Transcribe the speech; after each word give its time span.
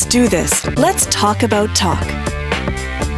Let's 0.00 0.12
do 0.12 0.28
this. 0.28 0.66
Let's 0.78 1.04
talk 1.10 1.42
about 1.42 1.76
talk. 1.76 2.02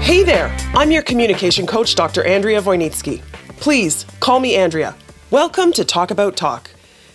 Hey 0.02 0.24
there, 0.24 0.48
I'm 0.74 0.90
your 0.90 1.02
communication 1.02 1.64
coach, 1.64 1.94
Dr. 1.94 2.24
Andrea 2.24 2.60
Wojnicki. 2.60 3.22
Please 3.60 4.04
call 4.18 4.40
me 4.40 4.56
Andrea. 4.56 4.96
Welcome 5.30 5.72
to 5.74 5.84
Talk 5.84 6.10
About 6.10 6.36
Talk. 6.36 6.72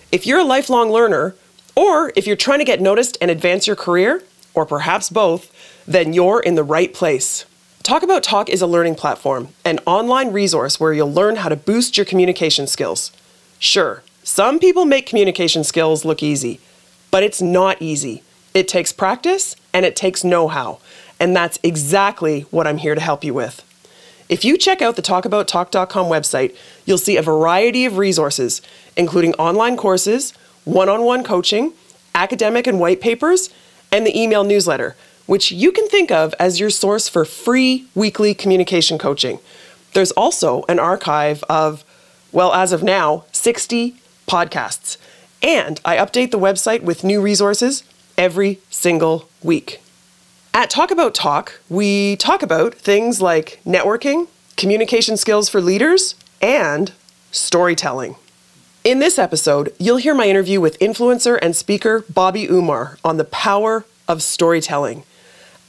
If 0.09 0.25
you're 0.25 0.39
a 0.39 0.45
lifelong 0.45 0.89
learner, 0.89 1.35
or 1.75 2.13
if 2.15 2.25
you're 2.25 2.37
trying 2.37 2.59
to 2.59 2.63
get 2.63 2.79
noticed 2.79 3.17
and 3.19 3.29
advance 3.29 3.67
your 3.67 3.75
career, 3.75 4.23
or 4.53 4.65
perhaps 4.65 5.09
both, 5.09 5.51
then 5.85 6.13
you're 6.13 6.39
in 6.39 6.55
the 6.55 6.63
right 6.63 6.93
place. 6.93 7.45
Talk 7.83 8.03
About 8.03 8.23
Talk 8.23 8.47
is 8.47 8.61
a 8.61 8.67
learning 8.67 8.95
platform, 8.95 9.49
an 9.65 9.79
online 9.85 10.31
resource 10.31 10.79
where 10.79 10.93
you'll 10.93 11.11
learn 11.11 11.35
how 11.35 11.49
to 11.49 11.57
boost 11.57 11.97
your 11.97 12.05
communication 12.05 12.67
skills. 12.67 13.11
Sure, 13.59 14.01
some 14.23 14.59
people 14.59 14.85
make 14.85 15.05
communication 15.05 15.65
skills 15.65 16.05
look 16.05 16.23
easy, 16.23 16.61
but 17.11 17.21
it's 17.21 17.41
not 17.41 17.81
easy. 17.81 18.23
It 18.57 18.67
takes 18.67 18.91
practice 18.91 19.55
and 19.71 19.85
it 19.85 19.95
takes 19.95 20.23
know 20.23 20.47
how, 20.47 20.79
and 21.19 21.35
that's 21.35 21.59
exactly 21.61 22.41
what 22.49 22.65
I'm 22.65 22.79
here 22.79 22.95
to 22.95 23.01
help 23.01 23.23
you 23.23 23.35
with. 23.35 23.63
If 24.29 24.43
you 24.43 24.57
check 24.57 24.81
out 24.81 24.95
the 24.95 25.03
talkabouttalk.com 25.03 26.07
website, 26.07 26.55
you'll 26.83 26.97
see 26.97 27.17
a 27.17 27.21
variety 27.21 27.85
of 27.85 27.99
resources, 27.99 28.63
including 28.95 29.35
online 29.35 29.77
courses, 29.77 30.31
one 30.65 30.89
on 30.89 31.03
one 31.03 31.23
coaching, 31.23 31.73
academic 32.15 32.65
and 32.65 32.79
white 32.79 32.99
papers, 32.99 33.51
and 33.91 34.07
the 34.07 34.19
email 34.19 34.43
newsletter, 34.43 34.95
which 35.27 35.51
you 35.51 35.71
can 35.71 35.87
think 35.87 36.09
of 36.09 36.33
as 36.39 36.59
your 36.59 36.71
source 36.71 37.07
for 37.07 37.25
free 37.25 37.85
weekly 37.93 38.33
communication 38.33 38.97
coaching. 38.97 39.37
There's 39.93 40.13
also 40.13 40.65
an 40.67 40.79
archive 40.79 41.43
of, 41.43 41.85
well, 42.31 42.55
as 42.55 42.71
of 42.71 42.81
now, 42.81 43.25
60 43.33 43.97
podcasts. 44.27 44.97
And 45.43 45.79
I 45.85 45.97
update 45.97 46.31
the 46.31 46.39
website 46.39 46.81
with 46.81 47.03
new 47.03 47.21
resources 47.21 47.83
every 48.17 48.59
single 48.69 49.29
week. 49.43 49.81
At 50.53 50.69
Talk 50.69 50.89
About 50.89 51.13
Talk, 51.13 51.59
we 51.69 52.15
talk 52.15 52.41
about 52.41 52.73
things 52.73 53.21
like 53.21 53.61
networking, 53.65 54.27
communication 54.55 55.15
skills 55.15 55.49
for 55.49 55.61
leaders, 55.61 56.15
and 56.41 56.91
storytelling. 57.31 58.15
In 58.83 58.99
this 58.99 59.19
episode, 59.19 59.73
you'll 59.77 59.97
hear 59.97 60.15
my 60.15 60.27
interview 60.27 60.59
with 60.59 60.79
influencer 60.79 61.37
and 61.41 61.55
speaker 61.55 62.05
Bobby 62.09 62.45
Umar 62.45 62.97
on 63.03 63.17
the 63.17 63.25
power 63.25 63.85
of 64.07 64.23
storytelling. 64.23 65.03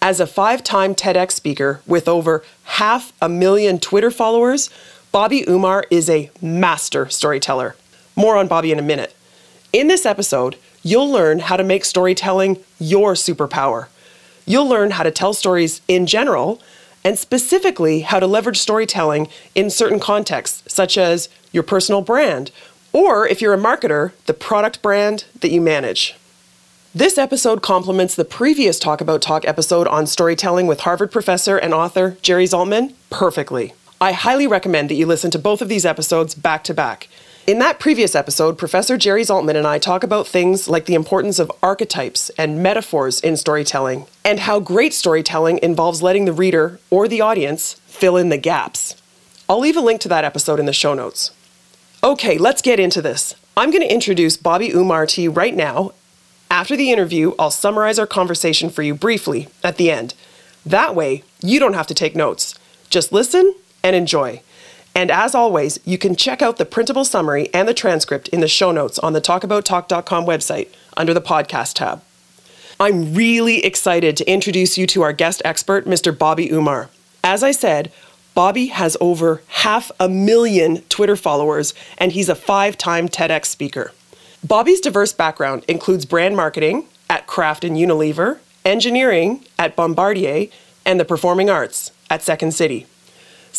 As 0.01 0.21
a 0.21 0.27
five 0.27 0.63
time 0.63 0.95
TEDx 0.95 1.33
speaker 1.33 1.83
with 1.87 2.09
over 2.09 2.45
half 2.65 3.13
a 3.21 3.29
million 3.29 3.81
Twitter 3.81 4.11
followers, 4.11 4.71
Bobby 5.11 5.45
Umar 5.49 5.85
is 5.91 6.09
a 6.09 6.31
master 6.41 7.09
storyteller. 7.09 7.75
More 8.15 8.37
on 8.37 8.47
Bobby 8.47 8.71
in 8.71 8.79
a 8.79 8.83
minute. 8.83 9.15
In 9.73 9.89
this 9.89 10.07
episode, 10.07 10.57
you'll 10.89 11.11
learn 11.11 11.41
how 11.41 11.57
to 11.57 11.65
make 11.65 11.85
storytelling 11.85 12.59
your 12.79 13.13
superpower. 13.15 13.89
You'll 14.47 14.69
learn 14.69 14.93
how 14.93 15.03
to 15.03 15.11
tell 15.11 15.35
stories 15.35 15.83
in 15.87 16.07
general, 16.07 16.63
and 17.05 17.19
specifically 17.19 18.01
how 18.01 18.19
to 18.21 18.27
leverage 18.27 18.59
storytelling 18.59 19.29
in 19.55 19.71
certain 19.71 20.01
contexts, 20.01 20.73
such 20.73 20.99
as 20.99 21.29
your 21.53 21.63
personal 21.63 22.01
brand, 22.01 22.51
or 22.93 23.27
if 23.29 23.41
you're 23.41 23.55
a 23.55 23.59
marketer, 23.59 24.13
the 24.27 24.35
product 24.35 24.81
brand 24.83 25.27
that 25.41 25.51
you 25.51 25.61
manage. 25.61 26.17
This 26.95 27.19
episode 27.19 27.63
complements 27.63 28.15
the 28.15 28.25
previous 28.25 28.79
Talk 28.79 29.01
About 29.01 29.21
Talk 29.21 29.47
episode 29.47 29.87
on 29.87 30.07
storytelling 30.07 30.67
with 30.67 30.81
Harvard 30.81 31.13
professor 31.13 31.57
and 31.59 31.75
author 31.75 32.17
Jerry 32.23 32.47
Zaltman 32.47 32.95
perfectly. 33.11 33.75
I 34.01 34.13
highly 34.13 34.47
recommend 34.47 34.89
that 34.89 34.95
you 34.95 35.07
listen 35.07 35.31
to 35.33 35.39
both 35.39 35.61
of 35.61 35.69
these 35.69 35.85
episodes 35.85 36.35
back 36.35 36.65
to 36.65 36.75
back. 36.75 37.09
In 37.49 37.61
that 37.61 37.81
previous 37.81 38.15
episode, 38.15 38.59
Professor 38.59 38.99
Jerry 38.99 39.23
Zaltman 39.23 39.57
and 39.57 39.67
I 39.67 39.79
talk 39.79 40.05
about 40.05 40.27
things 40.27 40.69
like 40.69 40.85
the 40.85 40.93
importance 40.93 41.39
of 41.39 41.51
archetypes 41.63 42.29
and 42.37 42.63
metaphors 42.63 43.21
in 43.21 43.39
storytelling, 43.39 44.05
and 44.23 44.41
how 44.41 44.61
great 44.61 44.93
storytelling 44.93 45.59
involves 45.63 46.03
letting 46.03 46.27
the 46.27 46.33
reader 46.35 46.79
or 46.91 47.09
the 47.09 47.23
audience 47.23 47.81
fill 47.87 48.19
in 48.19 48.29
the 48.29 48.37
gaps. 48.37 49.01
I'll 49.49 49.61
leave 49.61 49.79
a 49.79 49.81
link 49.81 50.03
to 50.03 50.09
that 50.09 50.27
episode 50.27 50.61
in 50.61 50.67
the 50.67 50.75
show 50.75 50.93
notes. 50.93 51.31
Okay, 52.05 52.37
let's 52.37 52.61
get 52.61 52.79
into 52.79 53.01
this. 53.01 53.35
I'm 53.57 53.71
going 53.71 53.81
to 53.81 53.91
introduce 53.91 54.37
Bobby 54.37 54.69
Umar 54.73 55.07
to 55.07 55.23
you 55.23 55.31
right 55.31 55.57
now 55.57 55.93
after 56.51 56.77
the 56.77 56.93
interview, 56.93 57.33
I'll 57.39 57.51
summarize 57.51 57.99
our 57.99 58.07
conversation 58.07 58.69
for 58.69 58.83
you 58.83 58.95
briefly 58.95 59.49
at 59.65 59.79
the 59.79 59.91
end. 59.91 60.13
That 60.67 60.95
way, 60.95 61.25
you 61.41 61.61
don't 61.61 61.73
have 61.73 61.87
to 61.87 61.95
take 61.95 62.15
notes. 62.15 62.59
Just 62.91 63.11
listen 63.11 63.55
and 63.83 63.97
enjoy. 63.97 64.43
And 64.99 65.13
as 65.13 65.33
always, 65.33 65.79
you 65.85 65.97
can 65.97 66.17
check 66.17 66.43
out 66.43 66.57
the 66.57 66.65
printable 66.65 67.05
summary 67.05 67.55
and 67.55 67.69
the 67.69 67.73
transcript 67.73 68.27
in 68.31 68.41
the 68.41 68.49
show 68.49 68.73
notes 68.73 68.99
on 68.99 69.13
the 69.13 69.21
talkabouttalk.com 69.21 70.27
website 70.27 70.71
under 70.97 71.15
the 71.15 71.21
podcast 71.21 71.75
tab. 71.75 72.03
I'm 72.81 73.15
really 73.15 73.65
excited 73.65 74.17
to 74.17 74.29
introduce 74.29 74.77
you 74.77 74.89
to 74.89 75.03
our 75.03 75.13
guest 75.13 75.41
expert, 75.45 75.87
Mr. 75.87 76.11
Bobby 76.19 76.51
Umar. 76.51 76.91
As 77.23 77.45
I 77.45 77.53
said, 77.53 77.93
Bobby 78.35 78.67
has 78.67 78.97
over 79.01 79.41
half 79.47 79.93
a 80.01 80.09
million 80.09 80.83
Twitter 80.89 81.15
followers, 81.15 81.75
and 81.99 82.11
he's 82.11 82.29
a 82.29 82.35
five 82.35 82.77
time 82.77 83.09
TEDx 83.09 83.45
speaker. 83.45 83.93
Bobby's 84.43 84.81
diverse 84.81 85.13
background 85.13 85.65
includes 85.69 86.07
brand 86.07 86.35
marketing 86.37 86.87
at 87.09 87.29
Kraft 87.29 87.63
and 87.63 87.77
Unilever, 87.77 88.39
engineering 88.65 89.45
at 89.61 89.77
Bombardier, 89.77 90.49
and 90.85 90.99
the 90.99 91.05
performing 91.05 91.49
arts 91.49 91.93
at 92.11 92.25
Second 92.25 92.51
City. 92.53 92.89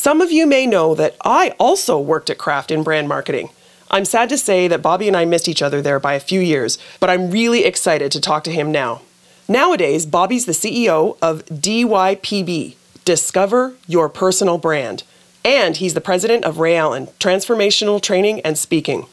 Some 0.01 0.21
of 0.21 0.31
you 0.31 0.47
may 0.47 0.65
know 0.65 0.95
that 0.95 1.17
I 1.25 1.53
also 1.59 1.99
worked 1.99 2.29
at 2.29 2.37
Kraft 2.37 2.71
in 2.71 2.83
brand 2.83 3.09
marketing. 3.09 3.49
I'm 3.91 4.05
sad 4.05 4.29
to 4.29 4.37
say 4.37 4.65
that 4.69 4.81
Bobby 4.81 5.09
and 5.09 5.17
I 5.17 5.25
missed 5.25 5.49
each 5.49 5.61
other 5.61 5.81
there 5.81 5.99
by 5.99 6.13
a 6.13 6.21
few 6.21 6.39
years, 6.39 6.77
but 7.01 7.09
I'm 7.09 7.29
really 7.29 7.65
excited 7.65 8.09
to 8.13 8.21
talk 8.21 8.45
to 8.45 8.51
him 8.53 8.71
now. 8.71 9.01
Nowadays, 9.49 10.05
Bobby's 10.05 10.45
the 10.45 10.53
CEO 10.53 11.17
of 11.21 11.43
DYPB, 11.47 12.75
Discover 13.03 13.73
Your 13.87 14.07
Personal 14.07 14.57
Brand, 14.57 15.03
and 15.43 15.75
he's 15.75 15.95
the 15.95 15.99
president 15.99 16.45
of 16.45 16.55
Raeallan, 16.55 17.11
Transformational 17.19 18.01
Training 18.01 18.39
and 18.39 18.57
Speaking. 18.57 19.05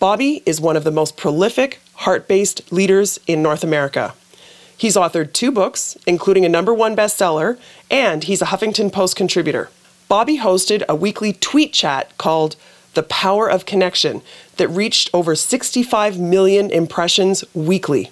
Bobby 0.00 0.42
is 0.46 0.62
one 0.62 0.78
of 0.78 0.84
the 0.84 0.90
most 0.90 1.18
prolific, 1.18 1.78
heart 1.96 2.26
based 2.26 2.72
leaders 2.72 3.20
in 3.26 3.42
North 3.42 3.62
America. 3.62 4.14
He's 4.78 4.96
authored 4.96 5.34
two 5.34 5.52
books, 5.52 5.98
including 6.06 6.46
a 6.46 6.48
number 6.48 6.72
one 6.72 6.96
bestseller, 6.96 7.58
and 7.90 8.24
he's 8.24 8.40
a 8.40 8.46
Huffington 8.46 8.90
Post 8.90 9.14
contributor. 9.14 9.68
Bobby 10.12 10.40
hosted 10.40 10.84
a 10.90 10.94
weekly 10.94 11.32
tweet 11.32 11.72
chat 11.72 12.18
called 12.18 12.56
The 12.92 13.02
Power 13.02 13.50
of 13.50 13.64
Connection 13.64 14.20
that 14.58 14.68
reached 14.68 15.08
over 15.14 15.34
65 15.34 16.20
million 16.20 16.70
impressions 16.70 17.44
weekly. 17.54 18.10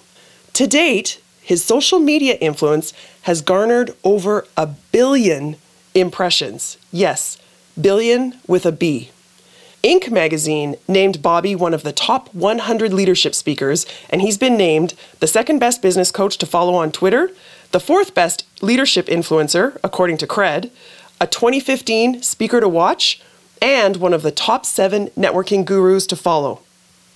To 0.53 0.65
date, 0.65 1.21
his 1.41 1.63
social 1.63 1.99
media 1.99 2.39
influence 2.41 2.91
has 3.21 3.43
garnered 3.43 3.95
over 4.03 4.47
a 4.57 4.65
billion 4.65 5.57
impressions. 5.93 6.79
Yes, 6.91 7.37
billion 7.79 8.39
with 8.47 8.65
a 8.65 8.71
B. 8.71 9.11
Inc. 9.83 10.09
magazine 10.09 10.77
named 10.87 11.21
Bobby 11.21 11.55
one 11.55 11.75
of 11.75 11.83
the 11.83 11.91
top 11.91 12.33
100 12.33 12.93
leadership 12.93 13.35
speakers, 13.35 13.85
and 14.09 14.23
he's 14.23 14.39
been 14.39 14.57
named 14.57 14.95
the 15.19 15.27
second 15.27 15.59
best 15.59 15.83
business 15.83 16.09
coach 16.09 16.39
to 16.39 16.47
follow 16.47 16.73
on 16.73 16.91
Twitter, 16.91 17.29
the 17.71 17.79
fourth 17.79 18.15
best 18.15 18.45
leadership 18.61 19.05
influencer, 19.05 19.77
according 19.83 20.17
to 20.17 20.27
Cred, 20.27 20.71
a 21.21 21.27
2015 21.27 22.23
speaker 22.23 22.59
to 22.59 22.67
watch, 22.67 23.21
and 23.61 23.97
one 23.97 24.11
of 24.11 24.23
the 24.23 24.31
top 24.31 24.65
seven 24.65 25.07
networking 25.09 25.63
gurus 25.63 26.07
to 26.07 26.15
follow. 26.15 26.61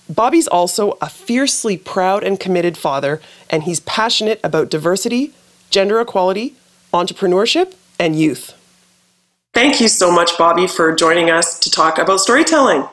Bobby's 0.08 0.46
also 0.46 0.96
a 1.00 1.10
fiercely 1.10 1.76
proud 1.76 2.22
and 2.22 2.38
committed 2.38 2.78
father, 2.78 3.20
and 3.50 3.64
he's 3.64 3.80
passionate 3.80 4.38
about 4.44 4.70
diversity, 4.70 5.34
gender 5.70 6.00
equality, 6.00 6.54
entrepreneurship, 6.94 7.74
and 7.98 8.16
youth. 8.16 8.54
Thank 9.52 9.80
you 9.80 9.88
so 9.88 10.12
much, 10.12 10.38
Bobby, 10.38 10.68
for 10.68 10.94
joining 10.94 11.28
us 11.28 11.58
to 11.58 11.70
talk 11.70 11.98
about 11.98 12.20
storytelling. 12.20 12.88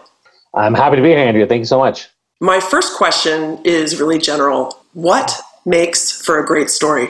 I'm 0.56 0.74
happy 0.74 0.96
to 0.96 1.04
be 1.04 1.10
here, 1.10 1.20
Andrea. 1.20 1.46
Thank 1.46 1.60
you 1.60 1.66
so 1.66 1.78
much. 1.78 2.08
My 2.42 2.60
first 2.60 2.98
question 2.98 3.60
is 3.64 4.00
really 4.00 4.18
general. 4.18 4.84
What 4.94 5.32
makes 5.64 6.12
for 6.12 6.40
a 6.40 6.46
great 6.46 6.72
story? 6.72 7.10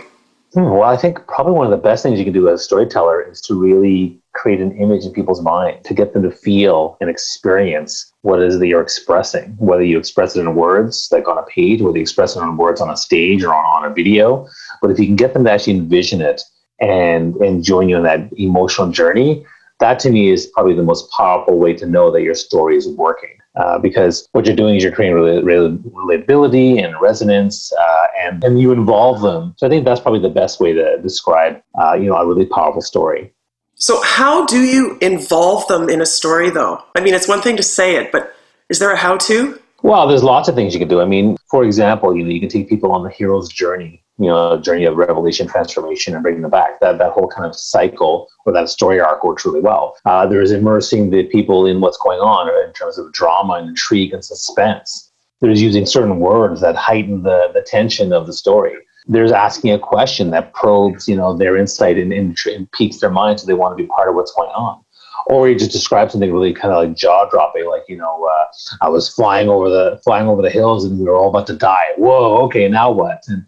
Hmm, 0.53 0.69
well, 0.69 0.83
I 0.83 0.97
think 0.97 1.25
probably 1.27 1.53
one 1.53 1.65
of 1.65 1.71
the 1.71 1.77
best 1.77 2.03
things 2.03 2.19
you 2.19 2.25
can 2.25 2.33
do 2.33 2.47
as 2.47 2.61
a 2.61 2.63
storyteller 2.63 3.21
is 3.23 3.41
to 3.41 3.59
really 3.59 4.19
create 4.33 4.61
an 4.61 4.71
image 4.77 5.03
in 5.03 5.11
people's 5.11 5.41
mind, 5.41 5.83
to 5.85 5.93
get 5.93 6.13
them 6.13 6.21
to 6.23 6.31
feel 6.31 6.95
and 7.01 7.09
experience 7.09 8.13
what 8.21 8.39
it 8.39 8.47
is 8.47 8.59
that 8.59 8.67
you're 8.67 8.81
expressing, 8.81 9.55
whether 9.57 9.83
you 9.83 9.97
express 9.97 10.35
it 10.35 10.41
in 10.41 10.55
words, 10.55 11.09
like 11.11 11.27
on 11.27 11.37
a 11.39 11.43
page, 11.43 11.81
whether 11.81 11.97
you 11.97 12.03
express 12.03 12.35
it 12.35 12.41
in 12.41 12.57
words 12.57 12.81
on 12.81 12.89
a 12.89 12.97
stage 12.97 13.43
or 13.43 13.53
on, 13.53 13.65
on 13.65 13.91
a 13.91 13.93
video. 13.93 14.47
But 14.81 14.91
if 14.91 14.99
you 14.99 15.07
can 15.07 15.15
get 15.15 15.33
them 15.33 15.43
to 15.45 15.51
actually 15.51 15.73
envision 15.73 16.21
it 16.21 16.41
and 16.79 17.35
and 17.37 17.63
join 17.63 17.89
you 17.89 17.95
on 17.95 18.03
that 18.03 18.29
emotional 18.37 18.89
journey 18.89 19.45
that 19.79 19.99
to 19.99 20.09
me 20.09 20.29
is 20.29 20.47
probably 20.47 20.73
the 20.73 20.83
most 20.83 21.09
powerful 21.11 21.57
way 21.57 21.73
to 21.73 21.85
know 21.85 22.11
that 22.11 22.21
your 22.21 22.35
story 22.35 22.75
is 22.77 22.87
working 22.87 23.37
uh, 23.55 23.77
because 23.79 24.27
what 24.31 24.45
you're 24.45 24.55
doing 24.55 24.75
is 24.75 24.83
you're 24.83 24.91
creating 24.91 25.17
relatability 25.17 26.83
and 26.83 26.99
resonance 26.99 27.71
uh, 27.73 28.07
and, 28.19 28.43
and 28.43 28.59
you 28.59 28.71
involve 28.71 29.21
them. 29.21 29.53
So 29.57 29.67
i 29.67 29.69
think 29.69 29.85
that's 29.85 29.99
probably 29.99 30.21
the 30.21 30.29
best 30.29 30.59
way 30.59 30.73
to 30.73 30.99
describe 31.01 31.61
uh, 31.79 31.93
you 31.93 32.07
know 32.07 32.15
a 32.15 32.25
really 32.25 32.45
powerful 32.45 32.81
story. 32.81 33.31
So 33.75 34.01
how 34.03 34.45
do 34.45 34.61
you 34.61 34.97
involve 35.01 35.67
them 35.67 35.89
in 35.89 36.01
a 36.01 36.05
story 36.05 36.49
though? 36.49 36.83
I 36.95 37.01
mean 37.01 37.13
it's 37.13 37.27
one 37.27 37.41
thing 37.41 37.57
to 37.57 37.63
say 37.63 37.95
it 37.95 38.11
but 38.11 38.35
is 38.69 38.79
there 38.79 38.91
a 38.91 38.97
how 38.97 39.17
to 39.17 39.59
well, 39.83 40.07
there's 40.07 40.23
lots 40.23 40.47
of 40.47 40.55
things 40.55 40.73
you 40.73 40.79
can 40.79 40.87
do. 40.87 41.01
I 41.01 41.05
mean, 41.05 41.35
for 41.49 41.65
example, 41.65 42.15
you 42.15 42.23
know, 42.23 42.29
you 42.29 42.39
can 42.39 42.47
take 42.47 42.69
people 42.69 42.93
on 42.93 43.03
the 43.03 43.09
hero's 43.09 43.49
journey 43.49 44.02
you 44.17 44.27
know, 44.27 44.59
journey 44.59 44.85
of 44.85 44.95
revelation, 44.95 45.47
transformation, 45.47 46.13
and 46.13 46.21
bringing 46.21 46.41
them 46.41 46.51
back. 46.51 46.79
That 46.79 46.97
that 46.99 47.11
whole 47.11 47.27
kind 47.27 47.45
of 47.45 47.55
cycle 47.55 48.29
or 48.45 48.53
that 48.53 48.69
story 48.69 48.99
arc 48.99 49.23
works 49.23 49.45
really 49.45 49.61
well. 49.61 49.95
Uh, 50.05 50.27
there's 50.27 50.51
immersing 50.51 51.09
the 51.09 51.23
people 51.23 51.65
in 51.65 51.81
what's 51.81 51.97
going 51.97 52.19
on 52.19 52.47
in 52.67 52.73
terms 52.73 52.97
of 52.97 53.11
drama 53.13 53.53
and 53.53 53.69
intrigue 53.69 54.13
and 54.13 54.23
suspense. 54.23 55.11
There's 55.41 55.61
using 55.61 55.85
certain 55.85 56.19
words 56.19 56.61
that 56.61 56.75
heighten 56.75 57.23
the, 57.23 57.51
the 57.53 57.61
tension 57.61 58.13
of 58.13 58.27
the 58.27 58.33
story. 58.33 58.75
There's 59.07 59.33
asking 59.33 59.71
a 59.71 59.79
question 59.79 60.29
that 60.29 60.53
probes, 60.53 61.09
you 61.09 61.15
know, 61.15 61.35
their 61.35 61.57
insight 61.57 61.97
and, 61.97 62.13
and, 62.13 62.37
and 62.45 62.71
piques 62.71 62.99
their 62.99 63.09
mind 63.09 63.41
so 63.41 63.47
they 63.47 63.53
want 63.53 63.77
to 63.77 63.83
be 63.83 63.87
part 63.89 64.07
of 64.07 64.15
what's 64.15 64.31
going 64.31 64.51
on 64.51 64.83
or 65.27 65.47
he 65.47 65.55
just 65.55 65.71
describes 65.71 66.11
something 66.11 66.33
really 66.33 66.53
kind 66.53 66.73
of 66.73 66.83
like 66.83 66.95
jaw 66.95 67.29
dropping, 67.29 67.67
like 67.67 67.83
you 67.87 67.97
know, 67.97 68.25
uh, 68.25 68.45
I 68.81 68.89
was 68.89 69.09
flying 69.09 69.49
over 69.49 69.69
the 69.69 69.99
flying 70.03 70.27
over 70.27 70.41
the 70.41 70.49
hills 70.49 70.85
and 70.85 70.99
we 70.99 71.05
were 71.05 71.15
all 71.15 71.29
about 71.29 71.47
to 71.47 71.55
die. 71.55 71.93
Whoa, 71.97 72.37
okay, 72.45 72.67
now 72.67 72.91
what? 72.91 73.23
And 73.27 73.45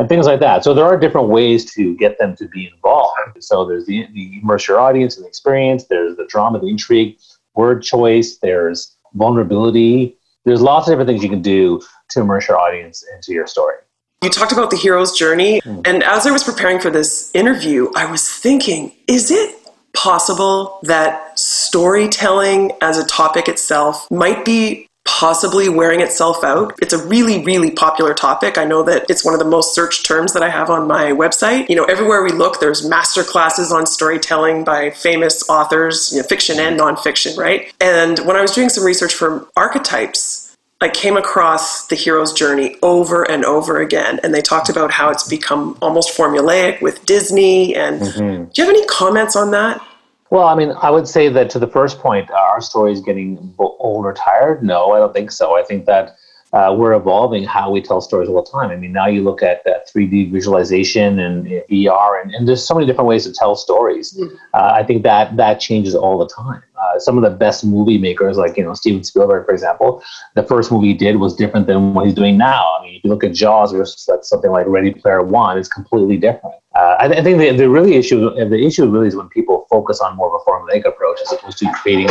and 0.00 0.08
things 0.08 0.26
like 0.26 0.40
that. 0.40 0.64
So 0.64 0.72
there 0.72 0.84
are 0.84 0.96
different 0.96 1.28
ways 1.28 1.72
to 1.74 1.94
get 1.96 2.18
them 2.18 2.34
to 2.36 2.48
be 2.48 2.70
involved. 2.74 3.12
So 3.40 3.66
there's 3.66 3.86
the, 3.86 4.06
the 4.12 4.40
immerse 4.42 4.66
your 4.66 4.80
audience 4.80 5.16
and 5.16 5.24
the 5.24 5.28
experience. 5.28 5.84
There's 5.84 6.16
the 6.16 6.26
drama, 6.26 6.58
the 6.58 6.68
intrigue, 6.68 7.18
word 7.54 7.82
choice. 7.82 8.38
There's 8.38 8.96
vulnerability. 9.14 10.16
There's 10.44 10.62
lots 10.62 10.88
of 10.88 10.92
different 10.92 11.08
things 11.08 11.22
you 11.22 11.28
can 11.28 11.42
do 11.42 11.82
to 12.10 12.20
immerse 12.20 12.48
your 12.48 12.58
audience 12.58 13.04
into 13.14 13.32
your 13.32 13.46
story. 13.46 13.76
You 14.22 14.30
talked 14.30 14.52
about 14.52 14.70
the 14.70 14.76
hero's 14.76 15.16
journey, 15.16 15.60
mm. 15.62 15.86
and 15.86 16.02
as 16.02 16.26
I 16.26 16.30
was 16.30 16.44
preparing 16.44 16.78
for 16.78 16.90
this 16.90 17.30
interview, 17.34 17.90
I 17.94 18.04
was 18.04 18.28
thinking, 18.28 18.92
is 19.06 19.30
it 19.30 19.56
possible 19.94 20.78
that 20.82 21.38
storytelling 21.38 22.72
as 22.80 22.98
a 22.98 23.06
topic 23.06 23.48
itself 23.48 24.10
might 24.10 24.44
be 24.44 24.86
possibly 25.04 25.68
wearing 25.68 26.00
itself 26.00 26.44
out. 26.44 26.78
It's 26.80 26.92
a 26.92 27.06
really, 27.06 27.42
really 27.44 27.70
popular 27.70 28.14
topic. 28.14 28.58
I 28.58 28.64
know 28.64 28.82
that 28.84 29.06
it's 29.08 29.24
one 29.24 29.34
of 29.34 29.40
the 29.40 29.46
most 29.46 29.74
searched 29.74 30.06
terms 30.06 30.32
that 30.32 30.42
I 30.42 30.50
have 30.50 30.70
on 30.70 30.86
my 30.86 31.12
website. 31.12 31.68
You 31.68 31.76
know, 31.76 31.84
everywhere 31.84 32.22
we 32.22 32.32
look, 32.32 32.60
there's 32.60 32.88
master 32.88 33.22
classes 33.22 33.72
on 33.72 33.86
storytelling 33.86 34.64
by 34.64 34.90
famous 34.90 35.48
authors, 35.48 36.12
you 36.12 36.18
know, 36.18 36.26
fiction 36.26 36.58
and 36.58 36.78
nonfiction, 36.78 37.36
right? 37.36 37.72
And 37.80 38.18
when 38.20 38.36
I 38.36 38.42
was 38.42 38.52
doing 38.52 38.68
some 38.68 38.84
research 38.84 39.14
for 39.14 39.48
archetypes, 39.56 40.56
I 40.82 40.88
came 40.88 41.18
across 41.18 41.86
the 41.88 41.94
hero's 41.94 42.32
journey 42.32 42.76
over 42.82 43.30
and 43.30 43.44
over 43.44 43.80
again, 43.80 44.18
and 44.22 44.34
they 44.34 44.40
talked 44.40 44.70
about 44.70 44.90
how 44.90 45.10
it's 45.10 45.28
become 45.28 45.76
almost 45.82 46.16
formulaic 46.16 46.80
with 46.80 47.04
Disney. 47.04 47.74
And 47.74 48.00
mm-hmm. 48.00 48.44
do 48.44 48.50
you 48.54 48.64
have 48.64 48.74
any 48.74 48.86
comments 48.86 49.36
on 49.36 49.50
that? 49.50 49.86
Well, 50.30 50.46
I 50.46 50.54
mean, 50.54 50.72
I 50.80 50.90
would 50.90 51.08
say 51.08 51.28
that 51.28 51.50
to 51.50 51.58
the 51.58 51.66
first 51.66 51.98
point, 51.98 52.30
our 52.30 52.60
story 52.60 52.92
is 52.92 53.00
getting 53.00 53.52
old 53.58 54.04
or 54.04 54.14
tired. 54.14 54.62
No, 54.62 54.92
I 54.92 54.98
don't 55.00 55.12
think 55.12 55.32
so. 55.32 55.56
I 55.56 55.64
think 55.64 55.86
that 55.86 56.16
uh, 56.52 56.74
we're 56.76 56.94
evolving 56.94 57.44
how 57.44 57.70
we 57.70 57.80
tell 57.80 58.00
stories 58.00 58.28
all 58.28 58.42
the 58.42 58.50
time. 58.50 58.70
I 58.70 58.76
mean, 58.76 58.92
now 58.92 59.06
you 59.06 59.22
look 59.22 59.42
at 59.42 59.64
uh, 59.66 59.78
3D 59.88 60.32
visualization 60.32 61.20
and 61.20 61.46
uh, 61.46 61.60
VR, 61.70 62.20
and, 62.20 62.34
and, 62.34 62.48
there's 62.48 62.66
so 62.66 62.74
many 62.74 62.86
different 62.86 63.06
ways 63.06 63.24
to 63.24 63.32
tell 63.32 63.54
stories. 63.54 64.18
Mm. 64.18 64.36
Uh, 64.52 64.72
I 64.74 64.82
think 64.82 65.04
that 65.04 65.36
that 65.36 65.60
changes 65.60 65.94
all 65.94 66.18
the 66.18 66.26
time. 66.26 66.62
Uh, 66.80 66.98
some 66.98 67.16
of 67.16 67.22
the 67.22 67.30
best 67.30 67.64
movie 67.64 67.98
makers, 67.98 68.36
like 68.36 68.56
you 68.56 68.64
know 68.64 68.74
Steven 68.74 69.04
Spielberg, 69.04 69.46
for 69.46 69.52
example, 69.52 70.02
the 70.34 70.42
first 70.42 70.72
movie 70.72 70.88
he 70.88 70.94
did 70.94 71.16
was 71.16 71.36
different 71.36 71.68
than 71.68 71.94
what 71.94 72.06
he's 72.06 72.14
doing 72.14 72.36
now. 72.36 72.76
I 72.78 72.82
mean, 72.82 72.96
if 72.96 73.04
you 73.04 73.10
look 73.10 73.22
at 73.22 73.32
Jaws 73.32 73.70
versus 73.70 74.08
like 74.08 74.24
something 74.24 74.50
like 74.50 74.66
Ready 74.66 74.92
Player 74.92 75.22
One, 75.22 75.56
it's 75.56 75.68
completely 75.68 76.16
different. 76.16 76.56
Uh, 76.74 76.96
I, 76.98 77.04
I, 77.06 77.22
think 77.22 77.38
the, 77.38 77.52
the 77.56 77.68
really 77.68 77.94
issue 77.94 78.30
the 78.30 78.66
issue 78.66 78.88
really 78.88 79.08
is 79.08 79.14
when 79.14 79.28
people 79.28 79.66
focus 79.70 80.00
on 80.00 80.16
more 80.16 80.34
of 80.34 80.40
a 80.40 80.50
formulaic 80.50 80.84
approach 80.84 81.18
as 81.20 81.32
opposed 81.32 81.58
to 81.58 81.70
creating 81.74 82.08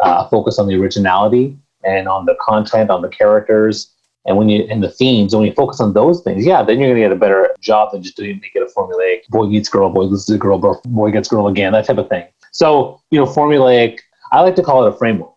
a 0.00 0.28
focus 0.28 0.58
on 0.58 0.66
the 0.66 0.74
originality 0.74 1.56
and 1.84 2.08
on 2.08 2.26
the 2.26 2.36
content, 2.40 2.90
on 2.90 3.02
the 3.02 3.08
characters, 3.08 3.94
and 4.26 4.36
when 4.36 4.48
you 4.48 4.66
and 4.70 4.82
the 4.82 4.90
themes, 4.90 5.32
and 5.32 5.40
when 5.40 5.48
you 5.48 5.54
focus 5.54 5.80
on 5.80 5.94
those 5.94 6.22
things, 6.22 6.44
yeah, 6.44 6.62
then 6.62 6.78
you're 6.78 6.90
gonna 6.90 7.00
get 7.00 7.12
a 7.12 7.16
better 7.16 7.54
job 7.60 7.92
than 7.92 8.02
just 8.02 8.16
doing 8.16 8.38
make 8.40 8.52
it 8.54 8.62
a 8.62 8.78
formulaic 8.78 9.26
boy 9.28 9.46
meets 9.46 9.68
girl, 9.68 9.90
boy 9.90 10.02
loses 10.02 10.26
to 10.26 10.36
girl, 10.36 10.58
boy 10.84 11.10
gets 11.10 11.28
girl 11.28 11.48
again, 11.48 11.72
that 11.72 11.86
type 11.86 11.98
of 11.98 12.08
thing. 12.08 12.26
So 12.52 13.00
you 13.10 13.18
know, 13.18 13.26
formulaic. 13.26 14.00
I 14.30 14.42
like 14.42 14.56
to 14.56 14.62
call 14.62 14.84
it 14.84 14.92
a 14.92 14.96
framework. 14.96 15.32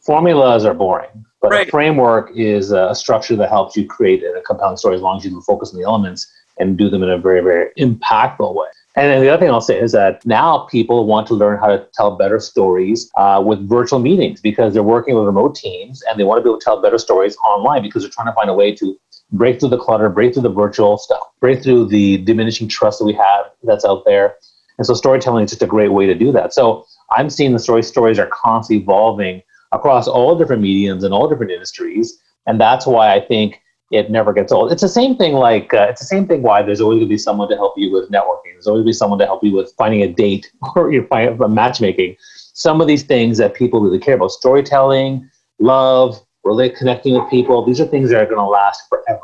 Formulas 0.00 0.64
are 0.64 0.74
boring, 0.74 1.24
but 1.40 1.52
right. 1.52 1.68
a 1.68 1.70
framework 1.70 2.32
is 2.34 2.72
a 2.72 2.94
structure 2.94 3.36
that 3.36 3.48
helps 3.48 3.76
you 3.76 3.86
create 3.86 4.24
a 4.24 4.40
compelling 4.40 4.76
story 4.76 4.96
as 4.96 5.02
long 5.02 5.18
as 5.18 5.24
you 5.24 5.30
can 5.30 5.42
focus 5.42 5.72
on 5.72 5.78
the 5.78 5.86
elements 5.86 6.26
and 6.58 6.76
do 6.76 6.90
them 6.90 7.02
in 7.02 7.10
a 7.10 7.18
very, 7.18 7.40
very 7.40 7.70
impactful 7.78 8.54
way. 8.54 8.66
And 8.96 9.06
then 9.06 9.20
the 9.20 9.28
other 9.28 9.40
thing 9.40 9.50
I'll 9.50 9.60
say 9.60 9.80
is 9.80 9.92
that 9.92 10.24
now 10.26 10.66
people 10.70 11.06
want 11.06 11.26
to 11.28 11.34
learn 11.34 11.58
how 11.60 11.68
to 11.68 11.86
tell 11.94 12.16
better 12.16 12.40
stories 12.40 13.08
uh, 13.16 13.42
with 13.44 13.68
virtual 13.68 14.00
meetings 14.00 14.40
because 14.40 14.74
they're 14.74 14.82
working 14.82 15.14
with 15.14 15.24
remote 15.24 15.54
teams 15.54 16.02
and 16.02 16.18
they 16.18 16.24
want 16.24 16.38
to 16.38 16.42
be 16.42 16.50
able 16.50 16.58
to 16.58 16.64
tell 16.64 16.82
better 16.82 16.98
stories 16.98 17.36
online 17.36 17.82
because 17.82 18.02
they're 18.02 18.10
trying 18.10 18.26
to 18.26 18.32
find 18.32 18.50
a 18.50 18.54
way 18.54 18.74
to 18.74 18.98
break 19.32 19.60
through 19.60 19.68
the 19.68 19.78
clutter, 19.78 20.08
break 20.08 20.34
through 20.34 20.42
the 20.42 20.50
virtual 20.50 20.98
stuff, 20.98 21.22
break 21.38 21.62
through 21.62 21.86
the 21.86 22.18
diminishing 22.18 22.66
trust 22.66 22.98
that 22.98 23.04
we 23.04 23.12
have 23.12 23.46
that's 23.62 23.84
out 23.84 24.04
there. 24.04 24.34
And 24.78 24.86
so 24.86 24.94
storytelling 24.94 25.44
is 25.44 25.50
just 25.50 25.62
a 25.62 25.66
great 25.66 25.92
way 25.92 26.06
to 26.06 26.14
do 26.14 26.32
that. 26.32 26.52
So 26.52 26.84
I'm 27.12 27.30
seeing 27.30 27.52
the 27.52 27.58
story 27.60 27.84
stories 27.84 28.18
are 28.18 28.30
constantly 28.32 28.82
evolving 28.82 29.42
across 29.72 30.08
all 30.08 30.36
different 30.36 30.62
mediums 30.62 31.04
and 31.04 31.14
all 31.14 31.28
different 31.28 31.52
industries. 31.52 32.18
And 32.46 32.60
that's 32.60 32.86
why 32.86 33.14
I 33.14 33.20
think 33.20 33.60
it 33.90 34.10
never 34.10 34.32
gets 34.32 34.52
old. 34.52 34.70
It's 34.70 34.82
the 34.82 34.88
same 34.88 35.16
thing 35.16 35.34
like 35.34 35.74
uh, 35.74 35.88
it's 35.90 36.00
the 36.00 36.06
same 36.06 36.26
thing 36.26 36.42
why 36.42 36.62
there's 36.62 36.80
always 36.80 36.96
going 36.96 37.08
to 37.08 37.12
be 37.12 37.18
someone 37.18 37.48
to 37.48 37.56
help 37.56 37.74
you 37.76 37.90
with 37.90 38.10
networking. 38.10 38.52
There's 38.54 38.66
always 38.66 38.80
going 38.80 38.86
to 38.86 38.88
be 38.90 38.92
someone 38.92 39.18
to 39.18 39.26
help 39.26 39.42
you 39.42 39.54
with 39.54 39.72
finding 39.76 40.02
a 40.02 40.08
date 40.08 40.50
or 40.76 40.92
you 40.92 41.06
find 41.06 41.38
matchmaking. 41.52 42.16
Some 42.52 42.80
of 42.80 42.86
these 42.86 43.02
things 43.02 43.38
that 43.38 43.54
people 43.54 43.80
really 43.80 43.98
care 43.98 44.14
about, 44.14 44.32
storytelling, 44.32 45.28
love, 45.58 46.20
really 46.44 46.70
connecting 46.70 47.14
with 47.14 47.28
people, 47.30 47.64
these 47.64 47.80
are 47.80 47.86
things 47.86 48.10
that 48.10 48.22
are 48.22 48.26
going 48.26 48.38
to 48.38 48.44
last 48.44 48.88
forever. 48.88 49.20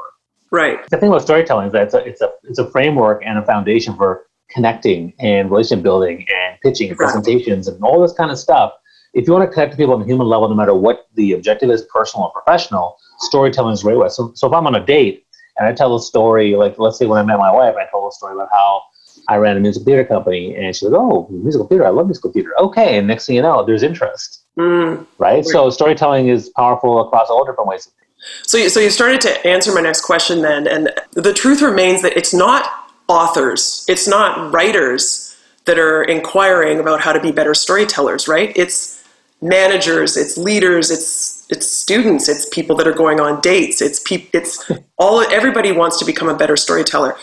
Right. 0.51 0.79
The 0.91 0.97
thing 0.97 1.09
about 1.09 1.23
storytelling 1.23 1.69
is 1.69 1.73
that 1.73 1.83
it's 1.85 1.95
a, 1.95 2.05
it's 2.05 2.21
a, 2.21 2.31
it's 2.45 2.59
a 2.59 2.71
framework 2.71 3.23
and 3.25 3.39
a 3.39 3.45
foundation 3.45 3.97
for 3.97 4.27
connecting 4.51 5.13
and 5.19 5.51
relationship 5.51 5.83
building 5.83 6.25
and 6.35 6.61
pitching 6.63 6.89
and 6.89 6.97
presentations 6.97 7.69
and 7.69 7.83
all 7.83 8.01
this 8.01 8.13
kind 8.13 8.31
of 8.31 8.39
stuff. 8.39 8.73
If 9.13 9.27
you 9.27 9.33
want 9.33 9.49
to 9.49 9.53
connect 9.53 9.73
to 9.73 9.77
people 9.77 9.95
on 9.95 10.03
a 10.03 10.05
human 10.05 10.27
level, 10.27 10.49
no 10.49 10.55
matter 10.55 10.75
what 10.75 11.09
the 11.15 11.33
objective 11.33 11.71
is, 11.71 11.83
personal 11.93 12.27
or 12.27 12.33
professional, 12.33 12.97
storytelling 13.19 13.73
is 13.73 13.81
a 13.81 13.85
great 13.85 13.99
way. 13.99 14.09
So, 14.09 14.33
so 14.35 14.47
if 14.47 14.53
I'm 14.53 14.67
on 14.67 14.75
a 14.75 14.85
date 14.85 15.27
and 15.59 15.67
I 15.67 15.73
tell 15.73 15.95
a 15.95 16.01
story, 16.01 16.55
like 16.57 16.79
let's 16.79 16.99
say 16.99 17.07
when 17.07 17.19
I 17.19 17.23
met 17.23 17.39
my 17.39 17.53
wife, 17.53 17.75
I 17.77 17.89
told 17.91 18.11
a 18.11 18.15
story 18.15 18.35
about 18.35 18.49
how 18.53 18.83
I 19.29 19.37
ran 19.37 19.57
a 19.57 19.61
musical 19.61 19.87
theater 19.87 20.05
company, 20.05 20.55
and 20.55 20.75
she's 20.75 20.89
like, 20.89 21.01
"Oh, 21.01 21.27
musical 21.31 21.67
theater! 21.67 21.87
I 21.87 21.91
love 21.91 22.07
musical 22.07 22.31
theater." 22.33 22.51
Okay, 22.59 22.99
and 22.99 23.07
next 23.07 23.27
thing 23.27 23.37
you 23.37 23.43
know, 23.43 23.65
there's 23.65 23.83
interest, 23.83 24.43
mm. 24.59 25.05
right? 25.19 25.45
So 25.45 25.71
storytelling 25.71 26.29
is 26.29 26.51
powerful 26.51 27.01
across 27.01 27.29
all 27.29 27.45
different 27.45 27.69
ways. 27.69 27.89
So, 28.43 28.59
you, 28.59 28.69
so 28.69 28.81
you 28.81 28.91
started 28.91 29.21
to 29.23 29.47
answer 29.47 29.75
my 29.75 29.81
next 29.81 30.03
question 30.03 30.43
then, 30.43 30.67
and 30.67 30.91
the 31.13 31.33
truth 31.33 31.63
remains 31.63 32.03
that 32.03 32.17
it's 32.17 32.35
not 32.35 32.71
authors, 33.09 33.85
it's 33.89 34.09
not 34.09 34.53
writers 34.53 35.37
that 35.65 35.79
are 35.79 36.03
inquiring 36.05 36.79
about 36.79 37.01
how 37.01 37.13
to 37.13 37.21
be 37.21 37.33
better 37.33 37.55
storytellers, 37.55 38.29
right? 38.29 38.53
It's 38.57 39.05
managers, 39.43 40.17
it's 40.17 40.37
leaders, 40.37 40.91
it's 40.91 41.36
it's 41.49 41.67
students, 41.67 42.29
it's 42.29 42.49
people 42.49 42.77
that 42.77 42.87
are 42.87 42.93
going 42.93 43.21
on 43.21 43.41
dates, 43.41 43.81
it's 43.81 44.01
people, 44.01 44.29
it's 44.33 44.71
all 44.99 45.21
everybody 45.33 45.73
wants 45.73 45.99
to 45.99 46.05
become 46.05 46.29
a 46.29 46.37
better 46.37 46.57
storyteller. 46.57 47.17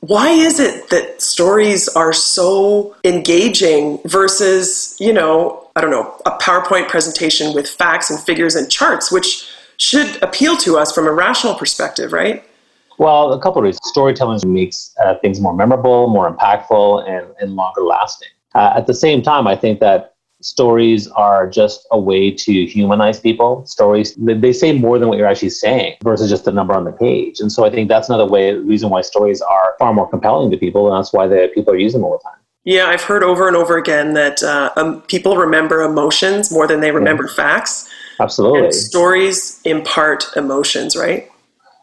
Why 0.00 0.30
is 0.30 0.60
it 0.60 0.90
that 0.90 1.20
stories 1.20 1.88
are 1.88 2.12
so 2.12 2.94
engaging 3.04 3.98
versus, 4.04 4.96
you 5.00 5.12
know, 5.12 5.68
I 5.74 5.80
don't 5.80 5.90
know, 5.90 6.14
a 6.24 6.30
PowerPoint 6.38 6.88
presentation 6.88 7.52
with 7.52 7.68
facts 7.68 8.08
and 8.08 8.20
figures 8.20 8.54
and 8.54 8.70
charts, 8.70 9.10
which 9.10 9.48
should 9.78 10.22
appeal 10.22 10.56
to 10.58 10.78
us 10.78 10.92
from 10.92 11.06
a 11.06 11.12
rational 11.12 11.54
perspective, 11.54 12.12
right? 12.12 12.44
Well, 12.98 13.32
a 13.32 13.40
couple 13.40 13.60
of 13.60 13.64
reasons. 13.64 13.80
Storytelling 13.84 14.40
makes 14.52 14.94
uh, 15.02 15.14
things 15.16 15.40
more 15.40 15.54
memorable, 15.54 16.08
more 16.08 16.32
impactful, 16.32 17.08
and, 17.08 17.26
and 17.40 17.54
longer 17.54 17.82
lasting. 17.82 18.28
Uh, 18.54 18.72
at 18.76 18.86
the 18.86 18.94
same 18.94 19.22
time, 19.22 19.46
I 19.46 19.56
think 19.56 19.78
that 19.80 20.14
stories 20.48 21.06
are 21.08 21.48
just 21.48 21.86
a 21.92 21.98
way 21.98 22.30
to 22.30 22.66
humanize 22.66 23.20
people. 23.20 23.64
Stories, 23.66 24.14
they 24.16 24.52
say 24.52 24.72
more 24.72 24.98
than 24.98 25.08
what 25.08 25.18
you're 25.18 25.26
actually 25.26 25.50
saying 25.50 25.96
versus 26.02 26.30
just 26.30 26.44
the 26.46 26.52
number 26.52 26.74
on 26.74 26.84
the 26.84 26.92
page. 26.92 27.40
And 27.40 27.52
so 27.52 27.64
I 27.66 27.70
think 27.70 27.88
that's 27.88 28.08
another 28.08 28.26
way, 28.26 28.54
reason 28.54 28.88
why 28.88 29.02
stories 29.02 29.42
are 29.42 29.76
far 29.78 29.92
more 29.92 30.08
compelling 30.08 30.50
to 30.50 30.56
people. 30.56 30.90
And 30.90 30.98
that's 30.98 31.12
why 31.12 31.26
the 31.26 31.50
people 31.54 31.74
are 31.74 31.76
using 31.76 32.00
them 32.00 32.06
all 32.06 32.18
the 32.18 32.24
time. 32.24 32.38
Yeah, 32.64 32.86
I've 32.86 33.02
heard 33.02 33.22
over 33.22 33.46
and 33.46 33.56
over 33.56 33.76
again 33.76 34.14
that 34.14 34.42
uh, 34.42 34.70
um, 34.76 35.02
people 35.02 35.36
remember 35.36 35.82
emotions 35.82 36.50
more 36.50 36.66
than 36.66 36.80
they 36.80 36.90
remember 36.90 37.24
yeah. 37.26 37.34
facts. 37.34 37.88
Absolutely. 38.20 38.64
And 38.64 38.74
stories 38.74 39.60
impart 39.64 40.26
emotions, 40.34 40.96
right? 40.96 41.30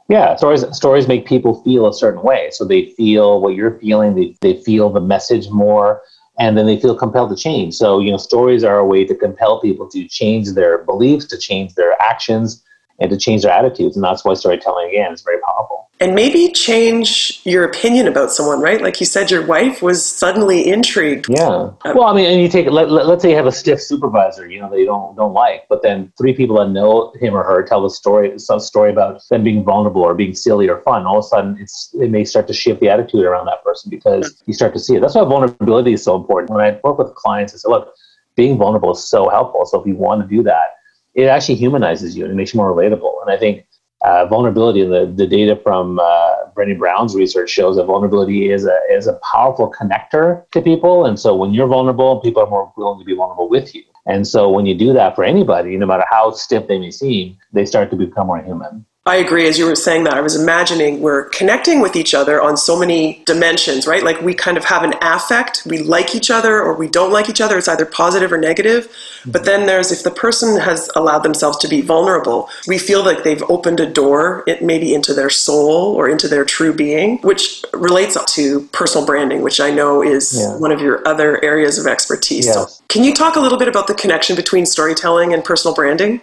Yeah, 0.10 0.36
stories 0.36 0.64
stories 0.76 1.08
make 1.08 1.26
people 1.26 1.64
feel 1.64 1.88
a 1.88 1.94
certain 1.94 2.22
way. 2.22 2.50
So 2.52 2.66
they 2.66 2.92
feel 2.98 3.42
what 3.42 3.56
you're 3.56 3.80
feeling, 3.80 4.16
they, 4.16 4.36
they 4.42 4.62
feel 4.62 4.92
the 4.92 5.02
message 5.02 5.50
more 5.50 6.02
and 6.38 6.58
then 6.58 6.66
they 6.66 6.80
feel 6.80 6.96
compelled 6.96 7.30
to 7.30 7.36
change. 7.36 7.76
So, 7.76 8.00
you 8.00 8.12
know, 8.12 8.18
stories 8.18 8.64
are 8.64 8.80
a 8.80 8.86
way 8.86 9.06
to 9.06 9.16
compel 9.16 9.62
people 9.62 9.88
to 9.90 10.08
change 10.08 10.52
their 10.52 10.84
beliefs, 10.84 11.26
to 11.28 11.38
change 11.38 11.76
their 11.76 12.00
actions, 12.02 12.64
and 13.00 13.10
to 13.10 13.18
change 13.18 13.44
their 13.44 13.52
attitudes. 13.52 13.96
And 13.96 14.04
that's 14.04 14.24
why 14.24 14.34
storytelling, 14.34 14.90
again, 14.90 15.12
is 15.14 15.22
very 15.22 15.40
powerful. 15.42 15.90
and 16.02 16.14
maybe 16.14 16.52
change 16.52 17.40
your 17.46 17.64
opinion 17.64 18.06
about 18.06 18.30
someone, 18.30 18.60
right? 18.60 18.82
Like 18.82 19.00
you 19.00 19.06
said, 19.06 19.32
your 19.32 19.46
wife 19.46 19.82
was 19.82 20.06
suddenly 20.06 20.68
intrigued. 20.68 21.28
Yeah. 21.30 21.48
Uh, 21.48 21.94
well, 21.96 22.04
I 22.04 22.14
mean, 22.14 22.26
and 22.26 22.42
you 22.42 22.50
take 22.50 22.70
let, 22.70 22.92
let, 22.92 23.06
us 23.06 23.22
say 23.22 23.30
you 23.30 23.36
have 23.38 23.46
a 23.46 23.52
stiff 23.52 23.82
supervisor, 23.82 24.50
you 24.50 24.60
know, 24.60 24.70
that 24.70 24.78
you 24.78 24.86
don't 24.86 25.16
don't 25.16 25.34
like, 25.34 25.66
but 25.70 25.84
then 25.84 26.12
three 26.18 26.34
people 26.34 26.58
that 26.58 26.70
know 26.70 27.14
him 27.22 27.34
or 27.34 27.44
her 27.44 27.64
tell 27.64 27.86
a 27.86 27.90
story, 27.90 28.38
some 28.38 28.60
story 28.60 28.92
about 28.92 29.22
them 29.30 29.44
being 29.44 29.64
vulnerable 29.64 30.02
or 30.02 30.14
being 30.14 30.36
silly 30.36 30.68
or 30.68 30.82
fun. 30.82 31.06
All 31.06 31.20
of 31.20 31.26
a 31.26 31.28
sudden, 31.28 31.58
it's 31.62 31.90
it 31.94 32.12
may 32.12 32.26
start 32.26 32.48
to 32.48 32.54
shift 32.54 32.82
the 32.82 32.90
attitude 32.90 33.24
around 33.24 33.46
that 33.46 33.64
person 33.64 33.90
because 33.90 34.44
you 34.46 34.54
start 34.54 34.74
to 34.74 34.80
see 34.80 34.96
it. 34.96 35.00
That's 35.00 35.16
why 35.16 35.24
vulnerability 35.24 35.94
is 35.94 36.04
so 36.04 36.18
important. 36.18 36.52
When 36.52 36.66
I 36.66 36.78
work 36.84 36.98
with 36.98 37.16
clients, 37.16 37.54
I 37.54 37.58
say, 37.58 37.70
look, 37.70 37.94
being 38.36 38.58
vulnerable 38.58 38.92
is 38.92 39.08
so 39.08 39.30
helpful. 39.30 39.66
So 39.66 39.80
if 39.80 39.88
you 39.88 39.96
want 39.96 40.22
to 40.22 40.28
do 40.28 40.44
that, 40.44 40.76
it 41.16 41.26
actually 41.26 41.56
humanizes 41.56 42.16
you 42.16 42.24
and 42.24 42.32
it 42.34 42.36
makes 42.36 42.54
you 42.54 42.58
more 42.58 42.72
relatable. 42.72 43.22
And 43.22 43.32
I 43.32 43.38
think 43.38 43.66
uh, 44.04 44.26
vulnerability, 44.28 44.86
the, 44.86 45.12
the 45.16 45.26
data 45.26 45.56
from 45.56 46.00
uh, 46.00 46.36
Brené 46.56 46.78
Brown's 46.78 47.16
research 47.16 47.50
shows 47.50 47.78
that 47.78 47.86
vulnerability 47.86 48.52
is 48.52 48.66
a, 48.66 48.78
is 48.92 49.08
a 49.08 49.20
powerful 49.32 49.72
connector 49.72 50.48
to 50.52 50.62
people. 50.62 51.06
And 51.06 51.20
so 51.20 51.36
when 51.36 51.54
you're 51.54 51.68
vulnerable, 51.68 52.20
people 52.20 52.44
are 52.44 52.50
more 52.50 52.72
willing 52.78 53.00
to 53.00 53.06
be 53.06 53.16
vulnerable 53.16 53.50
with 53.50 53.74
you. 53.74 53.84
And 54.06 54.28
so 54.28 54.50
when 54.50 54.68
you 54.68 54.78
do 54.78 54.94
that 54.94 55.16
for 55.16 55.24
anybody, 55.24 55.76
no 55.78 55.88
matter 55.88 56.06
how 56.10 56.32
stiff 56.32 56.68
they 56.68 56.78
may 56.78 56.92
seem, 56.92 57.38
they 57.54 57.66
start 57.66 57.90
to 57.90 57.96
become 57.96 58.28
more 58.28 58.44
human. 58.44 58.86
I 59.08 59.18
agree. 59.18 59.48
As 59.48 59.60
you 59.60 59.68
were 59.68 59.76
saying 59.76 60.06
that, 60.06 60.16
I 60.16 60.22
was 60.22 60.36
imagining 60.36 61.00
we're 61.00 61.26
connecting 61.26 61.80
with 61.80 61.96
each 61.96 62.16
other 62.16 62.42
on 62.42 62.58
so 62.58 62.76
many 62.76 63.22
dimensions, 63.28 63.86
right? 63.86 64.04
Like 64.04 64.20
we 64.22 64.34
kind 64.34 64.58
of 64.58 64.66
have 64.66 64.82
an 64.82 64.96
affect. 65.00 65.62
We 65.64 65.78
like 65.78 66.16
each 66.16 66.32
other 66.32 66.60
or 66.60 66.74
we 66.74 66.88
don't 66.88 67.12
like 67.12 67.30
each 67.30 67.40
other. 67.40 67.56
It's 67.56 67.68
either 67.68 67.86
positive 67.86 68.32
or 68.32 68.40
negative. 68.40 68.86
Mm-hmm. 68.88 69.32
But 69.32 69.46
then 69.46 69.68
there's 69.68 69.92
if 69.92 70.02
the 70.02 70.10
person 70.10 70.60
has 70.60 70.90
allowed 70.96 71.20
themselves 71.20 71.60
to 71.60 71.68
be 71.68 71.82
vulnerable, 71.82 72.50
we 72.68 72.80
feel 72.80 73.06
like 73.06 73.24
they've 73.24 73.44
opened 73.44 73.80
a 73.80 73.86
door, 73.86 74.44
it 74.48 74.64
maybe 74.64 74.96
into 74.96 75.14
their 75.14 75.30
soul 75.30 75.94
or 75.94 76.10
into 76.10 76.28
their 76.28 76.44
true 76.44 76.74
being, 76.74 77.20
which 77.20 77.64
relates 77.74 78.18
to 78.34 78.62
personal 78.72 79.06
branding, 79.06 79.44
which 79.44 79.60
I 79.60 79.70
know 79.70 80.02
is 80.02 80.36
yeah. 80.36 80.58
one 80.58 80.72
of 80.72 80.82
your 80.82 81.08
other 81.08 81.44
areas 81.46 81.78
of 81.78 81.86
expertise. 81.86 82.48
Yes. 82.48 82.56
So 82.56 82.84
can 82.88 83.04
you 83.04 83.14
talk 83.14 83.36
a 83.36 83.40
little 83.40 83.60
bit 83.60 83.68
about 83.68 83.86
the 83.86 83.94
connection 83.94 84.36
between 84.36 84.66
storytelling 84.66 85.32
and 85.32 85.44
personal 85.44 85.76
branding? 85.76 86.22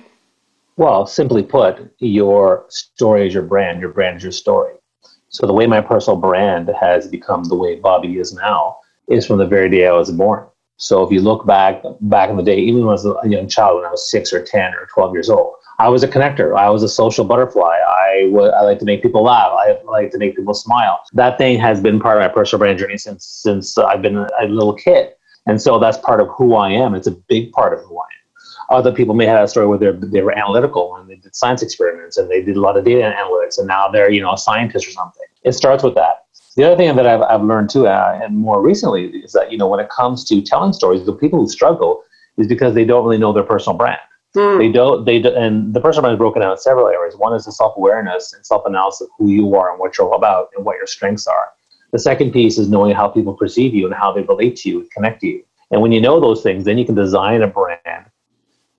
Well, 0.77 1.07
simply 1.07 1.43
put, 1.43 1.93
your 1.99 2.67
story 2.69 3.27
is 3.27 3.35
your 3.35 3.43
brand, 3.43 3.81
your 3.81 3.91
brand 3.91 4.17
is 4.17 4.23
your 4.23 4.33
story. 4.33 4.75
So 5.29 5.47
the 5.47 5.53
way 5.53 5.67
my 5.67 5.81
personal 5.81 6.19
brand 6.19 6.71
has 6.81 7.09
become 7.09 7.45
the 7.45 7.57
way 7.57 7.77
Bobby 7.77 8.19
is 8.19 8.33
now 8.35 8.79
is 9.09 9.27
from 9.27 9.39
the 9.39 9.47
very 9.47 9.69
day 9.69 9.87
I 9.87 9.93
was 9.93 10.11
born. 10.11 10.47
So 10.77 11.03
if 11.05 11.13
you 11.13 11.21
look 11.21 11.47
back 11.47 11.83
back 12.01 12.29
in 12.31 12.37
the 12.37 12.43
day, 12.43 12.59
even 12.59 12.81
when 12.81 12.89
I 12.89 12.93
was 12.93 13.07
a 13.07 13.29
young 13.29 13.49
child, 13.49 13.77
when 13.77 13.85
I 13.87 13.91
was 13.91 14.11
six 14.11 14.33
or 14.33 14.43
ten 14.43 14.75
or 14.75 14.89
twelve 14.93 15.13
years 15.15 15.31
old, 15.31 15.55
I 15.79 15.89
was 15.89 16.03
a 16.03 16.09
connector. 16.09 16.59
I 16.59 16.71
was 16.71 16.83
a 16.83 16.89
social 16.89 17.25
butterfly. 17.25 17.77
I 17.87 18.31
I 18.35 18.63
like 18.63 18.79
to 18.81 18.85
make 18.85 19.03
people 19.03 19.23
laugh. 19.23 19.53
I 19.53 19.79
like 19.85 20.11
to 20.11 20.19
make 20.19 20.37
people 20.37 20.55
smile. 20.55 21.01
That 21.13 21.39
thing 21.39 21.59
has 21.61 21.81
been 21.81 22.01
part 22.01 22.17
of 22.17 22.23
my 22.23 22.35
personal 22.35 22.59
brand 22.59 22.79
journey 22.79 22.99
since 22.99 23.25
since 23.25 23.79
I've 23.79 24.03
been 24.03 24.17
a, 24.17 24.29
a 24.41 24.47
little 24.49 24.75
kid. 24.75 25.13
And 25.47 25.61
so 25.61 25.79
that's 25.79 25.99
part 25.99 26.21
of 26.21 26.29
who 26.37 26.55
I 26.55 26.71
am. 26.71 26.95
It's 26.95 27.07
a 27.07 27.17
big 27.29 27.53
part 27.53 27.73
of 27.73 27.81
who 27.85 27.97
I 27.99 28.09
am. 28.19 28.22
Other 28.73 28.91
people 28.91 29.15
may 29.15 29.27
have 29.27 29.45
a 29.45 29.49
story 29.49 29.67
where 29.67 29.79
they 29.79 29.93
they 29.93 30.23
were 30.23 30.37
analytical 30.37 30.97
and 30.97 31.09
they 31.09 31.17
did 31.17 31.37
science 31.37 31.63
experiments 31.63 32.17
and 32.17 32.31
they 32.31 32.43
did 32.43 32.57
a 32.57 32.61
lot 32.61 32.77
of 32.77 32.85
data 32.85 33.03
analytics 33.03 33.59
and 33.59 33.69
now 33.69 33.89
they're 33.89 34.11
you 34.11 34.21
know 34.21 34.33
a 34.33 34.39
scientist 34.39 34.89
or 34.89 34.91
something. 34.91 35.27
It 35.45 35.53
starts 35.53 35.85
with 35.85 35.95
that. 35.97 36.25
The 36.57 36.65
other 36.65 36.77
thing 36.77 36.95
that 36.97 37.07
I've, 37.07 37.23
I've 37.23 37.43
learned 37.43 37.71
too, 37.71 37.87
uh, 37.87 38.21
and 38.23 38.37
more 38.37 38.63
recently, 38.63 39.07
is 39.07 39.33
that 39.33 39.53
you 39.53 39.59
know 39.59 39.69
when 39.69 39.81
it 39.81 39.89
comes 39.91 40.25
to 40.27 40.43
telling 40.43 40.73
stories, 40.73 41.05
the 41.05 41.13
people 41.13 41.39
who 41.39 41.49
struggle 41.49 42.03
is 42.37 42.47
because 42.47 42.75
they 42.75 42.85
don't 42.85 43.05
really 43.05 43.19
know 43.19 43.33
their 43.33 43.43
personal 43.43 43.77
brand. 43.77 44.01
Mm. 44.37 44.59
They 44.59 44.73
don't. 44.73 45.05
They 45.05 45.21
do, 45.21 45.35
and 45.35 45.75
the 45.75 45.81
personal 45.81 46.03
brand 46.03 46.15
is 46.15 46.19
broken 46.19 46.41
down 46.43 46.53
in 46.53 46.59
several 46.59 46.89
areas. 46.89 47.17
One 47.17 47.35
is 47.35 47.45
the 47.45 47.53
self 47.53 47.77
awareness 47.77 48.33
and 48.33 48.45
self 48.45 48.65
analysis 48.65 49.03
of 49.03 49.09
who 49.19 49.29
you 49.29 49.55
are 49.55 49.71
and 49.71 49.79
what 49.79 49.99
you're 49.99 50.09
all 50.09 50.17
about 50.17 50.49
and 50.57 50.65
what 50.65 50.77
your 50.77 50.87
strengths 50.87 51.27
are. 51.27 51.51
The 51.93 51.99
second 51.99 52.33
piece 52.33 52.59
is 52.59 52.71
knowing 52.71 52.95
how 52.95 53.09
people 53.09 53.35
perceive 53.35 53.75
you 53.75 53.85
and 53.85 53.95
how 53.95 54.13
they 54.13 54.23
relate 54.23 54.57
to 54.57 54.71
you 54.71 54.81
and 54.81 54.91
connect 54.91 55.21
to 55.21 55.27
you. 55.27 55.45
And 55.71 55.83
when 55.83 55.93
you 55.93 56.01
know 56.01 56.21
those 56.21 56.43
things, 56.43 56.65
then 56.65 56.79
you 56.79 56.87
can 56.87 56.95
design 56.95 57.43
a 57.43 57.47
brand 57.47 58.07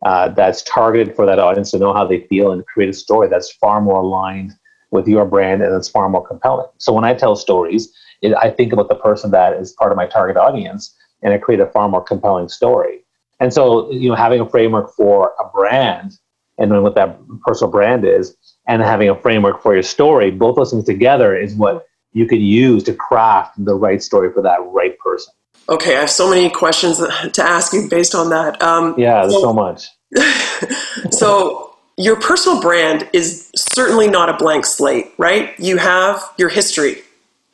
uh, 0.03 0.29
that's 0.29 0.61
targeted 0.63 1.15
for 1.15 1.25
that 1.25 1.39
audience 1.39 1.71
to 1.71 1.79
know 1.79 1.93
how 1.93 2.05
they 2.05 2.21
feel 2.27 2.51
and 2.51 2.65
create 2.65 2.89
a 2.89 2.93
story 2.93 3.27
that's 3.27 3.51
far 3.53 3.81
more 3.81 4.01
aligned 4.01 4.51
with 4.91 5.07
your 5.07 5.25
brand 5.25 5.61
and 5.61 5.73
it's 5.73 5.89
far 5.89 6.09
more 6.09 6.25
compelling. 6.25 6.67
So 6.77 6.93
when 6.93 7.03
I 7.03 7.13
tell 7.13 7.35
stories, 7.35 7.93
it, 8.21 8.33
I 8.35 8.49
think 8.49 8.73
about 8.73 8.89
the 8.89 8.95
person 8.95 9.31
that 9.31 9.53
is 9.53 9.71
part 9.73 9.91
of 9.91 9.97
my 9.97 10.05
target 10.05 10.37
audience 10.37 10.95
and 11.21 11.33
I 11.33 11.37
create 11.37 11.59
a 11.59 11.67
far 11.67 11.89
more 11.89 12.03
compelling 12.03 12.49
story. 12.49 13.03
And 13.39 13.53
so, 13.53 13.91
you 13.91 14.09
know, 14.09 14.15
having 14.15 14.39
a 14.39 14.49
framework 14.49 14.93
for 14.93 15.33
a 15.39 15.49
brand 15.49 16.17
and 16.57 16.69
knowing 16.69 16.83
what 16.83 16.95
that 16.95 17.17
personal 17.45 17.71
brand 17.71 18.05
is 18.05 18.35
and 18.67 18.81
having 18.81 19.09
a 19.09 19.19
framework 19.19 19.61
for 19.61 19.73
your 19.73 19.83
story, 19.83 20.31
both 20.31 20.55
those 20.55 20.71
things 20.71 20.85
together 20.85 21.35
is 21.35 21.55
what 21.55 21.85
you 22.13 22.27
could 22.27 22.41
use 22.41 22.83
to 22.83 22.93
craft 22.93 23.63
the 23.65 23.75
right 23.75 24.01
story 24.01 24.31
for 24.31 24.41
that 24.43 24.59
right 24.67 24.97
person. 24.99 25.33
Okay, 25.69 25.95
I 25.95 26.01
have 26.01 26.09
so 26.09 26.29
many 26.29 26.49
questions 26.49 26.97
to 26.97 27.43
ask 27.43 27.73
you 27.73 27.87
based 27.89 28.15
on 28.15 28.29
that. 28.29 28.61
Um, 28.61 28.95
yeah, 28.97 29.21
there's 29.21 29.33
so, 29.33 29.41
so 29.41 29.53
much. 29.53 29.87
so, 31.11 31.75
your 31.97 32.19
personal 32.19 32.59
brand 32.59 33.07
is 33.13 33.49
certainly 33.55 34.07
not 34.07 34.29
a 34.29 34.33
blank 34.33 34.65
slate, 34.65 35.11
right? 35.17 35.57
You 35.59 35.77
have 35.77 36.21
your 36.37 36.49
history. 36.49 36.97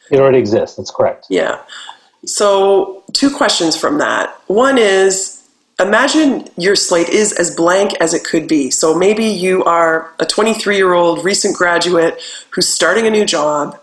It 0.10 0.20
already 0.20 0.40
exists. 0.40 0.78
That's 0.78 0.92
correct. 0.92 1.28
Yeah. 1.30 1.62
So, 2.26 3.04
two 3.14 3.36
questions 3.36 3.78
from 3.78 4.00
that. 4.00 4.36
One 4.48 4.78
is 4.78 5.48
imagine 5.80 6.50
your 6.58 6.76
slate 6.76 7.10
is 7.10 7.32
as 7.34 7.56
blank 7.56 7.94
as 8.02 8.14
it 8.14 8.24
could 8.24 8.48
be. 8.48 8.72
So, 8.72 8.98
maybe 8.98 9.26
you 9.26 9.64
are 9.66 10.12
a 10.20 10.26
23 10.26 10.78
year 10.78 10.94
old 10.94 11.24
recent 11.24 11.56
graduate 11.56 12.20
who's 12.50 12.68
starting 12.68 13.06
a 13.06 13.12
new 13.12 13.26
job 13.26 13.80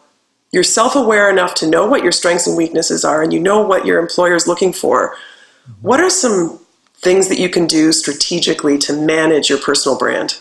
you're 0.56 0.64
self 0.64 0.96
aware 0.96 1.28
enough 1.28 1.54
to 1.56 1.68
know 1.68 1.86
what 1.86 2.02
your 2.02 2.10
strengths 2.10 2.46
and 2.46 2.56
weaknesses 2.56 3.04
are 3.04 3.22
and 3.22 3.30
you 3.30 3.38
know 3.38 3.60
what 3.60 3.84
your 3.84 4.00
employer 4.00 4.34
is 4.34 4.48
looking 4.48 4.72
for, 4.72 5.14
what 5.82 6.00
are 6.00 6.08
some 6.08 6.58
things 6.96 7.28
that 7.28 7.38
you 7.38 7.50
can 7.50 7.66
do 7.66 7.92
strategically 7.92 8.78
to 8.78 8.94
manage 8.94 9.50
your 9.50 9.58
personal 9.58 9.98
brand? 9.98 10.38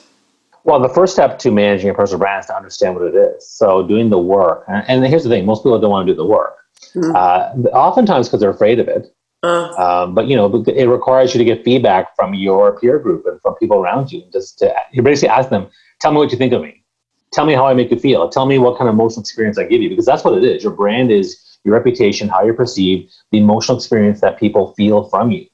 Well, 0.63 0.79
the 0.79 0.87
first 0.87 1.11
step 1.11 1.37
to 1.39 1.51
managing 1.51 1.87
your 1.87 1.95
personal 1.95 2.19
brand 2.19 2.39
is 2.39 2.45
to 2.47 2.55
understand 2.55 2.95
what 2.95 3.03
it 3.03 3.15
is. 3.15 3.45
So, 3.45 3.85
doing 3.85 4.09
the 4.09 4.17
work. 4.17 4.63
And 4.69 5.05
here's 5.05 5.23
the 5.23 5.29
thing 5.29 5.45
most 5.45 5.63
people 5.63 5.79
don't 5.79 5.91
want 5.91 6.07
to 6.07 6.13
do 6.13 6.15
the 6.15 6.25
work. 6.25 6.55
Mm-hmm. 6.95 7.13
Uh, 7.13 7.69
oftentimes 7.71 8.29
because 8.29 8.39
they're 8.39 8.49
afraid 8.49 8.79
of 8.79 8.87
it. 8.87 9.13
Uh, 9.43 9.67
um, 9.73 10.15
but 10.15 10.27
you 10.27 10.35
know, 10.37 10.63
it 10.65 10.85
requires 10.85 11.35
you 11.35 11.39
to 11.39 11.43
get 11.43 11.65
feedback 11.65 12.15
from 12.15 12.33
your 12.33 12.79
peer 12.79 12.99
group 12.99 13.25
and 13.27 13.39
from 13.41 13.53
people 13.55 13.79
around 13.79 14.13
you. 14.13 14.23
Just 14.31 14.59
to 14.59 14.73
you 14.93 15.01
basically 15.01 15.27
ask 15.27 15.49
them, 15.49 15.67
"Tell 15.99 16.13
me 16.13 16.19
what 16.19 16.31
you 16.31 16.37
think 16.37 16.53
of 16.53 16.61
me." 16.61 16.84
Tell 17.35 17.45
me 17.45 17.53
how 17.53 17.67
I 17.67 17.73
make 17.73 17.91
you 17.91 17.99
feel. 17.99 18.27
Tell 18.29 18.45
me 18.45 18.57
what 18.57 18.77
kind 18.77 18.87
of 18.87 18.95
emotional 18.95 19.21
experience 19.21 19.57
I 19.57 19.65
give 19.65 19.81
you, 19.81 19.89
because 19.89 20.05
that's 20.05 20.23
what 20.23 20.37
it 20.37 20.43
is. 20.43 20.63
Your 20.63 20.73
brand 20.73 21.11
is 21.11 21.57
your 21.63 21.75
reputation, 21.75 22.29
how 22.29 22.43
you're 22.43 22.53
perceived, 22.53 23.11
the 23.31 23.37
emotional 23.37 23.77
experience 23.77 24.21
that 24.21 24.39
people 24.39 24.73
feel 24.73 25.09
from 25.09 25.31
you. 25.31 25.45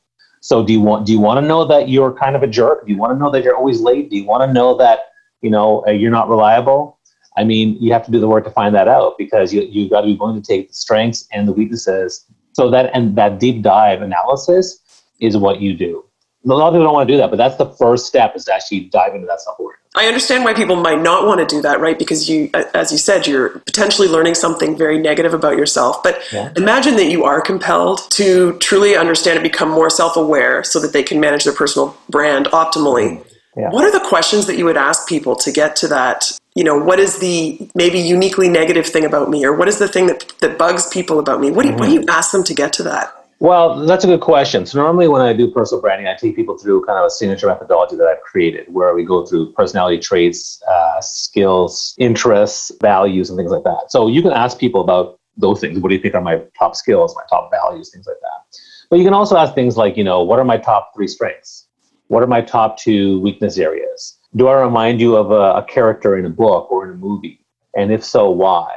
So 0.41 0.63
do 0.63 0.73
you 0.73 0.81
want 0.81 1.05
do 1.05 1.11
you 1.11 1.19
want 1.19 1.43
to 1.43 1.47
know 1.47 1.65
that 1.65 1.89
you're 1.89 2.13
kind 2.13 2.35
of 2.35 2.43
a 2.43 2.47
jerk? 2.47 2.85
Do 2.85 2.93
you 2.93 2.97
want 2.97 3.13
to 3.13 3.19
know 3.19 3.29
that 3.31 3.43
you're 3.43 3.55
always 3.55 3.81
late? 3.81 4.09
Do 4.09 4.17
you 4.17 4.25
want 4.25 4.47
to 4.47 4.53
know 4.53 4.77
that 4.77 5.00
you 5.41 5.50
know 5.50 5.85
uh, 5.88 5.91
you're 5.91 6.11
not 6.11 6.29
reliable? 6.29 7.00
I 7.38 7.43
mean, 7.43 7.77
you 7.79 7.93
have 7.93 8.05
to 8.05 8.11
do 8.11 8.19
the 8.19 8.27
work 8.27 8.43
to 8.43 8.51
find 8.51 8.73
that 8.75 8.88
out 8.88 9.17
because 9.17 9.53
you 9.53 9.61
you've 9.61 9.91
got 9.91 10.01
to 10.01 10.07
be 10.07 10.15
willing 10.15 10.41
to 10.41 10.47
take 10.47 10.69
the 10.69 10.73
strengths 10.73 11.27
and 11.31 11.47
the 11.47 11.53
weaknesses. 11.53 12.25
So 12.53 12.69
that 12.71 12.91
and 12.93 13.15
that 13.17 13.39
deep 13.39 13.61
dive 13.61 14.01
analysis 14.01 14.79
is 15.19 15.38
what 15.38 15.61
you 15.61 15.75
do 15.75 16.03
a 16.45 16.47
lot 16.47 16.69
of 16.69 16.73
people 16.73 16.85
don't 16.85 16.93
want 16.93 17.07
to 17.07 17.13
do 17.13 17.17
that, 17.17 17.29
but 17.29 17.38
that's 17.38 17.57
the 17.57 17.69
first 17.73 18.07
step 18.07 18.35
is 18.35 18.45
to 18.45 18.53
actually 18.53 18.81
dive 18.81 19.13
into 19.13 19.27
that 19.27 19.39
awareness. 19.59 19.80
I 19.93 20.07
understand 20.07 20.45
why 20.45 20.53
people 20.53 20.77
might 20.77 21.01
not 21.01 21.27
want 21.27 21.41
to 21.41 21.45
do 21.45 21.62
that, 21.63 21.81
right? 21.81 22.00
Because 22.00 22.29
you, 22.29 22.50
as 22.74 22.93
you 22.93 22.98
said, 22.98 23.27
you're 23.27 23.50
potentially 23.60 24.07
learning 24.07 24.36
something 24.36 24.77
very 24.77 24.98
negative 24.98 25.33
about 25.33 25.57
yourself. 25.57 26.01
But 26.01 26.21
yeah. 26.31 26.53
imagine 26.55 26.95
that 26.95 27.12
you 27.12 27.25
are 27.25 27.41
compelled 27.41 28.10
to 28.12 28.57
truly 28.60 28.95
understand 28.95 29.38
and 29.38 29.43
become 29.43 29.69
more 29.69 29.89
self 29.89 30.15
aware 30.15 30.63
so 30.63 30.79
that 30.79 30.93
they 30.93 31.03
can 31.03 31.19
manage 31.19 31.43
their 31.43 31.53
personal 31.53 31.98
brand 32.10 32.45
optimally. 32.48 33.17
Mm, 33.17 33.27
yeah. 33.57 33.69
What 33.69 33.83
are 33.83 33.91
the 33.91 34.05
questions 34.07 34.45
that 34.45 34.57
you 34.57 34.63
would 34.63 34.77
ask 34.77 35.10
people 35.10 35.36
to 35.36 35.51
get 35.51 35.75
to 35.77 35.89
that? 35.89 36.31
You 36.55 36.63
know, 36.63 36.77
what 36.77 37.00
is 37.00 37.19
the 37.19 37.69
maybe 37.75 38.00
uniquely 38.00 38.48
negative 38.48 38.86
thing 38.86 39.03
about 39.03 39.29
me, 39.29 39.43
or 39.43 39.53
what 39.53 39.67
is 39.67 39.77
the 39.77 39.89
thing 39.89 40.07
that, 40.07 40.33
that 40.39 40.57
bugs 40.57 40.88
people 40.88 41.19
about 41.19 41.41
me? 41.41 41.51
What 41.51 41.63
do, 41.63 41.69
you, 41.69 41.74
mm-hmm. 41.74 41.79
what 41.81 41.88
do 41.88 41.93
you 41.93 42.05
ask 42.07 42.31
them 42.31 42.45
to 42.45 42.53
get 42.53 42.71
to 42.74 42.83
that? 42.83 43.13
Well, 43.41 43.88
that's 43.88 44.03
a 44.03 44.07
good 44.07 44.21
question. 44.21 44.67
So 44.67 44.77
normally 44.77 45.07
when 45.07 45.24
I 45.24 45.33
do 45.33 45.50
personal 45.50 45.81
branding, 45.81 46.05
I 46.05 46.13
take 46.13 46.36
people 46.36 46.60
through 46.60 46.86
kind 46.86 47.00
of 47.00 47.05
a 47.05 47.10
signature 47.10 47.48
methodology 47.48 47.95
that 47.95 48.05
I've 48.05 48.21
created 48.21 48.71
where 48.71 48.93
we 48.93 49.03
go 49.03 49.25
through 49.25 49.53
personality 49.53 49.98
traits, 49.98 50.62
uh, 50.69 51.01
skills, 51.01 51.95
interests, 51.98 52.71
values, 52.83 53.31
and 53.31 53.38
things 53.39 53.50
like 53.50 53.63
that. 53.63 53.86
So 53.89 54.07
you 54.07 54.21
can 54.21 54.31
ask 54.31 54.60
people 54.60 54.81
about 54.81 55.19
those 55.38 55.60
things. 55.60 55.79
What 55.79 55.89
do 55.89 55.95
you 55.95 56.01
think 56.01 56.13
are 56.13 56.21
my 56.21 56.43
top 56.55 56.75
skills, 56.75 57.15
my 57.15 57.24
top 57.31 57.50
values, 57.50 57.89
things 57.89 58.05
like 58.05 58.19
that. 58.21 58.60
But 58.91 59.00
you 59.00 59.05
can 59.05 59.15
also 59.15 59.36
ask 59.36 59.55
things 59.55 59.75
like, 59.75 59.98
you 59.98 60.03
know, 60.03 60.21
what 60.21 60.38
are 60.38 60.45
my 60.45 60.57
top 60.57 60.91
three 60.93 61.07
strengths? 61.07 61.67
What 62.10 62.21
are 62.21 62.27
my 62.27 62.41
top 62.41 62.77
two 62.77 63.21
weakness 63.21 63.57
areas? 63.57 64.19
Do 64.36 64.50
I 64.50 64.62
remind 64.62 65.01
you 65.01 65.15
of 65.15 65.31
a, 65.31 65.57
a 65.57 65.65
character 65.67 66.15
in 66.15 66.25
a 66.25 66.29
book 66.29 66.71
or 66.71 66.86
in 66.86 66.91
a 66.91 66.98
movie? 66.98 67.43
And 67.75 67.91
if 67.91 68.05
so, 68.05 68.29
why? 68.29 68.69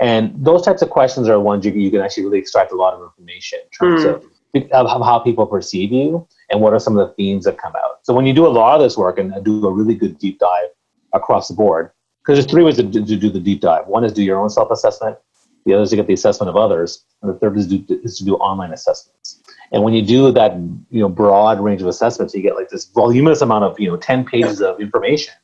And 0.00 0.32
those 0.34 0.62
types 0.62 0.80
of 0.80 0.88
questions 0.88 1.28
are 1.28 1.38
ones 1.38 1.64
you, 1.64 1.72
you 1.72 1.90
can 1.90 2.00
actually 2.00 2.24
really 2.24 2.38
extract 2.38 2.72
a 2.72 2.76
lot 2.76 2.94
of 2.94 3.02
information 3.02 3.58
in 3.62 3.70
terms 3.70 4.04
mm. 4.04 4.70
of, 4.72 4.86
of 4.88 5.04
how 5.04 5.18
people 5.18 5.46
perceive 5.46 5.92
you 5.92 6.26
and 6.50 6.60
what 6.60 6.72
are 6.72 6.80
some 6.80 6.96
of 6.96 7.06
the 7.06 7.14
themes 7.14 7.44
that 7.44 7.58
come 7.58 7.74
out. 7.76 8.00
So 8.02 8.14
when 8.14 8.24
you 8.24 8.32
do 8.32 8.46
a 8.46 8.48
lot 8.48 8.76
of 8.76 8.80
this 8.80 8.96
work 8.96 9.18
and 9.18 9.32
do 9.44 9.66
a 9.66 9.70
really 9.70 9.94
good 9.94 10.18
deep 10.18 10.38
dive 10.38 10.70
across 11.12 11.48
the 11.48 11.54
board, 11.54 11.90
because 12.22 12.38
there's 12.38 12.50
three 12.50 12.64
ways 12.64 12.76
to, 12.76 12.82
to, 12.84 13.16
do 13.16 13.30
the 13.30 13.40
deep 13.40 13.60
dive. 13.60 13.86
One 13.86 14.04
is 14.04 14.12
do 14.12 14.22
your 14.22 14.40
own 14.40 14.50
self 14.50 14.70
assessment. 14.70 15.18
The 15.66 15.74
other 15.74 15.82
is 15.82 15.90
to 15.90 15.96
get 15.96 16.06
the 16.06 16.14
assessment 16.14 16.48
of 16.48 16.56
others, 16.56 17.04
and 17.20 17.32
the 17.32 17.38
third 17.38 17.58
is, 17.58 17.66
do, 17.66 17.84
is 18.02 18.16
to 18.18 18.24
do 18.24 18.36
online 18.36 18.72
assessments. 18.72 19.42
And 19.72 19.82
when 19.82 19.92
you 19.92 20.02
do 20.02 20.32
that, 20.32 20.54
you 20.90 21.00
know, 21.00 21.08
broad 21.08 21.60
range 21.60 21.82
of 21.82 21.88
assessments, 21.88 22.34
you 22.34 22.42
get 22.42 22.56
like 22.56 22.70
this 22.70 22.86
voluminous 22.86 23.42
amount 23.42 23.64
of 23.64 23.78
you 23.78 23.88
know 23.88 23.96
ten 23.96 24.24
pages 24.24 24.62
of 24.62 24.80
information. 24.80 25.34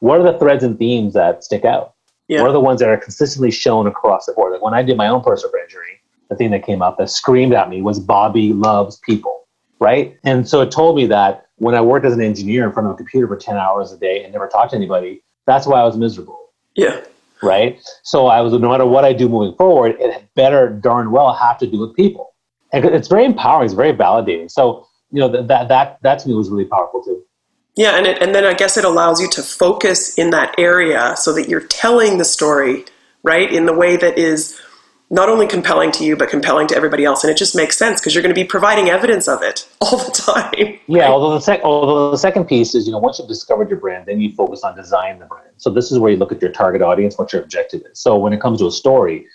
What 0.00 0.20
are 0.20 0.32
the 0.32 0.38
threads 0.38 0.62
and 0.62 0.78
themes 0.78 1.14
that 1.14 1.42
stick 1.42 1.64
out? 1.64 1.93
Yeah. 2.28 2.40
What 2.40 2.50
are 2.50 2.54
the 2.54 2.60
ones 2.60 2.80
that 2.80 2.88
are 2.88 2.96
consistently 2.96 3.50
shown 3.50 3.86
across 3.86 4.26
the 4.26 4.32
board? 4.32 4.52
Like 4.52 4.62
when 4.62 4.74
I 4.74 4.82
did 4.82 4.96
my 4.96 5.08
own 5.08 5.22
personal 5.22 5.50
brand 5.50 5.68
journey, 5.68 6.00
the 6.30 6.36
thing 6.36 6.50
that 6.52 6.64
came 6.64 6.82
up 6.82 6.96
that 6.98 7.10
screamed 7.10 7.52
at 7.52 7.68
me 7.68 7.82
was 7.82 8.00
Bobby 8.00 8.52
loves 8.52 8.98
people, 8.98 9.46
right? 9.78 10.16
And 10.24 10.48
so 10.48 10.62
it 10.62 10.70
told 10.70 10.96
me 10.96 11.06
that 11.06 11.46
when 11.56 11.74
I 11.74 11.80
worked 11.80 12.06
as 12.06 12.14
an 12.14 12.22
engineer 12.22 12.64
in 12.64 12.72
front 12.72 12.88
of 12.88 12.94
a 12.94 12.96
computer 12.96 13.28
for 13.28 13.36
10 13.36 13.56
hours 13.56 13.92
a 13.92 13.98
day 13.98 14.24
and 14.24 14.32
never 14.32 14.48
talked 14.48 14.70
to 14.70 14.76
anybody, 14.76 15.22
that's 15.46 15.66
why 15.66 15.80
I 15.80 15.84
was 15.84 15.96
miserable. 15.96 16.50
Yeah. 16.74 17.00
Right. 17.42 17.78
So 18.02 18.26
I 18.26 18.40
was, 18.40 18.52
no 18.54 18.70
matter 18.70 18.86
what 18.86 19.04
I 19.04 19.12
do 19.12 19.28
moving 19.28 19.56
forward, 19.56 19.96
it 19.98 20.28
better 20.34 20.70
darn 20.70 21.10
well 21.10 21.34
have 21.34 21.58
to 21.58 21.66
do 21.66 21.78
with 21.78 21.94
people. 21.94 22.34
And 22.72 22.84
it's 22.86 23.08
very 23.08 23.24
empowering. 23.24 23.66
It's 23.66 23.74
very 23.74 23.92
validating. 23.92 24.50
So, 24.50 24.88
you 25.10 25.20
know, 25.20 25.28
that, 25.28 25.48
that, 25.48 25.68
that, 25.68 25.98
that 26.02 26.18
to 26.20 26.28
me 26.28 26.34
was 26.34 26.48
really 26.48 26.64
powerful 26.64 27.02
too. 27.04 27.22
Yeah. 27.76 27.96
And, 27.96 28.06
it, 28.06 28.22
and 28.22 28.34
then 28.34 28.44
I 28.44 28.54
guess 28.54 28.76
it 28.76 28.84
allows 28.84 29.20
you 29.20 29.28
to 29.30 29.42
focus 29.42 30.16
in 30.16 30.30
that 30.30 30.54
area 30.58 31.14
so 31.16 31.32
that 31.34 31.48
you're 31.48 31.60
telling 31.60 32.18
the 32.18 32.24
story, 32.24 32.84
right, 33.22 33.52
in 33.52 33.66
the 33.66 33.74
way 33.74 33.96
that 33.96 34.18
is 34.18 34.60
not 35.10 35.28
only 35.28 35.46
compelling 35.46 35.92
to 35.92 36.04
you 36.04 36.16
but 36.16 36.28
compelling 36.30 36.66
to 36.66 36.74
everybody 36.74 37.04
else 37.04 37.22
and 37.22 37.30
it 37.30 37.36
just 37.36 37.54
makes 37.54 37.76
sense 37.76 38.00
because 38.00 38.14
you're 38.14 38.22
going 38.22 38.34
to 38.34 38.40
be 38.40 38.46
providing 38.46 38.88
evidence 38.88 39.28
of 39.28 39.42
it 39.42 39.68
all 39.80 39.98
the 39.98 40.10
time 40.10 40.78
yeah 40.86 41.02
right? 41.02 41.10
although 41.10 41.38
the 41.38 41.62
although 41.62 42.10
the 42.10 42.16
second 42.16 42.46
piece 42.46 42.74
is 42.74 42.86
you 42.86 42.92
know 42.92 42.98
once 42.98 43.18
you've 43.18 43.28
discovered 43.28 43.68
your 43.68 43.78
brand 43.78 44.06
then 44.06 44.20
you 44.20 44.32
focus 44.32 44.62
on 44.64 44.74
designing 44.74 45.18
the 45.18 45.26
brand 45.26 45.50
so 45.56 45.70
this 45.70 45.92
is 45.92 45.98
where 45.98 46.10
you 46.10 46.16
look 46.16 46.32
at 46.32 46.40
your 46.40 46.50
target 46.50 46.82
audience 46.82 47.18
what 47.18 47.32
your 47.32 47.42
objective 47.42 47.82
is 47.90 47.98
so 47.98 48.18
when 48.18 48.32
it 48.32 48.40
comes 48.40 48.60
to 48.60 48.66
a 48.66 48.72
story 48.72 49.26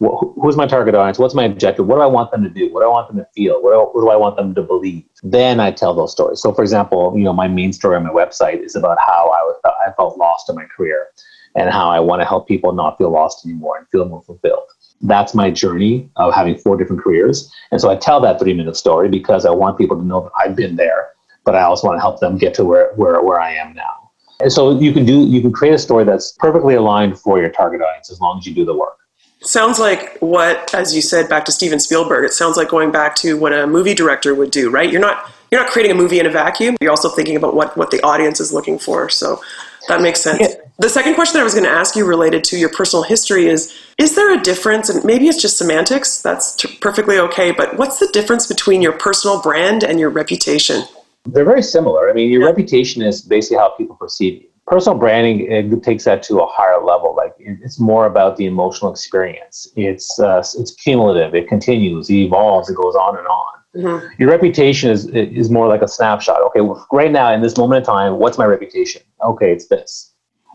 who's 0.00 0.56
my 0.56 0.66
target 0.66 0.94
audience? 0.94 1.18
What's 1.18 1.34
my 1.34 1.44
objective? 1.44 1.86
What 1.86 1.96
do 1.96 2.02
i 2.02 2.06
want 2.06 2.30
them 2.30 2.42
to 2.42 2.50
do? 2.50 2.72
What 2.72 2.80
do 2.80 2.86
i 2.86 2.90
want 2.90 3.08
them 3.08 3.18
to 3.18 3.26
feel? 3.34 3.62
What 3.62 3.72
do, 3.72 3.78
what 3.92 4.02
do 4.02 4.10
i 4.10 4.16
want 4.16 4.36
them 4.36 4.54
to 4.54 4.62
believe? 4.62 5.04
Then 5.22 5.60
i 5.60 5.70
tell 5.70 5.94
those 5.94 6.12
stories. 6.12 6.40
So 6.40 6.52
for 6.52 6.62
example 6.62 7.14
you 7.16 7.24
know 7.24 7.32
my 7.32 7.48
main 7.48 7.72
story 7.72 7.96
on 7.96 8.04
my 8.04 8.10
website 8.10 8.64
is 8.64 8.76
about 8.76 8.98
how 9.00 9.30
i 9.30 9.42
was 9.42 9.56
i 9.64 9.92
felt 9.92 10.18
lost 10.18 10.48
in 10.48 10.56
my 10.56 10.64
career 10.64 11.08
and 11.54 11.70
how 11.70 11.88
i 11.88 12.00
want 12.00 12.20
to 12.20 12.26
help 12.26 12.48
people 12.48 12.72
not 12.72 12.98
feel 12.98 13.10
lost 13.10 13.44
anymore 13.46 13.78
and 13.78 13.88
feel 13.88 14.04
more 14.06 14.22
fulfilled. 14.22 14.68
That's 15.00 15.34
my 15.34 15.50
journey 15.50 16.08
of 16.16 16.34
having 16.34 16.56
four 16.56 16.76
different 16.76 17.02
careers. 17.02 17.52
And 17.70 17.80
so 17.80 17.90
I 17.90 17.96
tell 17.96 18.20
that 18.20 18.38
three 18.38 18.54
minute 18.54 18.76
story 18.76 19.08
because 19.08 19.44
I 19.44 19.50
want 19.50 19.78
people 19.78 19.96
to 19.96 20.04
know 20.04 20.22
that 20.22 20.32
I've 20.38 20.56
been 20.56 20.76
there, 20.76 21.10
but 21.44 21.54
I 21.54 21.62
also 21.62 21.86
want 21.86 21.98
to 21.98 22.00
help 22.00 22.20
them 22.20 22.38
get 22.38 22.54
to 22.54 22.64
where, 22.64 22.92
where, 22.94 23.20
where 23.22 23.40
I 23.40 23.52
am 23.52 23.74
now. 23.74 24.10
And 24.40 24.52
so 24.52 24.78
you 24.78 24.92
can 24.92 25.04
do, 25.04 25.26
you 25.26 25.40
can 25.40 25.52
create 25.52 25.74
a 25.74 25.78
story 25.78 26.04
that's 26.04 26.32
perfectly 26.32 26.74
aligned 26.74 27.18
for 27.18 27.38
your 27.38 27.50
target 27.50 27.82
audience 27.82 28.10
as 28.10 28.20
long 28.20 28.38
as 28.38 28.46
you 28.46 28.54
do 28.54 28.64
the 28.64 28.74
work. 28.74 28.98
Sounds 29.44 29.78
like 29.78 30.18
what, 30.18 30.74
as 30.74 30.94
you 30.94 31.02
said, 31.02 31.28
back 31.28 31.44
to 31.44 31.52
Steven 31.52 31.78
Spielberg, 31.78 32.24
it 32.24 32.32
sounds 32.32 32.56
like 32.56 32.68
going 32.68 32.90
back 32.90 33.14
to 33.16 33.36
what 33.36 33.52
a 33.52 33.66
movie 33.66 33.94
director 33.94 34.34
would 34.34 34.50
do, 34.50 34.70
right? 34.70 34.90
You're 34.90 35.00
not, 35.00 35.30
you're 35.50 35.60
not 35.60 35.70
creating 35.70 35.92
a 35.92 35.94
movie 35.94 36.18
in 36.18 36.26
a 36.26 36.30
vacuum. 36.30 36.76
You're 36.80 36.90
also 36.90 37.10
thinking 37.10 37.36
about 37.36 37.54
what, 37.54 37.76
what 37.76 37.90
the 37.90 38.00
audience 38.02 38.40
is 38.40 38.52
looking 38.52 38.78
for. 38.78 39.10
So 39.10 39.40
that 39.88 40.00
makes 40.00 40.20
sense. 40.20 40.40
Yeah. 40.40 40.54
The 40.78 40.88
second 40.88 41.14
question 41.14 41.34
that 41.34 41.40
I 41.42 41.44
was 41.44 41.54
going 41.54 41.66
to 41.66 41.70
ask 41.70 41.94
you 41.94 42.04
related 42.04 42.42
to 42.44 42.58
your 42.58 42.70
personal 42.70 43.02
history 43.02 43.46
is 43.46 43.72
Is 43.98 44.16
there 44.16 44.32
a 44.32 44.40
difference, 44.40 44.88
and 44.88 45.04
maybe 45.04 45.28
it's 45.28 45.40
just 45.40 45.58
semantics, 45.58 46.20
that's 46.20 46.56
t- 46.56 46.76
perfectly 46.80 47.18
okay, 47.18 47.52
but 47.52 47.76
what's 47.76 47.98
the 47.98 48.08
difference 48.08 48.46
between 48.46 48.82
your 48.82 48.92
personal 48.92 49.40
brand 49.40 49.84
and 49.84 50.00
your 50.00 50.10
reputation? 50.10 50.82
They're 51.26 51.44
very 51.44 51.62
similar. 51.62 52.10
I 52.10 52.12
mean, 52.12 52.30
your 52.30 52.42
yeah. 52.42 52.48
reputation 52.48 53.02
is 53.02 53.22
basically 53.22 53.58
how 53.58 53.70
people 53.70 53.96
perceive 53.96 54.42
you. 54.42 54.48
Personal 54.66 54.98
branding 54.98 55.40
it 55.50 55.82
takes 55.82 56.04
that 56.04 56.22
to 56.24 56.40
a 56.40 56.46
higher 56.46 56.82
level. 56.82 57.14
Like 57.14 57.34
it's 57.38 57.78
more 57.78 58.06
about 58.06 58.36
the 58.36 58.46
emotional 58.46 58.90
experience. 58.90 59.68
It's 59.76 60.18
uh, 60.18 60.38
it's 60.38 60.74
cumulative. 60.76 61.34
It 61.34 61.48
continues. 61.48 62.08
It 62.08 62.14
evolves. 62.14 62.70
It 62.70 62.76
goes 62.76 62.94
on 62.94 63.18
and 63.18 63.26
on. 63.26 63.54
Mm-hmm. 63.76 64.06
Your 64.18 64.30
reputation 64.30 64.90
is 64.90 65.06
is 65.06 65.50
more 65.50 65.68
like 65.68 65.82
a 65.82 65.88
snapshot. 65.88 66.40
Okay, 66.42 66.60
well, 66.60 66.86
right 66.92 67.10
now 67.10 67.32
in 67.32 67.42
this 67.42 67.58
moment 67.58 67.80
in 67.80 67.84
time, 67.84 68.18
what's 68.18 68.38
my 68.38 68.46
reputation? 68.46 69.02
Okay, 69.22 69.52
it's 69.52 69.66
this. 69.66 70.12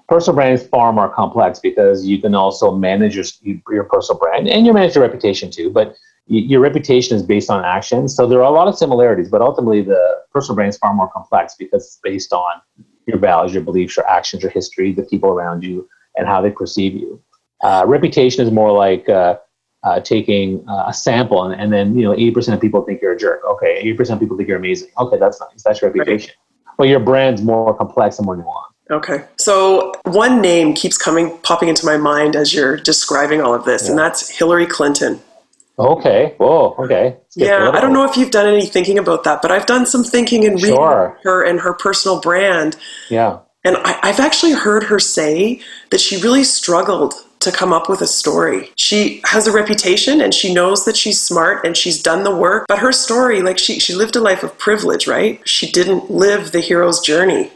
Personal 0.08 0.36
brand 0.36 0.56
is 0.56 0.66
far 0.68 0.92
more 0.92 1.13
complex 1.13 1.60
because 1.60 2.06
you 2.06 2.20
can 2.20 2.34
also 2.34 2.75
manage 2.75 3.16
your 3.16 3.25
your 3.70 3.84
personal 3.84 4.18
brand 4.18 4.48
and 4.48 4.66
you 4.66 4.74
manage 4.74 4.96
your 4.96 5.04
reputation 5.04 5.51
too. 5.51 5.70
But 5.70 5.96
your 6.25 6.62
reputation 6.62 7.18
is 7.18 7.24
based 7.24 7.50
on 7.50 7.66
actions, 7.66 8.16
so 8.16 8.27
there 8.27 8.40
are 8.40 8.44
a 8.44 8.51
lot 8.51 8.68
of 8.68 8.77
similarities. 8.77 9.29
But 9.29 9.42
ultimately, 9.42 9.81
the 9.81 10.22
personal 10.31 10.55
brand 10.55 10.70
is 10.70 10.77
far 10.77 10.94
more 10.94 11.10
complex 11.10 11.55
because 11.57 11.86
it's 11.86 12.00
based 12.01 12.31
on 12.31 12.62
your 13.09 13.19
values, 13.19 13.53
your 13.53 13.63
beliefs, 13.63 13.98
your 13.98 14.07
actions, 14.07 14.43
your 14.43 14.51
history, 14.51 14.93
the 14.93 15.03
people 15.03 15.29
around 15.29 15.63
you, 15.63 15.87
and 16.15 16.27
how 16.27 16.41
they 16.41 16.51
perceive 16.51 16.93
you. 16.93 17.22
Uh, 17.61 17.83
reputation 17.85 18.45
is 18.45 18.51
more 18.51 18.72
like 18.72 19.09
uh, 19.09 19.37
uh, 19.83 20.00
taking 20.00 20.67
uh, 20.69 20.85
a 20.87 20.93
sample 20.93 21.43
and, 21.43 21.59
and 21.59 21.72
then 21.72 21.98
you 21.98 22.03
know 22.03 22.13
80% 22.13 22.53
of 22.53 22.61
people 22.61 22.81
think 22.83 23.01
you're 23.01 23.13
a 23.13 23.17
jerk. 23.17 23.41
Okay 23.45 23.81
80% 23.95 24.13
of 24.13 24.19
people 24.19 24.37
think 24.37 24.48
you're 24.50 24.57
amazing. 24.57 24.89
Okay 24.98 25.17
that's 25.17 25.39
nice. 25.39 25.63
That's 25.63 25.81
your 25.81 25.91
reputation. 25.91 26.33
Right. 26.65 26.75
but 26.77 26.87
your 26.87 27.00
brand's 27.00 27.41
more 27.41 27.75
complex 27.75 28.17
and 28.19 28.25
more 28.25 28.37
nuanced. 28.37 28.65
Okay. 28.91 29.25
So 29.37 29.93
one 30.05 30.41
name 30.41 30.74
keeps 30.74 30.98
coming 30.98 31.37
popping 31.39 31.69
into 31.69 31.85
my 31.85 31.98
mind 31.98 32.35
as 32.35 32.53
you're 32.53 32.75
describing 32.77 33.41
all 33.41 33.53
of 33.53 33.65
this 33.65 33.83
yeah. 33.83 33.91
and 33.91 34.00
that's 34.00 34.29
hillary 34.29 34.65
clinton 34.65 35.22
okay 35.79 36.35
whoa 36.37 36.75
okay 36.77 37.18
yeah 37.35 37.72
i 37.74 37.79
don't 37.79 37.94
know 37.94 38.03
if 38.03 38.18
you've 38.18 38.31
done 38.31 38.48
any 38.48 38.65
thinking 38.65 39.00
about 39.00 39.24
that 39.24 39.42
but 39.42 39.51
i've 39.51 39.65
done 39.65 39.85
some 39.85 40.03
thinking 40.03 40.46
and 40.46 40.55
reading 40.55 40.75
sure. 40.75 41.18
her 41.24 41.44
and 41.44 41.59
her 41.61 41.74
personal 41.74 42.20
brand 42.20 42.75
yeah 43.09 43.39
and 43.63 43.75
I, 43.77 44.00
I've 44.03 44.20
actually 44.20 44.53
heard 44.53 44.83
her 44.83 45.00
say 45.00 45.61
that 45.92 46.00
she 46.00 46.22
really 46.22 46.44
struggled 46.44 47.13
to 47.39 47.51
come 47.51 47.72
up 47.72 47.89
with 47.89 48.01
a 48.01 48.07
story. 48.07 48.72
She 48.75 49.22
has 49.25 49.48
a 49.48 49.51
reputation 49.51 50.22
and 50.22 50.33
she 50.33 50.53
knows 50.53 50.85
that 50.85 50.98
she's 50.98 51.22
smart 51.22 51.65
and 51.65 51.75
she's 51.75 52.01
done 52.01 52.24
the 52.24 52.35
work, 52.35 52.65
but 52.68 52.79
her 52.79 52.92
story, 52.92 53.42
like 53.42 53.57
she, 53.57 53.79
she 53.79 53.96
lived 53.96 54.15
a 54.15 54.22
life 54.22 54.44
of 54.44 54.57
privilege, 54.57 55.07
right? 55.07 55.42
She 55.48 55.72
didn't 55.72 56.11
live 56.11 56.51
the 56.51 56.59
hero's 56.59 57.00
journey. 57.00 57.51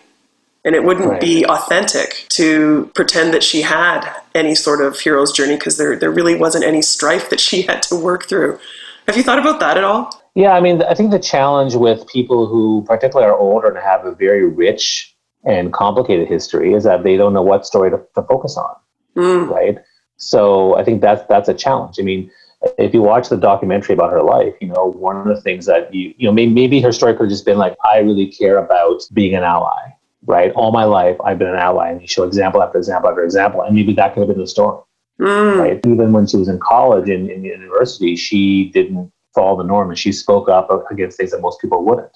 And 0.66 0.76
it 0.76 0.84
wouldn't 0.84 1.10
right. 1.10 1.22
be 1.22 1.46
authentic 1.46 2.26
to 2.30 2.90
pretend 2.96 3.34
that 3.34 3.44
she 3.44 3.62
had 3.62 4.10
any 4.34 4.56
sort 4.56 4.82
of 4.82 4.98
hero's 4.98 5.34
journey 5.34 5.56
because 5.56 5.78
there, 5.78 5.98
there 5.98 6.12
really 6.12 6.36
wasn't 6.36 6.64
any 6.64 6.82
strife 6.82 7.30
that 7.30 7.40
she 7.40 7.62
had 7.70 7.84
to 7.84 7.96
work 7.96 8.30
through. 8.30 8.60
Have 9.08 9.18
you 9.18 9.24
thought 9.24 9.40
about 9.40 9.60
that 9.60 9.78
at 9.78 9.84
all? 9.84 10.22
Yeah, 10.36 10.54
I 10.54 10.62
mean, 10.62 10.82
I 10.82 10.94
think 10.96 11.12
the 11.12 11.20
challenge 11.20 11.76
with 11.76 12.08
people 12.08 12.48
who, 12.48 12.84
particularly, 12.88 13.30
are 13.30 13.38
older 13.38 13.68
and 13.68 13.78
have 13.78 14.06
a 14.06 14.16
very 14.16 14.48
rich 14.48 15.14
and 15.44 15.74
complicated 15.74 16.28
history 16.28 16.74
is 16.74 16.86
that 16.86 17.04
they 17.04 17.18
don't 17.18 17.34
know 17.34 17.42
what 17.42 17.66
story 17.66 17.92
to, 17.92 17.98
to 18.16 18.24
focus 18.24 18.58
on 18.58 18.74
mm. 19.16 19.50
right? 19.50 19.78
So 20.18 20.76
I 20.78 20.84
think 20.84 21.02
that's 21.02 21.24
that's 21.28 21.50
a 21.50 21.54
challenge. 21.54 21.98
I 22.00 22.04
mean, 22.04 22.32
if 22.78 22.94
you 22.94 23.02
watch 23.02 23.30
the 23.30 23.38
documentary 23.38 23.94
about 23.94 24.12
her 24.12 24.22
life, 24.22 24.54
you 24.62 24.68
know, 24.68 24.92
one 24.92 25.18
of 25.18 25.26
the 25.26 25.40
things 25.42 25.66
that 25.66 25.94
you 25.94 26.14
you 26.18 26.28
know 26.28 26.32
maybe, 26.32 26.52
maybe 26.52 26.82
her 26.82 26.92
story 26.92 27.14
could 27.14 27.24
have 27.24 27.30
just 27.30 27.46
been 27.46 27.58
like, 27.58 27.76
I 27.84 28.00
really 28.00 28.28
care 28.28 28.58
about 28.58 29.02
being 29.14 29.36
an 29.36 29.44
ally, 29.44 29.90
right? 30.26 30.52
All 30.54 30.72
my 30.72 30.84
life 30.86 31.18
I've 31.24 31.40
been 31.40 31.50
an 31.50 31.56
ally, 31.56 31.90
and 31.90 32.02
you 32.02 32.08
show 32.08 32.24
example 32.24 32.62
after 32.62 32.78
example 32.78 33.10
after 33.10 33.24
example, 33.24 33.62
and 33.62 33.76
maybe 33.76 33.94
that 33.94 34.14
could 34.14 34.22
have 34.22 34.30
been 34.30 34.40
the 34.40 34.48
story, 34.48 34.82
mm. 35.20 35.58
right? 35.58 35.86
Even 35.86 36.12
when 36.12 36.28
she 36.28 36.38
was 36.38 36.48
in 36.48 36.60
college 36.60 37.10
and 37.10 37.30
in 37.30 37.44
university, 37.44 38.16
she 38.16 38.70
didn't 38.70 39.12
follow 39.34 39.58
the 39.58 39.68
norm 39.68 39.90
and 39.90 39.98
she 39.98 40.12
spoke 40.12 40.48
up 40.48 40.70
against 40.92 41.18
things 41.18 41.32
that 41.32 41.42
most 41.42 41.60
people 41.60 41.84
wouldn't 41.84 42.12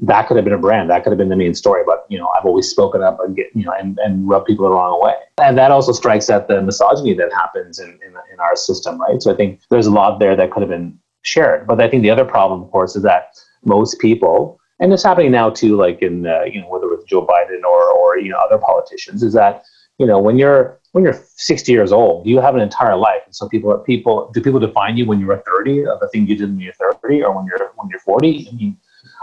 that 0.00 0.28
could 0.28 0.36
have 0.36 0.44
been 0.44 0.54
a 0.54 0.58
brand. 0.58 0.90
That 0.90 1.02
could 1.02 1.10
have 1.10 1.18
been 1.18 1.28
the 1.28 1.36
main 1.36 1.54
story. 1.54 1.82
But 1.84 2.06
you 2.08 2.18
know, 2.18 2.30
I've 2.38 2.44
always 2.44 2.68
spoken 2.68 3.02
up 3.02 3.18
and 3.20 3.34
get, 3.34 3.48
you 3.54 3.64
know 3.64 3.72
and, 3.78 3.98
and 3.98 4.28
rub 4.28 4.46
people 4.46 4.68
the 4.68 4.74
wrong 4.74 5.02
way. 5.02 5.14
And 5.42 5.58
that 5.58 5.70
also 5.70 5.92
strikes 5.92 6.30
at 6.30 6.48
the 6.48 6.62
misogyny 6.62 7.14
that 7.14 7.32
happens 7.32 7.78
in, 7.78 7.88
in, 7.88 8.14
in 8.32 8.40
our 8.40 8.56
system, 8.56 9.00
right? 9.00 9.20
So 9.20 9.32
I 9.32 9.36
think 9.36 9.60
there's 9.70 9.86
a 9.86 9.90
lot 9.90 10.18
there 10.18 10.36
that 10.36 10.50
could 10.50 10.60
have 10.60 10.70
been 10.70 10.98
shared. 11.22 11.66
But 11.66 11.80
I 11.80 11.88
think 11.88 12.02
the 12.02 12.10
other 12.10 12.24
problem, 12.24 12.62
of 12.62 12.70
course, 12.70 12.96
is 12.96 13.02
that 13.02 13.30
most 13.64 13.98
people, 13.98 14.57
and 14.80 14.92
it's 14.92 15.02
happening 15.02 15.32
now 15.32 15.50
too, 15.50 15.76
like 15.76 16.02
in 16.02 16.26
uh, 16.26 16.42
you 16.42 16.60
know 16.60 16.68
whether 16.68 16.92
it's 16.92 17.04
Joe 17.04 17.26
Biden 17.26 17.62
or 17.62 17.90
or 17.92 18.18
you 18.18 18.30
know 18.30 18.38
other 18.38 18.58
politicians, 18.58 19.22
is 19.22 19.32
that 19.34 19.62
you 19.98 20.06
know 20.06 20.18
when 20.18 20.38
you're 20.38 20.78
when 20.92 21.04
you're 21.04 21.20
60 21.36 21.70
years 21.70 21.92
old, 21.92 22.26
you 22.26 22.40
have 22.40 22.54
an 22.54 22.62
entire 22.62 22.96
life. 22.96 23.22
And 23.26 23.34
so 23.34 23.48
people 23.48 23.76
people 23.78 24.30
do 24.32 24.40
people 24.40 24.60
define 24.60 24.96
you 24.96 25.06
when 25.06 25.20
you 25.20 25.26
were 25.26 25.42
30 25.46 25.86
of 25.86 26.00
the 26.00 26.08
thing 26.08 26.26
you 26.26 26.36
did 26.36 26.48
when 26.48 26.60
you're 26.60 26.72
30 27.02 27.22
or 27.22 27.36
when 27.36 27.46
you're 27.46 27.72
when 27.76 27.88
you're 27.90 28.00
40? 28.00 28.48
I 28.50 28.54
mean 28.54 28.76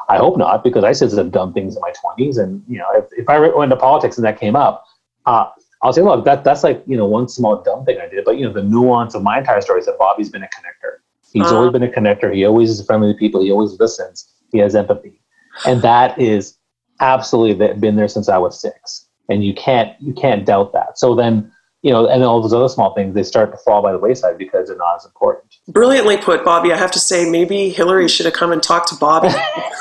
I 0.08 0.18
hope 0.18 0.38
not, 0.38 0.64
because 0.64 0.84
I 0.84 0.92
said 0.92 1.12
some 1.12 1.30
dumb 1.30 1.54
things 1.54 1.76
in 1.76 1.82
my 1.82 1.92
20s. 1.92 2.42
And, 2.42 2.64
you 2.68 2.78
know, 2.78 2.88
if, 2.94 3.06
if 3.18 3.30
I 3.30 3.40
went 3.40 3.72
into 3.72 3.76
politics 3.76 4.18
and 4.18 4.26
that 4.26 4.40
came 4.40 4.56
up, 4.56 4.86
uh, 5.26 5.50
I'll 5.82 5.94
say, 5.94 6.02
look, 6.02 6.26
that, 6.26 6.44
that's 6.44 6.64
like, 6.64 6.84
you 6.86 6.98
know, 6.98 7.06
one 7.06 7.28
small 7.28 7.62
dumb 7.62 7.86
thing 7.86 7.98
I 8.00 8.08
did. 8.08 8.26
But, 8.26 8.38
you 8.38 8.46
know, 8.46 8.54
the 8.54 8.64
nuance 8.64 9.16
of 9.16 9.24
my 9.24 9.40
entire 9.40 9.62
story 9.62 9.80
is 9.80 9.86
that 9.88 9.98
Bobby's 9.98 10.30
been 10.30 10.44
a 10.44 10.48
connector. 10.48 10.98
He's 11.32 11.44
uh-huh. 11.44 11.56
always 11.56 11.74
been 11.74 11.84
a 11.84 11.88
connector. 11.88 12.34
He 12.34 12.46
always 12.46 12.70
is 12.70 12.86
friendly 12.86 13.14
to 13.14 13.18
people. 13.18 13.42
He 13.42 13.52
always 13.52 13.80
listens. 13.80 14.34
He 14.52 14.60
has 14.60 14.76
empathy. 14.76 15.22
And 15.66 15.82
that 15.82 16.20
is 16.20 16.58
absolutely 17.00 17.74
been 17.76 17.96
there 17.96 18.08
since 18.08 18.30
I 18.30 18.38
was 18.38 18.60
six. 18.60 19.08
And 19.30 19.44
you 19.44 19.54
can't, 19.54 20.00
you 20.00 20.14
can't 20.14 20.46
doubt 20.46 20.74
that. 20.74 21.00
So 21.00 21.16
then, 21.16 21.52
you 21.82 21.92
know, 21.92 22.08
and 22.08 22.24
all 22.24 22.42
those 22.42 22.54
other 22.54 22.70
small 22.70 22.94
things, 22.94 23.14
they 23.14 23.24
start 23.24 23.52
to 23.52 23.58
fall 23.58 23.82
by 23.82 23.92
the 23.92 24.00
wayside 24.00 24.38
because 24.38 24.68
they're 24.68 24.78
not 24.78 24.98
as 24.98 25.06
important. 25.06 25.56
Brilliantly 25.68 26.18
put, 26.18 26.44
Bobby. 26.44 26.72
I 26.72 26.78
have 26.78 26.92
to 26.92 27.00
say, 27.00 27.30
maybe 27.30 27.70
Hillary 27.70 28.04
hmm. 28.04 28.08
should 28.08 28.26
have 28.26 28.36
come 28.36 28.52
and 28.52 28.62
talked 28.62 28.90
to 28.90 28.96
Bobby. 28.96 29.30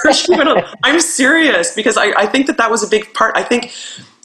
I'm 0.82 1.00
serious 1.00 1.74
because 1.74 1.96
I, 1.96 2.12
I 2.16 2.26
think 2.26 2.46
that 2.46 2.56
that 2.58 2.70
was 2.70 2.82
a 2.82 2.88
big 2.88 3.12
part. 3.14 3.37
I 3.37 3.42
think 3.42 3.72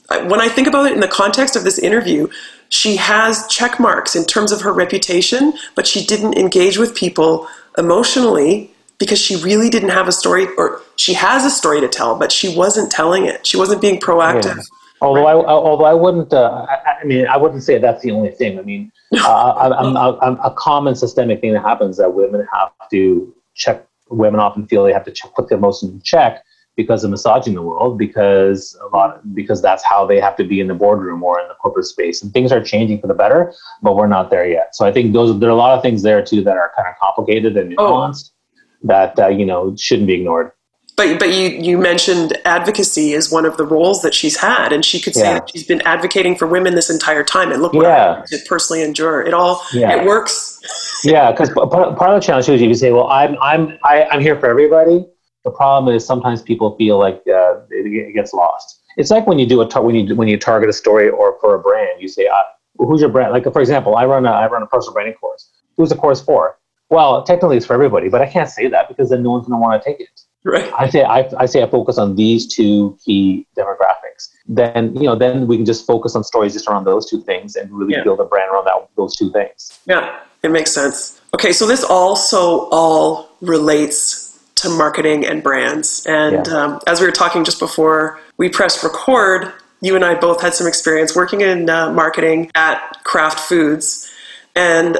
when 0.09 0.41
I 0.41 0.49
think 0.49 0.67
about 0.67 0.87
it 0.87 0.93
in 0.93 0.99
the 0.99 1.07
context 1.07 1.55
of 1.55 1.63
this 1.63 1.77
interview, 1.79 2.27
she 2.69 2.95
has 2.97 3.47
check 3.47 3.79
marks 3.79 4.15
in 4.15 4.25
terms 4.25 4.51
of 4.51 4.61
her 4.61 4.73
reputation, 4.73 5.53
but 5.75 5.87
she 5.87 6.05
didn't 6.05 6.37
engage 6.37 6.77
with 6.77 6.95
people 6.95 7.47
emotionally 7.77 8.73
because 8.99 9.19
she 9.19 9.37
really 9.37 9.69
didn't 9.69 9.89
have 9.89 10.07
a 10.07 10.11
story, 10.11 10.47
or 10.57 10.81
she 10.97 11.13
has 11.13 11.45
a 11.45 11.49
story 11.49 11.79
to 11.81 11.87
tell, 11.87 12.17
but 12.17 12.31
she 12.31 12.55
wasn't 12.55 12.91
telling 12.91 13.25
it. 13.25 13.47
She 13.47 13.57
wasn't 13.57 13.81
being 13.81 13.99
proactive. 13.99 14.57
Yeah. 14.57 14.63
Although 15.01 15.25
I, 15.25 15.33
although 15.33 15.85
I 15.85 15.93
wouldn't, 15.93 16.33
uh, 16.33 16.65
I, 16.69 16.99
I, 17.01 17.03
mean, 17.05 17.25
I 17.25 17.37
wouldn't 17.37 17.63
say 17.63 17.77
that's 17.77 18.03
the 18.03 18.11
only 18.11 18.31
thing. 18.31 18.59
I 18.59 18.63
mean, 18.63 18.91
uh, 19.13 19.53
I'm, 19.57 19.95
I'm, 19.95 20.17
I'm, 20.21 20.39
a 20.43 20.53
common 20.53 20.93
systemic 20.95 21.39
thing 21.39 21.53
that 21.53 21.61
happens 21.61 21.95
that 21.97 22.13
women 22.13 22.45
have 22.53 22.71
to 22.91 23.33
check. 23.55 23.85
Women 24.09 24.39
often 24.39 24.65
feel 24.67 24.83
they 24.83 24.91
have 24.91 25.05
to 25.05 25.11
check, 25.11 25.33
put 25.35 25.47
their 25.49 25.57
emotions 25.57 25.93
in 25.93 26.01
check 26.01 26.43
because 26.75 27.03
of 27.03 27.11
misogyny 27.11 27.51
in 27.51 27.55
the 27.55 27.61
world, 27.61 27.97
because 27.97 28.77
a 28.81 28.87
lot, 28.95 29.15
of, 29.15 29.35
because 29.35 29.61
that's 29.61 29.83
how 29.83 30.05
they 30.05 30.19
have 30.19 30.35
to 30.37 30.43
be 30.43 30.59
in 30.59 30.67
the 30.67 30.73
boardroom 30.73 31.21
or 31.23 31.39
in 31.39 31.47
the 31.47 31.53
corporate 31.55 31.85
space. 31.85 32.21
And 32.21 32.33
things 32.33 32.51
are 32.51 32.63
changing 32.63 32.99
for 32.99 33.07
the 33.07 33.13
better, 33.13 33.53
but 33.81 33.95
we're 33.95 34.07
not 34.07 34.29
there 34.31 34.47
yet. 34.47 34.75
So 34.75 34.85
I 34.85 34.91
think 34.91 35.13
those 35.13 35.39
there 35.39 35.49
are 35.49 35.51
a 35.51 35.55
lot 35.55 35.77
of 35.77 35.83
things 35.83 36.01
there 36.01 36.25
too 36.25 36.43
that 36.43 36.57
are 36.57 36.71
kind 36.75 36.87
of 36.87 36.95
complicated 36.99 37.55
and 37.55 37.73
oh. 37.77 37.93
nuanced 37.93 38.31
oh. 38.31 38.38
That 38.83 39.17
uh, 39.19 39.27
you 39.27 39.45
know 39.45 39.75
shouldn't 39.75 40.07
be 40.07 40.13
ignored 40.13 40.51
but 40.99 41.17
but 41.17 41.33
you 41.33 41.47
you 41.49 41.77
mentioned 41.77 42.37
advocacy 42.43 43.13
is 43.13 43.31
one 43.31 43.45
of 43.45 43.55
the 43.55 43.63
roles 43.63 44.01
that 44.01 44.13
she's 44.13 44.35
had, 44.35 44.73
and 44.73 44.83
she 44.83 44.99
could 44.99 45.15
say 45.15 45.23
yeah. 45.23 45.33
that 45.35 45.49
she's 45.49 45.63
been 45.65 45.81
advocating 45.83 46.35
for 46.35 46.45
women 46.45 46.75
this 46.75 46.89
entire 46.89 47.23
time. 47.23 47.53
And 47.53 47.61
look 47.61 47.71
what 47.71 47.85
yeah. 47.85 48.21
I 48.29 48.37
personally 48.45 48.83
endure. 48.83 49.21
It 49.21 49.33
all 49.33 49.63
yeah. 49.71 49.95
it 49.95 50.05
works. 50.05 50.59
yeah, 51.05 51.31
because 51.31 51.51
part, 51.51 51.69
part 51.69 52.09
of 52.11 52.19
the 52.19 52.19
challenge 52.19 52.49
is 52.49 52.59
you 52.59 52.67
can 52.67 52.75
say, 52.75 52.91
well, 52.91 53.07
I'm 53.07 53.37
I'm 53.41 53.77
I, 53.85 54.01
am 54.01 54.07
i 54.11 54.15
am 54.15 54.21
here 54.21 54.37
for 54.37 54.47
everybody. 54.47 55.07
The 55.45 55.51
problem 55.51 55.95
is 55.95 56.05
sometimes 56.05 56.41
people 56.41 56.75
feel 56.75 56.99
like 56.99 57.23
uh, 57.27 57.61
it, 57.69 58.09
it, 58.09 58.13
gets 58.13 58.33
lost. 58.33 58.81
It's 58.97 59.09
like 59.09 59.25
when 59.25 59.39
you 59.39 59.45
do 59.45 59.61
a 59.61 59.69
tar- 59.69 59.83
when 59.83 59.95
you 59.95 60.13
when 60.17 60.27
you 60.27 60.37
target 60.37 60.69
a 60.69 60.73
story 60.73 61.09
or 61.09 61.39
for 61.39 61.55
a 61.55 61.59
brand, 61.59 62.01
you 62.01 62.09
say, 62.09 62.27
uh, 62.27 62.43
who's 62.77 62.99
your 62.99 63.09
brand? 63.09 63.31
Like 63.31 63.45
for 63.45 63.61
example, 63.61 63.95
I 63.95 64.03
run 64.03 64.25
a 64.25 64.31
I 64.31 64.49
run 64.49 64.63
a 64.63 64.67
personal 64.67 64.95
branding 64.95 65.15
course. 65.15 65.49
Who's 65.77 65.87
the 65.87 65.95
course 65.95 66.21
for? 66.21 66.58
Well, 66.89 67.23
technically 67.23 67.57
it's 67.57 67.65
for 67.65 67.73
everybody, 67.73 68.09
but 68.09 68.21
I 68.21 68.27
can't 68.27 68.49
say 68.49 68.67
that 68.67 68.87
because 68.87 69.09
then 69.09 69.23
no 69.23 69.31
one's 69.31 69.47
going 69.47 69.59
to 69.59 69.61
want 69.61 69.81
to 69.81 69.89
take 69.89 69.99
it. 69.99 70.21
Right. 70.43 70.71
I 70.77 70.89
say 70.89 71.03
I, 71.03 71.29
I 71.37 71.45
say 71.45 71.61
I 71.61 71.69
focus 71.69 71.97
on 71.97 72.15
these 72.15 72.47
two 72.47 72.97
key 73.03 73.45
demographics. 73.57 74.29
Then 74.47 74.95
you 74.95 75.03
know 75.03 75.15
then 75.15 75.47
we 75.47 75.57
can 75.57 75.65
just 75.65 75.85
focus 75.85 76.15
on 76.15 76.23
stories 76.23 76.53
just 76.53 76.67
around 76.67 76.85
those 76.85 77.09
two 77.09 77.21
things 77.21 77.55
and 77.55 77.71
really 77.71 77.93
yeah. 77.93 78.03
build 78.03 78.19
a 78.19 78.25
brand 78.25 78.49
around 78.51 78.65
that 78.65 78.89
those 78.95 79.15
two 79.15 79.31
things. 79.31 79.79
Yeah, 79.85 80.19
it 80.41 80.51
makes 80.51 80.71
sense. 80.71 81.19
Okay, 81.33 81.51
so 81.51 81.67
this 81.67 81.83
also 81.83 82.69
all 82.69 83.29
relates 83.41 84.39
to 84.55 84.69
marketing 84.69 85.25
and 85.25 85.43
brands. 85.43 86.05
And 86.05 86.47
yeah. 86.47 86.53
um, 86.53 86.79
as 86.87 86.99
we 86.99 87.05
were 87.05 87.11
talking 87.11 87.43
just 87.43 87.59
before 87.59 88.19
we 88.37 88.49
pressed 88.49 88.83
record, 88.83 89.53
you 89.81 89.95
and 89.95 90.03
I 90.03 90.15
both 90.15 90.41
had 90.41 90.53
some 90.53 90.67
experience 90.67 91.15
working 91.15 91.41
in 91.41 91.69
uh, 91.69 91.91
marketing 91.91 92.49
at 92.55 93.03
Kraft 93.03 93.39
Foods. 93.39 94.09
And 94.55 94.97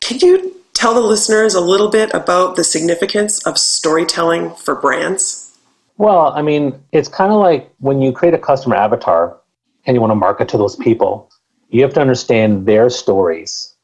can 0.00 0.18
you 0.18 0.59
tell 0.80 0.94
the 0.94 1.00
listeners 1.00 1.54
a 1.54 1.60
little 1.60 1.90
bit 1.90 2.10
about 2.14 2.56
the 2.56 2.64
significance 2.64 3.46
of 3.46 3.58
storytelling 3.58 4.54
for 4.54 4.74
brands? 4.74 5.54
Well, 5.98 6.32
I 6.34 6.40
mean, 6.40 6.82
it's 6.90 7.06
kind 7.06 7.30
of 7.30 7.38
like 7.38 7.70
when 7.80 8.00
you 8.00 8.12
create 8.12 8.32
a 8.32 8.38
customer 8.38 8.76
avatar 8.76 9.38
and 9.84 9.94
you 9.94 10.00
want 10.00 10.10
to 10.10 10.14
market 10.14 10.48
to 10.48 10.56
those 10.56 10.76
people, 10.76 11.30
you 11.68 11.82
have 11.82 11.92
to 11.94 12.00
understand 12.00 12.64
their 12.64 12.88
stories 12.88 13.74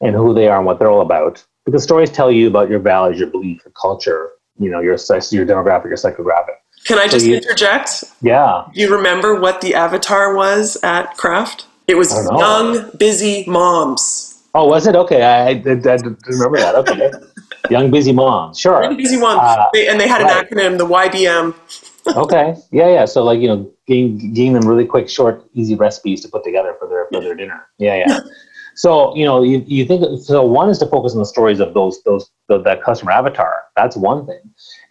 and 0.00 0.14
who 0.14 0.32
they 0.32 0.46
are 0.46 0.58
and 0.58 0.64
what 0.64 0.78
they're 0.78 0.88
all 0.88 1.00
about. 1.00 1.44
Because 1.64 1.82
stories 1.82 2.10
tell 2.10 2.30
you 2.30 2.46
about 2.46 2.70
your 2.70 2.78
values, 2.78 3.18
your 3.18 3.30
belief, 3.30 3.60
your 3.64 3.72
culture, 3.72 4.30
you 4.56 4.70
know, 4.70 4.78
your 4.78 4.94
your 4.94 5.44
demographic, 5.44 5.86
your 5.86 5.96
psychographic. 5.96 6.54
Can 6.84 6.98
I 7.00 7.08
just 7.08 7.24
so 7.24 7.30
you, 7.32 7.36
interject? 7.36 8.04
Yeah. 8.22 8.66
You 8.72 8.94
remember 8.94 9.40
what 9.40 9.60
the 9.60 9.74
avatar 9.74 10.36
was 10.36 10.76
at 10.84 11.16
Kraft? 11.16 11.66
It 11.88 11.96
was 11.96 12.12
young, 12.12 12.90
busy 12.96 13.44
moms. 13.48 14.33
Oh, 14.54 14.66
was 14.66 14.86
it? 14.86 14.94
Okay, 14.94 15.22
I, 15.22 15.46
I, 15.46 15.48
I 15.48 15.54
didn't 15.54 16.18
remember 16.26 16.58
that. 16.58 16.74
Okay. 16.76 17.10
Young 17.70 17.90
Busy 17.90 18.12
Moms, 18.12 18.58
sure. 18.58 18.82
Young 18.84 18.96
Busy 18.96 19.16
Moms. 19.16 19.40
Uh, 19.40 19.66
and 19.74 19.98
they 19.98 20.06
had 20.06 20.20
an 20.20 20.28
right. 20.28 20.48
acronym, 20.48 20.78
the 20.78 20.86
YBM. 20.86 21.54
okay. 22.16 22.54
Yeah, 22.70 22.88
yeah. 22.88 23.04
So, 23.04 23.24
like, 23.24 23.40
you 23.40 23.48
know, 23.48 23.70
getting, 23.86 24.32
getting 24.32 24.52
them 24.52 24.68
really 24.68 24.84
quick, 24.84 25.08
short, 25.08 25.44
easy 25.54 25.74
recipes 25.74 26.20
to 26.22 26.28
put 26.28 26.44
together 26.44 26.76
for 26.78 26.88
their, 26.88 27.06
for 27.10 27.20
their 27.20 27.34
dinner. 27.34 27.66
Yeah, 27.78 28.04
yeah. 28.06 28.20
so, 28.74 29.16
you 29.16 29.24
know, 29.24 29.42
you, 29.42 29.64
you 29.66 29.84
think, 29.86 30.04
so 30.22 30.44
one 30.44 30.68
is 30.68 30.78
to 30.78 30.86
focus 30.86 31.14
on 31.14 31.18
the 31.18 31.26
stories 31.26 31.58
of 31.58 31.74
those, 31.74 32.02
those, 32.04 32.30
the, 32.48 32.60
that 32.62 32.82
customer 32.82 33.12
avatar. 33.12 33.62
That's 33.74 33.96
one 33.96 34.26
thing. 34.26 34.40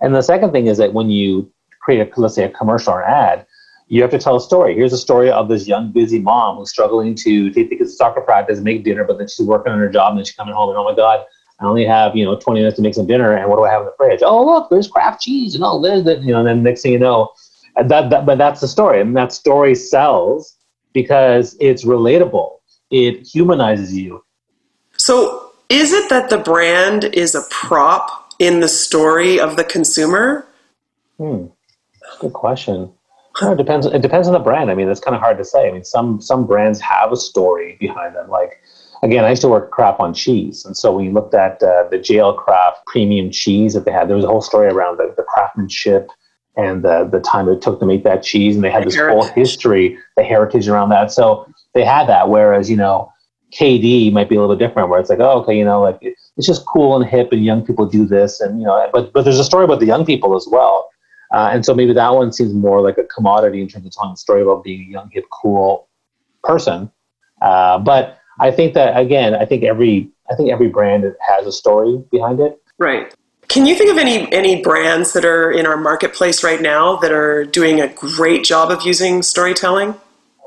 And 0.01 0.13
the 0.13 0.21
second 0.23 0.51
thing 0.51 0.67
is 0.67 0.77
that 0.79 0.93
when 0.93 1.09
you 1.09 1.49
create 1.79 2.01
a, 2.01 2.19
let's 2.19 2.35
say 2.35 2.43
a 2.43 2.49
commercial 2.49 2.93
or 2.93 3.03
an 3.03 3.13
ad, 3.13 3.45
you 3.93 4.01
have 4.01 4.09
to 4.09 4.17
tell 4.17 4.35
a 4.35 4.41
story. 4.41 4.73
Here's 4.73 4.91
a 4.91 4.97
story 4.97 5.29
of 5.29 5.47
this 5.47 5.67
young, 5.67 5.91
busy 5.91 6.17
mom 6.17 6.57
who's 6.57 6.71
struggling 6.71 7.13
to 7.13 7.51
take 7.51 7.69
the 7.69 7.75
kids 7.75 7.91
to 7.91 7.95
soccer 7.95 8.21
practice, 8.21 8.59
make 8.59 8.83
dinner, 8.83 9.03
but 9.03 9.19
then 9.19 9.27
she's 9.27 9.45
working 9.45 9.71
on 9.71 9.77
her 9.77 9.87
job 9.87 10.09
and 10.09 10.17
then 10.17 10.25
she's 10.25 10.35
coming 10.35 10.55
home 10.55 10.69
and 10.69 10.79
oh 10.79 10.83
my 10.83 10.95
god, 10.95 11.23
I 11.59 11.65
only 11.65 11.85
have 11.85 12.15
you 12.15 12.25
know 12.25 12.35
20 12.35 12.59
minutes 12.59 12.77
to 12.77 12.81
make 12.81 12.95
some 12.95 13.05
dinner 13.05 13.35
and 13.35 13.47
what 13.47 13.57
do 13.57 13.65
I 13.65 13.69
have 13.69 13.81
in 13.81 13.85
the 13.85 13.93
fridge? 13.95 14.21
Oh 14.23 14.43
look, 14.43 14.71
there's 14.71 14.87
Kraft 14.87 15.21
cheese 15.21 15.53
and 15.53 15.63
all 15.63 15.79
that 15.81 16.23
you 16.23 16.31
know. 16.31 16.39
And 16.39 16.47
then 16.47 16.63
next 16.63 16.81
thing 16.81 16.93
you 16.93 16.97
know, 16.97 17.33
that, 17.75 18.09
that 18.09 18.25
but 18.25 18.39
that's 18.39 18.61
the 18.61 18.67
story 18.67 18.99
and 18.99 19.15
that 19.15 19.31
story 19.31 19.75
sells 19.75 20.57
because 20.91 21.55
it's 21.59 21.85
relatable. 21.85 22.61
It 22.89 23.27
humanizes 23.27 23.95
you. 23.95 24.25
So 24.97 25.51
is 25.69 25.93
it 25.93 26.09
that 26.09 26.31
the 26.31 26.39
brand 26.39 27.03
is 27.03 27.35
a 27.35 27.43
prop 27.51 28.33
in 28.39 28.59
the 28.59 28.67
story 28.67 29.39
of 29.39 29.55
the 29.55 29.63
consumer? 29.63 30.47
Hmm. 31.19 31.45
Good 32.19 32.33
question. 32.33 32.91
It 33.41 33.57
depends. 33.57 33.85
It 33.85 34.01
depends 34.01 34.27
on 34.27 34.33
the 34.33 34.39
brand. 34.39 34.69
I 34.69 34.75
mean, 34.75 34.87
it's 34.89 34.99
kind 34.99 35.15
of 35.15 35.21
hard 35.21 35.37
to 35.39 35.45
say. 35.45 35.67
I 35.67 35.71
mean, 35.71 35.83
some 35.83 36.21
some 36.21 36.45
brands 36.45 36.79
have 36.81 37.11
a 37.11 37.17
story 37.17 37.77
behind 37.79 38.15
them. 38.15 38.29
Like, 38.29 38.61
again, 39.01 39.25
I 39.25 39.31
used 39.31 39.41
to 39.41 39.47
work 39.47 39.71
Kraft 39.71 39.99
on 39.99 40.13
cheese, 40.13 40.65
and 40.65 40.77
so 40.77 40.95
when 40.95 41.05
you 41.05 41.11
looked 41.11 41.33
at 41.33 41.61
uh, 41.63 41.87
the 41.89 41.97
JL 41.97 42.37
Kraft 42.37 42.85
premium 42.85 43.31
cheese 43.31 43.73
that 43.73 43.85
they 43.85 43.91
had, 43.91 44.07
there 44.07 44.15
was 44.15 44.25
a 44.25 44.27
whole 44.27 44.41
story 44.41 44.67
around 44.67 44.97
the, 44.97 45.13
the 45.17 45.23
craftsmanship 45.23 46.09
and 46.55 46.83
the 46.83 47.09
the 47.11 47.19
time 47.19 47.49
it 47.49 47.61
took 47.61 47.79
to 47.79 47.87
make 47.87 48.03
that 48.03 48.21
cheese, 48.21 48.53
and 48.55 48.63
they 48.63 48.69
had 48.69 48.85
this 48.85 48.95
whole 48.95 49.23
history, 49.23 49.97
the 50.15 50.23
heritage 50.23 50.67
around 50.67 50.89
that. 50.89 51.11
So 51.11 51.47
they 51.73 51.83
had 51.83 52.07
that. 52.09 52.29
Whereas 52.29 52.69
you 52.69 52.77
know, 52.77 53.11
KD 53.51 54.13
might 54.13 54.29
be 54.29 54.35
a 54.35 54.41
little 54.41 54.55
different, 54.55 54.89
where 54.89 54.99
it's 54.99 55.09
like, 55.09 55.19
oh, 55.19 55.41
okay, 55.41 55.57
you 55.57 55.65
know, 55.65 55.81
like 55.81 55.97
it's 56.01 56.45
just 56.45 56.67
cool 56.67 56.95
and 56.95 57.09
hip, 57.09 57.31
and 57.31 57.43
young 57.43 57.65
people 57.65 57.87
do 57.87 58.05
this, 58.05 58.41
and 58.41 58.59
you 58.59 58.65
know, 58.67 58.87
but 58.93 59.11
but 59.11 59.23
there's 59.23 59.39
a 59.39 59.43
story 59.43 59.65
about 59.65 59.79
the 59.79 59.87
young 59.87 60.05
people 60.05 60.35
as 60.35 60.47
well 60.47 60.91
uh, 61.33 61.49
and 61.51 61.65
so 61.65 61.73
maybe 61.73 61.93
that 61.93 62.13
one 62.13 62.31
seems 62.31 62.53
more 62.53 62.79
like 62.79 62.97
a 62.99 63.03
commodity 63.03 63.59
in 63.59 63.67
terms 63.67 63.85
of 63.87 63.91
telling 63.91 64.13
a 64.13 64.17
story 64.17 64.43
about 64.43 64.63
being 64.63 64.81
a 64.81 64.91
young, 64.91 65.09
hip, 65.11 65.25
cool 65.31 65.89
person. 66.43 66.91
Uh, 67.41 67.79
but 67.79 68.19
I 68.39 68.51
think 68.51 68.75
that 68.75 68.97
again, 68.97 69.33
I 69.33 69.45
think 69.45 69.63
every 69.63 70.09
I 70.31 70.35
think 70.35 70.51
every 70.51 70.69
brand 70.69 71.03
has 71.27 71.45
a 71.47 71.51
story 71.51 72.01
behind 72.11 72.39
it. 72.39 72.61
Right. 72.77 73.13
Can 73.49 73.65
you 73.65 73.75
think 73.75 73.91
of 73.91 73.97
any 73.97 74.31
any 74.31 74.61
brands 74.61 75.13
that 75.13 75.25
are 75.25 75.51
in 75.51 75.65
our 75.65 75.75
marketplace 75.75 76.43
right 76.43 76.61
now 76.61 76.97
that 76.97 77.11
are 77.11 77.45
doing 77.45 77.81
a 77.81 77.87
great 77.87 78.43
job 78.43 78.71
of 78.71 78.85
using 78.85 79.23
storytelling? 79.23 79.95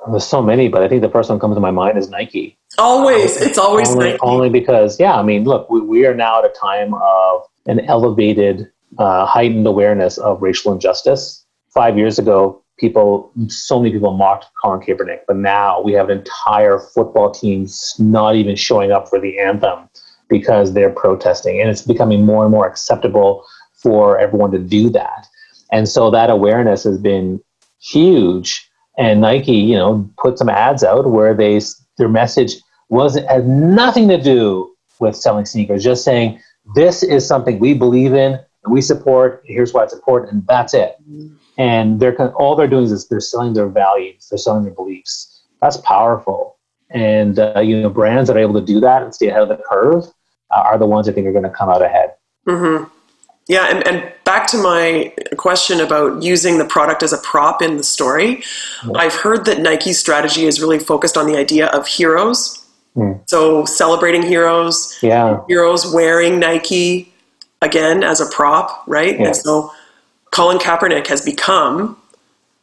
There's 0.08 0.26
so 0.26 0.40
many, 0.40 0.68
but 0.68 0.82
I 0.82 0.88
think 0.88 1.02
the 1.02 1.10
first 1.10 1.30
one 1.30 1.40
comes 1.40 1.56
to 1.56 1.60
my 1.60 1.72
mind 1.72 1.98
is 1.98 2.08
Nike. 2.08 2.56
Always, 2.78 3.36
it's 3.38 3.58
always 3.58 3.90
only, 3.90 4.10
Nike. 4.10 4.18
Only 4.22 4.50
because, 4.50 5.00
yeah, 5.00 5.16
I 5.16 5.22
mean, 5.24 5.42
look, 5.42 5.68
we, 5.68 5.80
we 5.80 6.06
are 6.06 6.14
now 6.14 6.38
at 6.38 6.44
a 6.44 6.54
time 6.54 6.94
of 6.94 7.42
an 7.66 7.80
elevated 7.80 8.70
uh, 8.98 9.26
heightened 9.26 9.66
awareness 9.66 10.18
of 10.18 10.42
racial 10.42 10.72
injustice. 10.72 11.44
Five 11.72 11.98
years 11.98 12.18
ago, 12.18 12.62
people, 12.78 13.30
so 13.48 13.78
many 13.80 13.92
people 13.92 14.12
mocked 14.12 14.46
Colin 14.60 14.80
Kaepernick, 14.80 15.20
but 15.26 15.36
now 15.36 15.80
we 15.80 15.92
have 15.92 16.08
an 16.08 16.18
entire 16.18 16.78
football 16.78 17.30
team 17.30 17.66
not 17.98 18.36
even 18.36 18.56
showing 18.56 18.92
up 18.92 19.08
for 19.08 19.20
the 19.20 19.38
anthem 19.38 19.88
because 20.28 20.72
they're 20.72 20.90
protesting, 20.90 21.60
and 21.60 21.70
it's 21.70 21.82
becoming 21.82 22.24
more 22.24 22.44
and 22.44 22.50
more 22.50 22.66
acceptable 22.66 23.44
for 23.74 24.18
everyone 24.18 24.50
to 24.50 24.58
do 24.58 24.90
that. 24.90 25.26
And 25.72 25.88
so 25.88 26.10
that 26.10 26.30
awareness 26.30 26.84
has 26.84 26.98
been 26.98 27.40
huge. 27.80 28.68
And 28.98 29.20
Nike, 29.20 29.52
you 29.52 29.76
know, 29.76 30.08
put 30.18 30.38
some 30.38 30.48
ads 30.48 30.82
out 30.82 31.10
where 31.10 31.34
they 31.34 31.60
their 31.98 32.08
message 32.08 32.56
wasn't 32.88 33.28
had 33.28 33.46
nothing 33.46 34.08
to 34.08 34.20
do 34.20 34.74
with 35.00 35.16
selling 35.16 35.44
sneakers, 35.44 35.84
just 35.84 36.04
saying 36.04 36.40
this 36.74 37.02
is 37.02 37.26
something 37.26 37.58
we 37.58 37.74
believe 37.74 38.14
in 38.14 38.38
we 38.68 38.80
support. 38.80 39.42
Here's 39.44 39.72
why 39.72 39.84
it's 39.84 39.94
important, 39.94 40.32
and 40.32 40.46
that's 40.46 40.74
it. 40.74 40.96
And 41.58 42.00
they're 42.00 42.34
all 42.36 42.56
they're 42.56 42.66
doing 42.66 42.84
is 42.84 43.08
they're 43.08 43.20
selling 43.20 43.54
their 43.54 43.68
values, 43.68 44.28
they're 44.30 44.38
selling 44.38 44.64
their 44.64 44.74
beliefs. 44.74 45.42
That's 45.62 45.78
powerful. 45.78 46.58
And 46.90 47.38
uh, 47.38 47.60
you 47.60 47.80
know, 47.80 47.90
brands 47.90 48.28
that 48.28 48.36
are 48.36 48.40
able 48.40 48.54
to 48.54 48.64
do 48.64 48.80
that 48.80 49.02
and 49.02 49.14
stay 49.14 49.28
ahead 49.28 49.42
of 49.42 49.48
the 49.48 49.62
curve 49.70 50.04
uh, 50.50 50.60
are 50.60 50.78
the 50.78 50.86
ones 50.86 51.08
I 51.08 51.12
think 51.12 51.26
are 51.26 51.32
going 51.32 51.44
to 51.44 51.50
come 51.50 51.68
out 51.68 51.82
ahead. 51.82 52.14
Mm-hmm. 52.46 52.84
Yeah, 53.48 53.68
and, 53.70 53.86
and 53.86 54.12
back 54.24 54.48
to 54.48 54.56
my 54.56 55.14
question 55.36 55.80
about 55.80 56.22
using 56.22 56.58
the 56.58 56.64
product 56.64 57.04
as 57.04 57.12
a 57.12 57.18
prop 57.18 57.62
in 57.62 57.76
the 57.76 57.84
story. 57.84 58.42
I've 58.96 59.14
heard 59.14 59.44
that 59.44 59.60
Nike's 59.60 60.00
strategy 60.00 60.46
is 60.46 60.60
really 60.60 60.80
focused 60.80 61.16
on 61.16 61.28
the 61.28 61.36
idea 61.36 61.68
of 61.68 61.86
heroes. 61.86 62.66
Mm. 62.96 63.22
So 63.28 63.64
celebrating 63.64 64.22
heroes, 64.22 64.98
yeah, 65.00 65.42
heroes 65.46 65.92
wearing 65.92 66.40
Nike, 66.40 67.12
again 67.62 68.02
as 68.02 68.20
a 68.20 68.26
prop, 68.26 68.84
right? 68.86 69.18
And 69.18 69.34
so 69.34 69.72
Colin 70.30 70.58
Kaepernick 70.58 71.06
has 71.06 71.22
become 71.22 71.96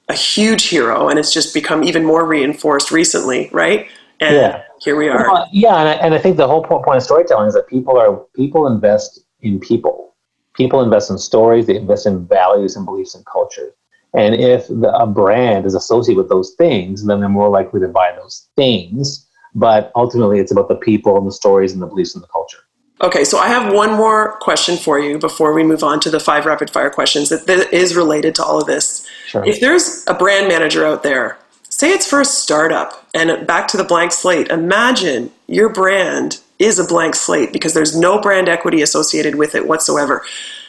a 0.09 0.13
huge 0.13 0.67
hero, 0.67 1.09
and 1.09 1.17
it's 1.17 1.33
just 1.33 1.53
become 1.53 1.83
even 1.83 2.03
more 2.03 2.25
reinforced 2.25 2.91
recently, 2.91 3.49
right? 3.51 3.87
And 4.19 4.35
yeah. 4.35 4.63
here 4.81 4.95
we 4.95 5.09
are. 5.09 5.29
Well, 5.29 5.47
yeah, 5.51 5.75
and 5.75 5.89
I, 5.89 5.93
and 5.93 6.13
I 6.13 6.17
think 6.17 6.37
the 6.37 6.47
whole 6.47 6.63
point 6.63 6.97
of 6.97 7.03
storytelling 7.03 7.47
is 7.47 7.53
that 7.53 7.67
people 7.67 7.97
are 7.97 8.15
people 8.35 8.67
invest 8.67 9.19
in 9.41 9.59
people. 9.59 10.13
People 10.53 10.81
invest 10.81 11.09
in 11.09 11.17
stories. 11.17 11.65
They 11.65 11.75
invest 11.75 12.05
in 12.05 12.27
values 12.27 12.75
and 12.75 12.85
beliefs 12.85 13.15
and 13.15 13.25
culture. 13.25 13.73
And 14.13 14.35
if 14.35 14.67
the, 14.67 14.93
a 14.95 15.07
brand 15.07 15.65
is 15.65 15.73
associated 15.73 16.17
with 16.17 16.29
those 16.29 16.51
things, 16.51 17.05
then 17.05 17.19
they're 17.19 17.29
more 17.29 17.49
likely 17.49 17.79
to 17.79 17.87
buy 17.87 18.13
those 18.15 18.47
things. 18.55 19.27
But 19.55 19.91
ultimately, 19.95 20.39
it's 20.39 20.51
about 20.51 20.67
the 20.67 20.75
people 20.75 21.17
and 21.17 21.25
the 21.25 21.31
stories 21.31 21.73
and 21.73 21.81
the 21.81 21.87
beliefs 21.87 22.13
and 22.13 22.23
the 22.23 22.27
culture. 22.27 22.59
Okay, 23.03 23.25
so 23.25 23.37
I 23.37 23.49
have 23.49 23.73
one 23.73 23.91
more 23.91 24.37
question 24.37 24.77
for 24.77 24.97
you 24.97 25.19
before 25.19 25.51
we 25.51 25.61
move 25.61 25.83
on 25.83 25.99
to 25.99 26.09
the 26.09 26.21
five 26.21 26.45
rapid 26.45 26.69
fire 26.69 26.89
questions 26.89 27.27
that, 27.27 27.47
that 27.47 27.73
is 27.73 27.97
related 27.97 28.33
to 28.35 28.43
all 28.45 28.61
of 28.61 28.65
this. 28.65 29.05
Sure. 29.27 29.43
If 29.43 29.59
there's 29.59 30.05
a 30.07 30.13
brand 30.13 30.47
manager 30.47 30.85
out 30.85 31.03
there, 31.03 31.37
say 31.67 31.91
it's 31.91 32.09
for 32.09 32.21
a 32.21 32.25
startup 32.25 33.05
and 33.13 33.45
back 33.45 33.67
to 33.69 33.77
the 33.77 33.83
blank 33.83 34.13
slate, 34.13 34.47
imagine 34.47 35.31
your 35.47 35.67
brand 35.67 36.39
is 36.59 36.79
a 36.79 36.85
blank 36.85 37.15
slate 37.15 37.51
because 37.51 37.73
there's 37.73 37.97
no 37.97 38.21
brand 38.21 38.47
equity 38.47 38.81
associated 38.81 39.35
with 39.35 39.53
it 39.53 39.67
whatsoever. 39.67 40.23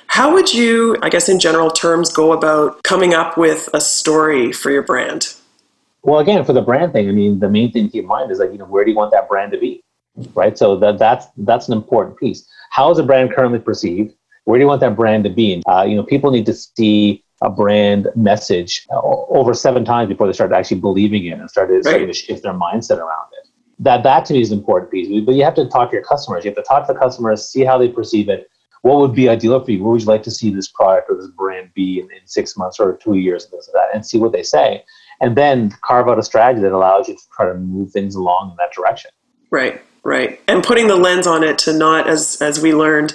How 0.09 0.33
would 0.33 0.53
you, 0.53 0.97
I 1.03 1.11
guess, 1.11 1.29
in 1.29 1.39
general 1.39 1.71
terms, 1.71 2.13
go 2.13 2.33
about 2.33 2.83
coming 2.83 3.15
up 3.15 3.39
with 3.39 3.69
a 3.73 3.81
story 3.81 4.51
for 4.51 4.73
your 4.73 4.83
brand? 4.83 5.35
Well, 6.03 6.19
again, 6.19 6.45
for 6.45 6.53
the 6.53 6.63
brand 6.63 6.93
thing, 6.93 7.09
I 7.09 7.13
mean, 7.13 7.39
the 7.39 7.49
main 7.49 7.71
thing 7.71 7.85
to 7.85 7.93
keep 7.93 8.03
in 8.03 8.09
mind 8.09 8.33
is 8.33 8.41
like, 8.41 8.51
you 8.51 8.59
know, 8.59 8.67
where 8.67 8.85
do 8.85 8.91
you 8.91 8.97
want 8.97 9.13
that 9.13 9.29
brand 9.29 9.53
to 9.53 9.59
be, 9.59 9.84
right? 10.35 10.57
So 10.57 10.77
that 10.77 10.99
that's 10.99 11.27
that's 11.39 11.69
an 11.69 11.75
important 11.75 12.19
piece. 12.19 12.49
How 12.71 12.91
is 12.91 12.99
a 12.99 13.03
brand 13.03 13.35
currently 13.35 13.59
perceived? 13.59 14.15
Where 14.45 14.59
do 14.59 14.63
you 14.63 14.69
want 14.69 14.81
that 14.81 14.97
brand 14.97 15.25
to 15.25 15.31
be? 15.31 15.63
Uh, 15.67 15.85
you 15.89 15.97
know, 15.97 16.03
people 16.03 16.31
need 16.31 16.47
to 16.47 16.55
see 16.55 17.25
a 17.43 17.51
brand 17.51 18.09
message 18.15 18.87
over 18.91 19.55
seven 19.55 19.85
times 19.85 20.09
before 20.09 20.27
they 20.27 20.33
start 20.33 20.53
actually 20.53 20.81
believing 20.81 21.25
it 21.27 21.39
and 21.39 21.51
start 21.51 21.71
right. 21.71 21.83
starting 21.83 22.07
to 22.07 22.13
shift 22.13 22.43
their 22.43 22.53
mindset 22.53 22.99
around 22.99 23.29
it. 23.41 23.49
That 23.79 24.03
that 24.03 24.25
to 24.27 24.35
me 24.35 24.41
is 24.41 24.53
an 24.53 24.59
important 24.59 24.91
piece. 24.91 25.09
But 25.25 25.35
you 25.35 25.45
have 25.45 25.55
to 25.55 25.69
talk 25.69 25.91
to 25.91 25.97
your 25.97 26.05
customers. 26.05 26.45
You 26.45 26.51
have 26.51 26.57
to 26.57 26.63
talk 26.63 26.87
to 26.87 26.93
the 26.93 26.99
customers, 26.99 27.49
see 27.49 27.65
how 27.65 27.79
they 27.79 27.89
perceive 27.89 28.29
it. 28.29 28.49
What 28.83 29.01
would 29.01 29.15
be 29.15 29.31
ideal 29.31 29.65
for 29.65 29.71
you? 29.71 29.83
Where 29.83 29.93
would 29.93 30.03
you 30.03 30.07
like 30.07 30.23
to 30.25 30.31
see 30.31 30.55
this 30.55 30.69
product 30.69 31.09
or 31.11 31.17
this 31.17 31.29
brand 31.29 31.73
be 31.75 32.01
in, 32.01 32.05
in 32.13 32.27
six 32.27 32.57
months 32.57 32.79
or 32.79 32.99
two 32.99 33.17
years, 33.17 33.45
and 33.45 33.53
things 33.53 33.69
like 33.73 33.83
that, 33.83 33.95
and 33.95 34.05
see 34.05 34.19
what 34.19 34.33
they 34.33 34.43
say 34.43 34.85
and 35.21 35.37
then 35.37 35.71
carve 35.83 36.09
out 36.09 36.19
a 36.19 36.23
strategy 36.23 36.61
that 36.61 36.73
allows 36.73 37.09
you 37.09 37.15
to 37.15 37.23
try 37.35 37.47
to 37.47 37.55
move 37.55 37.91
things 37.91 38.15
along 38.15 38.51
in 38.51 38.57
that 38.57 38.73
direction. 38.73 39.11
Right, 39.51 39.83
right. 40.05 40.41
And 40.47 40.63
putting 40.63 40.87
the 40.87 40.97
lens 40.97 41.27
on 41.27 41.43
it 41.43 41.59
to 41.59 41.73
not, 41.73 42.09
as 42.09 42.41
as 42.41 42.61
we 42.61 42.75
learned, 42.75 43.15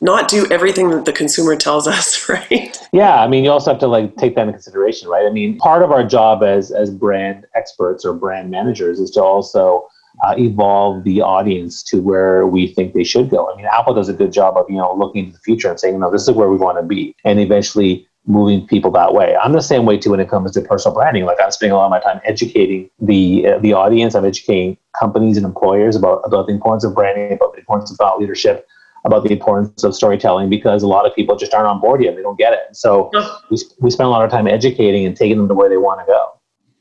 not 0.00 0.28
do 0.28 0.46
everything 0.50 0.90
that 0.90 1.04
the 1.04 1.12
consumer 1.12 1.56
tells 1.56 1.88
us, 1.88 2.28
right? 2.28 2.76
Yeah, 2.92 3.20
I 3.20 3.28
mean, 3.28 3.44
you 3.44 3.50
also 3.50 3.70
have 3.70 3.80
to 3.80 3.88
like 3.88 4.16
take 4.16 4.34
that 4.36 4.42
into 4.42 4.52
consideration, 4.52 5.08
right? 5.08 5.26
I 5.26 5.30
mean, 5.30 5.58
part 5.58 5.82
of 5.82 5.90
our 5.90 6.04
job 6.04 6.42
as 6.42 6.70
as 6.70 6.90
brand 6.90 7.46
experts 7.54 8.04
or 8.04 8.12
brand 8.12 8.50
managers 8.50 9.00
is 9.00 9.10
to 9.12 9.22
also 9.22 9.88
uh, 10.24 10.34
evolve 10.36 11.04
the 11.04 11.20
audience 11.20 11.82
to 11.84 12.00
where 12.00 12.46
we 12.46 12.68
think 12.74 12.92
they 12.94 13.04
should 13.04 13.30
go. 13.30 13.52
I 13.52 13.56
mean, 13.56 13.66
Apple 13.66 13.94
does 13.94 14.08
a 14.08 14.14
good 14.14 14.32
job 14.32 14.56
of 14.56 14.66
you 14.68 14.76
know 14.76 14.94
looking 14.94 15.26
to 15.26 15.32
the 15.32 15.38
future 15.38 15.70
and 15.70 15.78
saying, 15.78 15.98
no, 15.98 16.10
this 16.10 16.22
is 16.22 16.30
where 16.30 16.48
we 16.48 16.56
want 16.56 16.78
to 16.78 16.84
be, 16.84 17.14
and 17.24 17.38
eventually 17.38 18.07
moving 18.28 18.66
people 18.66 18.90
that 18.92 19.14
way. 19.14 19.34
I'm 19.36 19.52
the 19.52 19.62
same 19.62 19.86
way 19.86 19.96
too 19.96 20.10
when 20.10 20.20
it 20.20 20.28
comes 20.28 20.52
to 20.52 20.60
personal 20.60 20.94
branding. 20.94 21.24
Like 21.24 21.38
I'm 21.42 21.50
spending 21.50 21.72
a 21.72 21.76
lot 21.76 21.86
of 21.86 21.90
my 21.90 22.00
time 22.00 22.20
educating 22.24 22.90
the 23.00 23.46
uh, 23.48 23.58
the 23.58 23.72
audience. 23.72 24.14
I'm 24.14 24.24
educating 24.24 24.76
companies 24.98 25.36
and 25.36 25.46
employers 25.46 25.96
about 25.96 26.20
about 26.24 26.46
the 26.46 26.52
importance 26.52 26.84
of 26.84 26.94
branding, 26.94 27.32
about 27.32 27.54
the 27.54 27.58
importance 27.58 27.90
of 27.90 27.96
thought 27.96 28.20
leadership, 28.20 28.68
about 29.04 29.24
the 29.24 29.32
importance 29.32 29.82
of 29.82 29.94
storytelling 29.94 30.50
because 30.50 30.82
a 30.82 30.86
lot 30.86 31.06
of 31.06 31.14
people 31.14 31.36
just 31.36 31.54
aren't 31.54 31.66
on 31.66 31.80
board 31.80 32.02
yet. 32.02 32.14
They 32.14 32.22
don't 32.22 32.38
get 32.38 32.52
it. 32.52 32.76
So 32.76 33.10
we 33.50 33.58
we 33.80 33.90
spend 33.90 34.06
a 34.06 34.10
lot 34.10 34.24
of 34.24 34.30
time 34.30 34.46
educating 34.46 35.06
and 35.06 35.16
taking 35.16 35.38
them 35.38 35.48
to 35.48 35.54
where 35.54 35.70
they 35.70 35.78
want 35.78 36.00
to 36.00 36.06
go. 36.06 36.38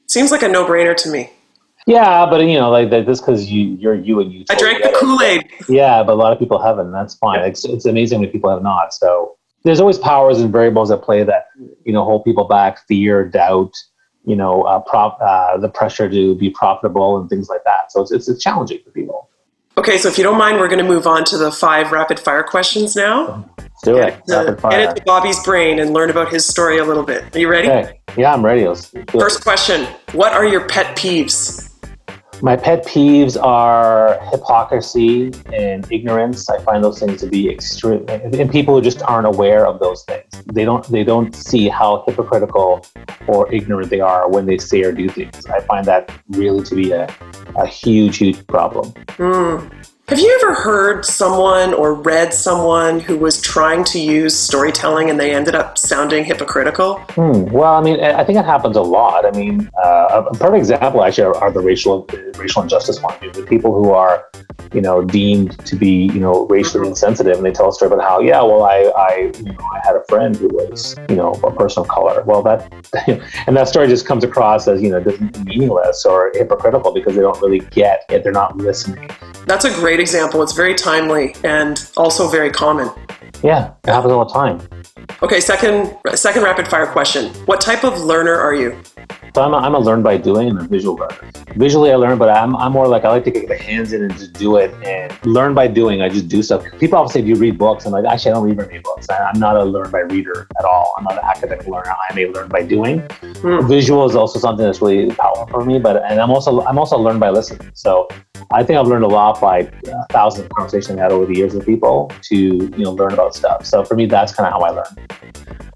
Seems 0.07 0.31
like 0.31 0.43
a 0.43 0.49
no 0.49 0.65
brainer 0.65 0.95
to 0.97 1.09
me. 1.09 1.31
Yeah, 1.85 2.25
but 2.29 2.41
you 2.41 2.55
know, 2.55 2.69
like 2.69 2.89
this 2.89 3.21
because 3.21 3.49
you 3.49 3.77
you're 3.79 3.95
you 3.95 4.19
and 4.19 4.33
you. 4.33 4.43
I 4.49 4.55
drank 4.55 4.83
the 4.83 4.93
Kool 4.99 5.21
Aid. 5.21 5.49
Yeah, 5.69 6.03
but 6.03 6.11
a 6.11 6.15
lot 6.15 6.33
of 6.33 6.39
people 6.39 6.61
haven't. 6.61 6.91
That's 6.91 7.15
fine. 7.15 7.39
Yeah. 7.39 7.45
It's 7.45 7.63
it's 7.63 7.85
amazing 7.85 8.19
when 8.19 8.29
people 8.29 8.49
have 8.49 8.61
not. 8.61 8.93
So 8.93 9.36
there's 9.67 9.81
always 9.81 9.97
powers 9.97 10.39
and 10.39 10.51
variables 10.51 10.89
at 10.91 11.01
play 11.01 11.23
that 11.23 11.47
you 11.83 11.91
know 11.91 12.03
hold 12.03 12.23
people 12.23 12.45
back 12.45 12.85
fear 12.87 13.27
doubt 13.27 13.73
you 14.25 14.35
know 14.35 14.63
uh, 14.63 14.79
prop, 14.79 15.19
uh, 15.21 15.57
the 15.57 15.69
pressure 15.69 16.09
to 16.09 16.35
be 16.35 16.49
profitable 16.49 17.19
and 17.19 17.29
things 17.29 17.49
like 17.49 17.63
that. 17.65 17.91
So 17.91 18.01
it's, 18.01 18.11
it's, 18.11 18.29
it's 18.29 18.41
challenging 18.41 18.79
for 18.83 18.91
people. 18.91 19.29
Okay 19.77 19.97
so 19.97 20.07
if 20.07 20.17
you 20.17 20.23
don't 20.23 20.37
mind 20.37 20.57
we're 20.57 20.69
going 20.69 20.83
to 20.83 20.87
move 20.87 21.05
on 21.05 21.25
to 21.25 21.37
the 21.37 21.51
five 21.51 21.91
rapid 21.91 22.19
fire 22.19 22.43
questions 22.43 22.95
now. 22.95 23.47
Let's 23.57 23.81
do 23.83 23.97
it. 23.97 24.21
Get, 24.27 24.61
get 24.61 24.89
into 24.89 25.03
bobby's 25.05 25.43
brain 25.43 25.79
and 25.79 25.93
learn 25.93 26.09
about 26.09 26.29
his 26.29 26.45
story 26.45 26.79
a 26.79 26.85
little 26.85 27.03
bit. 27.03 27.35
Are 27.35 27.39
you 27.39 27.49
ready? 27.49 27.69
Okay. 27.69 27.99
yeah 28.15 28.33
i'm 28.33 28.43
ready. 28.43 28.65
First 29.11 29.43
question 29.43 29.85
what 30.13 30.33
are 30.33 30.45
your 30.45 30.67
pet 30.67 30.97
peeves 30.97 31.66
my 32.41 32.55
pet 32.55 32.85
peeves 32.85 33.41
are 33.41 34.19
hypocrisy 34.31 35.31
and 35.51 35.89
ignorance. 35.91 36.49
I 36.49 36.59
find 36.59 36.83
those 36.83 36.99
things 36.99 37.21
to 37.21 37.27
be 37.27 37.49
extreme, 37.49 38.05
and 38.07 38.51
people 38.51 38.75
who 38.75 38.81
just 38.81 39.01
aren't 39.03 39.27
aware 39.27 39.65
of 39.65 39.79
those 39.79 40.03
things. 40.03 40.25
They 40.53 40.65
don't 40.65 40.85
they 40.91 41.03
don't 41.03 41.35
see 41.35 41.67
how 41.67 42.03
hypocritical 42.07 42.85
or 43.27 43.51
ignorant 43.53 43.89
they 43.89 43.99
are 43.99 44.29
when 44.29 44.45
they 44.45 44.57
say 44.57 44.81
or 44.83 44.91
do 44.91 45.09
things. 45.09 45.45
I 45.47 45.61
find 45.61 45.85
that 45.85 46.11
really 46.29 46.63
to 46.65 46.75
be 46.75 46.91
a, 46.91 47.07
a 47.57 47.65
huge, 47.65 48.17
huge 48.17 48.45
problem. 48.47 48.91
Mm. 49.17 49.71
Have 50.09 50.19
you 50.19 50.39
ever 50.41 50.53
heard 50.53 51.03
someone 51.03 51.73
or 51.73 51.93
read 51.93 52.33
someone 52.33 53.01
who 53.01 53.17
was 53.17 53.41
trying 53.41 53.83
to 53.83 53.99
use 53.99 54.33
storytelling 54.39 55.09
and 55.09 55.19
they 55.19 55.35
ended 55.35 55.53
up 55.53 55.77
sounding 55.77 56.23
hypocritical? 56.23 56.99
Hmm. 57.09 57.43
Well, 57.51 57.73
I 57.73 57.81
mean, 57.81 57.99
I 58.01 58.23
think 58.23 58.39
it 58.39 58.45
happens 58.45 58.77
a 58.77 58.81
lot. 58.81 59.25
I 59.25 59.37
mean, 59.37 59.69
uh, 59.83 60.23
a 60.31 60.33
perfect 60.37 60.59
example 60.59 61.03
actually 61.03 61.25
are, 61.25 61.35
are 61.35 61.51
the 61.51 61.59
racial 61.59 62.07
racial 62.37 62.61
injustice 62.61 63.01
ones. 63.01 63.17
The 63.35 63.43
people 63.43 63.75
who 63.75 63.91
are, 63.91 64.25
you 64.71 64.79
know, 64.79 65.03
deemed 65.03 65.59
to 65.65 65.75
be, 65.75 66.05
you 66.05 66.21
know, 66.21 66.47
racially 66.47 66.83
mm-hmm. 66.83 66.91
insensitive, 66.91 67.35
and 67.35 67.45
they 67.45 67.51
tell 67.51 67.67
a 67.67 67.73
story 67.73 67.91
about 67.91 68.01
how, 68.01 68.21
yeah, 68.21 68.41
well, 68.41 68.63
I, 68.63 68.93
I, 68.95 69.31
you 69.35 69.51
know, 69.51 69.57
I 69.59 69.81
had 69.83 69.97
a 69.97 70.05
friend 70.07 70.37
who 70.37 70.47
was, 70.47 70.95
you 71.09 71.17
know, 71.17 71.33
a 71.43 71.51
person 71.53 71.81
of 71.81 71.89
color. 71.89 72.23
Well, 72.23 72.41
that, 72.43 72.71
and 73.45 73.57
that 73.57 73.67
story 73.67 73.89
just 73.89 74.05
comes 74.05 74.23
across 74.23 74.69
as, 74.69 74.81
you 74.81 74.89
know, 74.89 75.03
meaningless 75.43 76.05
or 76.05 76.31
hypocritical 76.33 76.93
because 76.93 77.15
they 77.15 77.21
don't 77.21 77.41
really 77.41 77.59
get 77.59 78.05
it. 78.07 78.23
They're 78.23 78.31
not 78.31 78.55
listening. 78.55 79.09
That's 79.47 79.63
a 79.63 79.73
great 79.75 79.96
example. 79.99 80.41
It's 80.43 80.53
very 80.53 80.73
timely 80.75 81.35
and 81.43 81.89
also 81.97 82.27
very 82.27 82.51
common. 82.51 82.89
Yeah, 83.43 83.73
it 83.83 83.89
happens 83.89 84.11
all 84.13 84.25
the 84.25 84.33
time. 84.33 84.61
Okay, 85.21 85.39
second 85.39 85.95
second 86.15 86.43
rapid 86.43 86.67
fire 86.67 86.87
question. 86.87 87.33
What 87.45 87.61
type 87.61 87.83
of 87.83 87.99
learner 88.01 88.35
are 88.35 88.53
you? 88.53 88.79
So 89.37 89.43
I'm 89.43 89.53
a, 89.53 89.57
I'm 89.57 89.75
a 89.75 89.79
learn 89.79 90.01
by 90.01 90.17
doing 90.17 90.49
and 90.49 90.57
a 90.57 90.63
visual 90.63 90.95
learner. 90.95 91.15
Visually, 91.57 91.91
I 91.91 91.95
learn, 91.95 92.17
but 92.17 92.27
I'm, 92.27 92.55
I'm 92.55 92.71
more 92.71 92.87
like 92.87 93.05
I 93.05 93.09
like 93.09 93.23
to 93.25 93.29
get 93.29 93.47
the 93.47 93.55
hands 93.55 93.93
in 93.93 94.01
and 94.01 94.11
just 94.13 94.33
do 94.33 94.57
it 94.57 94.73
and 94.83 95.13
learn 95.27 95.53
by 95.53 95.67
doing. 95.67 96.01
I 96.01 96.09
just 96.09 96.27
do 96.27 96.41
stuff. 96.41 96.65
People 96.79 96.97
often 96.97 97.13
say, 97.13 97.21
"Do 97.21 97.27
you 97.27 97.35
read 97.35 97.55
books?" 97.55 97.85
I'm 97.85 97.91
like, 97.91 98.05
actually, 98.05 98.31
I 98.31 98.33
don't 98.33 98.45
read 98.45 98.55
very 98.55 98.67
many 98.69 98.79
books. 98.79 99.07
I, 99.11 99.29
am 99.29 99.39
not 99.39 99.55
a 99.55 99.63
learn 99.63 99.91
by 99.91 99.99
reader 99.99 100.47
at 100.57 100.65
all. 100.65 100.91
I'm 100.97 101.03
not 101.03 101.19
an 101.19 101.23
academic 101.23 101.67
learner. 101.67 101.93
I'm 102.09 102.17
a 102.17 102.25
learn 102.31 102.47
by 102.49 102.63
doing. 102.63 103.01
Mm. 103.01 103.67
Visual 103.67 104.09
is 104.09 104.15
also 104.15 104.39
something 104.39 104.65
that's 104.65 104.81
really 104.81 105.11
powerful 105.11 105.45
for 105.45 105.63
me, 105.63 105.77
but 105.77 106.03
and 106.09 106.19
I'm 106.19 106.31
also 106.31 106.65
I'm 106.65 106.79
also 106.79 106.97
learn 106.97 107.19
by 107.19 107.29
listening. 107.29 107.69
So 107.75 108.07
I 108.51 108.63
think 108.63 108.79
I've 108.79 108.87
learned 108.87 109.03
a 109.03 109.07
lot 109.07 109.39
by 109.39 109.61
uh, 109.61 110.03
thousands 110.09 110.45
of 110.45 110.49
conversations 110.49 110.97
I've 110.97 110.97
had 110.97 111.11
over 111.11 111.27
the 111.27 111.35
years 111.35 111.53
with 111.53 111.63
people 111.63 112.11
to 112.23 112.35
you 112.35 112.83
know 112.83 112.91
learn 112.93 113.13
about 113.13 113.35
stuff. 113.35 113.67
So 113.67 113.83
for 113.83 113.93
me, 113.93 114.07
that's 114.07 114.33
kind 114.33 114.47
of 114.47 114.53
how 114.53 114.61
I 114.61 114.71
learn. 114.71 115.07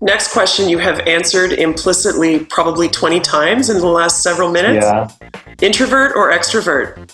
Next 0.04 0.34
question 0.34 0.68
you 0.68 0.80
have 0.80 1.00
answered 1.02 1.52
implicitly 1.54 2.44
probably 2.46 2.90
20 2.90 3.20
times 3.20 3.70
in 3.70 3.78
the 3.78 3.86
last 3.86 4.24
several 4.24 4.50
minutes. 4.50 4.84
Yeah. 4.84 5.08
Introvert 5.62 6.16
or 6.16 6.32
extrovert? 6.32 7.08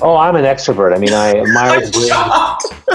Oh, 0.00 0.16
I'm 0.16 0.36
an 0.36 0.44
extrovert. 0.44 0.94
I 0.94 0.98
mean, 0.98 1.12
I 1.12 1.42
Myers 1.52 1.90
Briggs. 1.90 2.08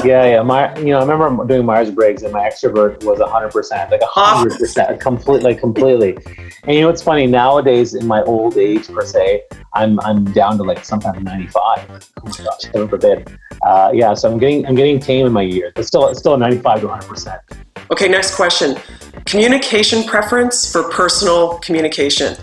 yeah, 0.05 0.25
yeah. 0.25 0.41
My, 0.43 0.73
you 0.77 0.93
know, 0.93 0.99
I 0.99 1.05
remember 1.05 1.45
doing 1.45 1.65
Myers 1.65 1.91
Briggs, 1.91 2.23
and 2.23 2.31
my 2.31 2.47
extrovert 2.47 3.03
was 3.03 3.19
100, 3.19 3.51
percent 3.51 3.91
like 3.91 3.99
100, 3.99 4.57
percent 4.57 5.01
completely, 5.01 5.51
like 5.51 5.59
completely. 5.59 6.17
And 6.63 6.77
you 6.77 6.81
know, 6.81 6.89
it's 6.89 7.03
funny 7.03 7.27
nowadays 7.27 7.95
in 7.95 8.07
my 8.07 8.21
old 8.23 8.57
age 8.57 8.87
per 8.87 9.05
se, 9.05 9.43
I'm 9.73 9.99
I'm 10.01 10.23
down 10.23 10.55
to 10.55 10.63
like 10.63 10.85
sometimes 10.85 11.21
95. 11.21 11.89
Oh 11.89 12.21
my 12.23 12.31
gosh, 12.45 12.63
heaven 12.71 12.87
forbid. 12.87 13.37
Uh, 13.61 13.91
yeah, 13.93 14.13
so 14.13 14.31
I'm 14.31 14.37
getting 14.37 14.65
I'm 14.65 14.75
getting 14.75 15.01
tame 15.01 15.25
in 15.25 15.33
my 15.33 15.41
years, 15.41 15.73
but 15.75 15.85
still, 15.85 16.15
still 16.15 16.37
95 16.37 16.79
to 16.79 16.87
100 16.87 17.09
percent. 17.09 17.41
Okay, 17.91 18.07
next 18.07 18.35
question. 18.35 18.77
Communication 19.25 20.03
preference 20.03 20.71
for 20.71 20.89
personal 20.89 21.57
communication. 21.59 22.35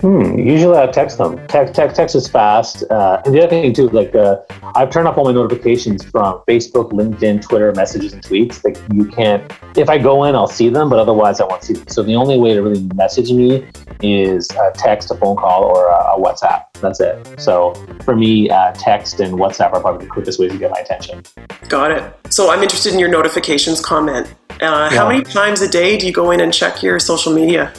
Hmm. 0.00 0.38
Usually 0.38 0.76
I 0.76 0.86
text 0.88 1.16
them. 1.16 1.44
Text, 1.46 1.74
text, 1.74 1.96
text 1.96 2.14
is 2.14 2.28
fast. 2.28 2.84
Uh, 2.90 3.22
and 3.24 3.34
the 3.34 3.38
other 3.38 3.48
thing 3.48 3.72
too, 3.72 3.88
like 3.88 4.14
uh, 4.14 4.38
I've 4.74 4.90
turned 4.90 5.08
off 5.08 5.16
all 5.16 5.24
my 5.24 5.32
notifications 5.32 6.04
from 6.04 6.42
Facebook, 6.46 6.90
LinkedIn, 6.92 7.42
Twitter, 7.42 7.72
messages, 7.72 8.12
and 8.12 8.22
tweets. 8.22 8.62
Like 8.62 8.76
you 8.92 9.06
can't. 9.06 9.50
If 9.76 9.88
I 9.88 9.96
go 9.98 10.24
in, 10.24 10.34
I'll 10.34 10.48
see 10.48 10.68
them, 10.68 10.90
but 10.90 10.98
otherwise 10.98 11.40
I 11.40 11.46
won't 11.46 11.62
see 11.62 11.74
them. 11.74 11.88
So 11.88 12.02
the 12.02 12.14
only 12.14 12.38
way 12.38 12.52
to 12.52 12.62
really 12.62 12.82
message 12.94 13.32
me 13.32 13.66
is 14.02 14.50
a 14.50 14.72
text, 14.74 15.10
a 15.10 15.14
phone 15.14 15.36
call, 15.36 15.64
or 15.64 15.88
a, 15.88 16.16
a 16.16 16.20
WhatsApp. 16.20 16.64
That's 16.80 17.00
it. 17.00 17.40
So 17.40 17.74
for 18.04 18.14
me, 18.14 18.50
uh, 18.50 18.72
text 18.72 19.20
and 19.20 19.34
WhatsApp 19.34 19.72
are 19.72 19.80
probably 19.80 20.06
the 20.06 20.10
quickest 20.10 20.38
ways 20.38 20.52
to 20.52 20.58
get 20.58 20.70
my 20.70 20.78
attention. 20.78 21.22
Got 21.68 21.92
it. 21.92 22.14
So 22.30 22.50
I'm 22.50 22.62
interested 22.62 22.92
in 22.92 22.98
your 22.98 23.08
notifications 23.08 23.80
comment. 23.80 24.26
Uh, 24.50 24.56
yeah. 24.60 24.90
How 24.90 25.08
many 25.08 25.22
times 25.22 25.60
a 25.60 25.68
day 25.68 25.96
do 25.96 26.06
you 26.06 26.12
go 26.12 26.30
in 26.30 26.40
and 26.40 26.52
check 26.52 26.82
your 26.82 26.98
social 26.98 27.32
media? 27.32 27.72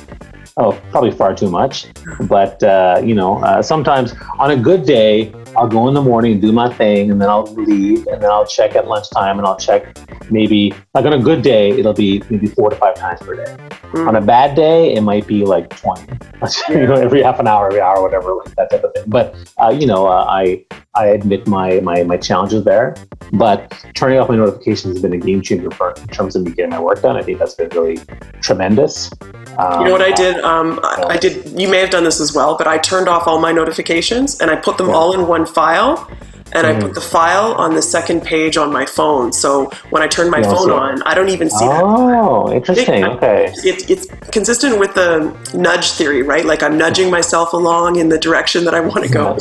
Oh, 0.57 0.71
probably 0.89 1.11
far 1.11 1.35
too 1.35 1.49
much. 1.49 1.87
But, 2.21 2.61
uh, 2.63 3.01
you 3.03 3.13
know, 3.13 3.37
uh, 3.43 3.61
sometimes 3.61 4.15
on 4.39 4.51
a 4.51 4.57
good 4.57 4.85
day, 4.85 5.31
I'll 5.55 5.67
go 5.67 5.87
in 5.87 5.93
the 5.93 6.01
morning 6.01 6.33
and 6.33 6.41
do 6.41 6.51
my 6.51 6.71
thing, 6.73 7.11
and 7.11 7.21
then 7.21 7.29
I'll 7.29 7.45
leave, 7.53 8.05
and 8.07 8.21
then 8.21 8.29
I'll 8.29 8.45
check 8.45 8.75
at 8.75 8.87
lunchtime, 8.87 9.37
and 9.37 9.47
I'll 9.47 9.57
check 9.57 9.97
maybe, 10.29 10.73
like 10.93 11.05
on 11.05 11.13
a 11.13 11.19
good 11.19 11.41
day, 11.41 11.71
it'll 11.71 11.93
be 11.93 12.21
maybe 12.29 12.47
four 12.47 12.69
to 12.69 12.75
five 12.75 12.95
times 12.95 13.21
per 13.21 13.35
day. 13.35 13.57
Mm. 13.93 14.07
On 14.07 14.15
a 14.15 14.21
bad 14.21 14.55
day, 14.55 14.93
it 14.93 15.01
might 15.01 15.25
be 15.27 15.45
like 15.45 15.69
20, 15.69 16.01
you 16.69 16.87
know, 16.87 16.95
every 16.95 17.23
half 17.23 17.39
an 17.39 17.47
hour, 17.47 17.67
every 17.67 17.81
hour, 17.81 18.01
whatever, 18.01 18.35
like 18.35 18.55
that 18.55 18.69
type 18.69 18.83
of 18.83 18.93
thing. 18.93 19.03
But, 19.07 19.35
uh, 19.57 19.69
you 19.69 19.87
know, 19.87 20.07
uh, 20.07 20.25
I, 20.27 20.65
I 20.95 21.07
admit 21.07 21.47
my, 21.47 21.79
my, 21.79 22.03
my 22.03 22.17
challenges 22.17 22.63
there, 22.63 22.95
but 23.33 23.71
turning 23.93 24.19
off 24.19 24.29
my 24.29 24.35
notifications 24.35 24.95
has 24.95 25.01
been 25.01 25.13
a 25.13 25.17
game 25.17 25.41
changer 25.41 25.71
for 25.71 25.91
in 25.91 26.07
terms 26.07 26.35
of 26.35 26.43
me 26.43 26.51
getting 26.51 26.71
my 26.71 26.79
work 26.79 27.01
done. 27.01 27.17
I 27.17 27.23
think 27.23 27.39
that's 27.39 27.55
been 27.55 27.69
really 27.69 27.99
tremendous. 28.41 29.11
Um, 29.57 29.81
you 29.81 29.87
know 29.87 29.91
what 29.91 30.01
I 30.01 30.11
did? 30.11 30.43
Um, 30.43 30.79
I, 30.83 31.03
I, 31.09 31.17
did. 31.17 31.59
You 31.59 31.67
may 31.67 31.79
have 31.79 31.89
done 31.89 32.03
this 32.03 32.19
as 32.19 32.33
well, 32.33 32.57
but 32.57 32.67
I 32.67 32.77
turned 32.77 33.07
off 33.07 33.27
all 33.27 33.39
my 33.39 33.51
notifications 33.51 34.39
and 34.39 34.51
I 34.51 34.55
put 34.55 34.77
them 34.77 34.87
yeah. 34.87 34.93
all 34.93 35.13
in 35.13 35.27
one 35.27 35.36
file. 35.45 36.09
And 36.53 36.65
mm. 36.65 36.75
I 36.75 36.79
put 36.79 36.91
mm. 36.91 36.95
the 36.95 37.01
file 37.01 37.53
on 37.53 37.75
the 37.75 37.81
second 37.81 38.23
page 38.23 38.55
on 38.57 38.71
my 38.71 38.85
phone. 38.85 39.33
So 39.33 39.69
when 39.89 40.01
I 40.01 40.07
turn 40.07 40.29
my 40.29 40.39
yeah, 40.39 40.53
phone 40.53 40.71
on, 40.71 41.03
I 41.03 41.13
don't 41.13 41.29
even 41.29 41.49
see 41.49 41.65
oh, 41.65 41.69
that. 41.69 41.83
Oh, 41.83 42.53
interesting. 42.53 43.03
It, 43.03 43.09
okay. 43.09 43.53
It, 43.57 43.89
it's 43.89 44.07
consistent 44.31 44.79
with 44.79 44.93
the 44.93 45.35
nudge 45.53 45.91
theory, 45.91 46.21
right? 46.21 46.45
Like 46.45 46.63
I'm 46.63 46.77
nudging 46.77 47.11
myself 47.11 47.53
along 47.53 47.97
in 47.97 48.09
the 48.09 48.17
direction 48.17 48.63
that 48.63 48.73
I 48.73 48.79
want 48.79 49.05
to 49.05 49.11
go. 49.11 49.37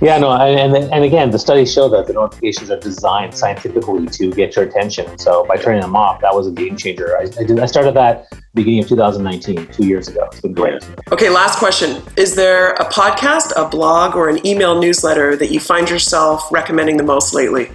Yeah, 0.00 0.18
no, 0.24 0.32
and, 0.32 0.74
and 0.74 1.04
again, 1.04 1.30
the 1.30 1.38
studies 1.38 1.72
show 1.72 1.88
that 1.90 2.06
the 2.06 2.14
notifications 2.14 2.70
are 2.70 2.80
designed 2.80 3.34
scientifically 3.34 4.06
to 4.06 4.32
get 4.32 4.56
your 4.56 4.64
attention. 4.64 5.18
So 5.18 5.44
by 5.44 5.56
turning 5.56 5.82
them 5.82 5.96
off, 5.96 6.22
that 6.22 6.34
was 6.34 6.46
a 6.46 6.50
game 6.50 6.78
changer. 6.78 7.14
I, 7.18 7.24
I, 7.38 7.44
did, 7.44 7.60
I 7.60 7.66
started 7.66 7.92
that 7.94 8.26
beginning 8.54 8.82
of 8.82 8.88
2019, 8.88 9.66
two 9.68 9.86
years 9.86 10.08
ago. 10.08 10.28
It's 10.30 10.40
been 10.40 10.52
great. 10.52 10.82
Okay, 11.10 11.30
last 11.30 11.58
question. 11.58 12.02
Is 12.16 12.34
there 12.34 12.72
a 12.74 12.84
podcast, 12.84 13.52
a 13.56 13.68
blog, 13.68 14.14
or 14.14 14.28
an 14.28 14.44
email 14.46 14.80
newsletter 14.80 15.36
that 15.36 15.50
you 15.50 15.60
find 15.60 15.88
yourself 15.88 16.50
recommending 16.50 16.96
the 16.96 17.02
most 17.02 17.34
lately? 17.34 17.70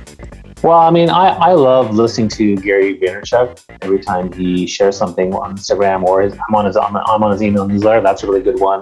Well, 0.63 0.79
I 0.79 0.89
mean, 0.89 1.09
I, 1.09 1.27
I 1.27 1.51
love 1.53 1.95
listening 1.95 2.29
to 2.29 2.55
Gary 2.57 2.97
Vaynerchuk 2.97 3.63
every 3.81 3.99
time 3.99 4.31
he 4.31 4.65
shares 4.65 4.97
something 4.97 5.33
on 5.35 5.55
Instagram 5.55 6.03
or 6.03 6.21
his, 6.21 6.33
I'm 6.33 6.55
on 6.55 6.65
his 6.65 6.75
I'm 6.75 6.95
on 6.95 7.31
his 7.31 7.43
email 7.43 7.67
newsletter. 7.67 8.01
That's 8.01 8.23
a 8.23 8.27
really 8.27 8.41
good 8.41 8.59
one. 8.59 8.81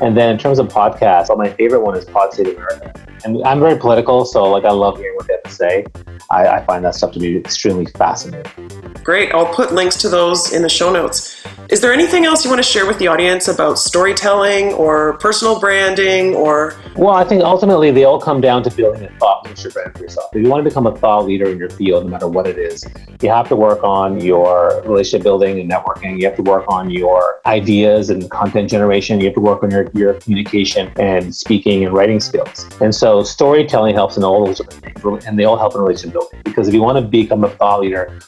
And 0.00 0.16
then 0.16 0.30
in 0.30 0.38
terms 0.38 0.58
of 0.58 0.68
podcasts, 0.68 1.28
well, 1.28 1.38
my 1.38 1.50
favorite 1.50 1.80
one 1.80 1.96
is 1.96 2.04
Pod 2.04 2.32
Save 2.32 2.56
America. 2.56 2.92
And 3.24 3.42
I'm 3.44 3.60
very 3.60 3.78
political, 3.78 4.24
so 4.24 4.44
like 4.44 4.64
I 4.64 4.70
love 4.70 4.96
hearing 4.96 5.14
what 5.16 5.26
they 5.26 5.34
have 5.34 5.42
to 5.42 5.50
say. 5.50 5.84
I, 6.30 6.46
I 6.46 6.64
find 6.64 6.84
that 6.84 6.94
stuff 6.94 7.12
to 7.12 7.18
be 7.18 7.36
extremely 7.36 7.86
fascinating. 7.86 8.70
Great. 9.02 9.32
I'll 9.32 9.52
put 9.52 9.72
links 9.72 9.96
to 9.96 10.08
those 10.08 10.52
in 10.52 10.62
the 10.62 10.68
show 10.68 10.92
notes. 10.92 11.44
Is 11.68 11.80
there 11.80 11.92
anything 11.92 12.24
else 12.24 12.44
you 12.44 12.50
want 12.50 12.62
to 12.62 12.68
share 12.68 12.86
with 12.86 12.98
the 12.98 13.08
audience 13.08 13.48
about 13.48 13.78
storytelling 13.78 14.72
or 14.72 15.18
personal 15.18 15.60
branding 15.60 16.34
or? 16.34 16.80
Well, 16.96 17.14
I 17.14 17.24
think 17.24 17.42
ultimately 17.42 17.90
they 17.90 18.04
all 18.04 18.20
come 18.20 18.40
down 18.40 18.62
to 18.64 18.70
building 18.70 19.04
a 19.04 19.18
thought 19.18 19.44
leadership 19.44 19.74
brand 19.74 19.96
for 19.96 20.02
yourself. 20.02 20.30
If 20.34 20.42
you 20.42 20.48
want 20.48 20.64
to 20.64 20.70
become 20.70 20.86
a 20.86 20.96
thought 20.96 21.26
leader 21.26 21.46
in 21.46 21.58
your 21.58 21.70
field, 21.70 22.04
no 22.04 22.10
matter 22.10 22.28
what 22.28 22.46
it 22.46 22.58
is, 22.58 22.84
you 23.22 23.28
have 23.28 23.48
to 23.48 23.56
work 23.56 23.82
on 23.84 24.20
your 24.20 24.82
relationship 24.82 25.22
building 25.22 25.60
and 25.60 25.70
networking. 25.70 26.18
You 26.18 26.26
have 26.26 26.36
to 26.36 26.42
work 26.42 26.64
on 26.68 26.90
your 26.90 27.40
ideas 27.46 28.10
and 28.10 28.30
content 28.30 28.70
generation. 28.70 29.20
You 29.20 29.26
have 29.26 29.34
to 29.34 29.40
work 29.40 29.62
on 29.62 29.70
your, 29.70 29.79
your 29.94 30.14
communication 30.14 30.92
and 30.98 31.34
speaking 31.34 31.84
and 31.84 31.94
writing 31.94 32.20
skills. 32.20 32.68
And 32.80 32.94
so 32.94 33.22
storytelling 33.22 33.94
helps 33.94 34.16
in 34.16 34.24
all 34.24 34.46
those 34.46 34.58
different 34.58 35.02
things, 35.02 35.24
and 35.26 35.38
they 35.38 35.44
all 35.44 35.56
help 35.56 35.74
in 35.74 35.80
relationship 35.80 36.12
building. 36.12 36.40
Because 36.44 36.68
if 36.68 36.74
you 36.74 36.82
want 36.82 36.96
to 36.98 37.08
become 37.08 37.44
a 37.44 37.50
thought 37.50 37.80
leader, 37.80 38.18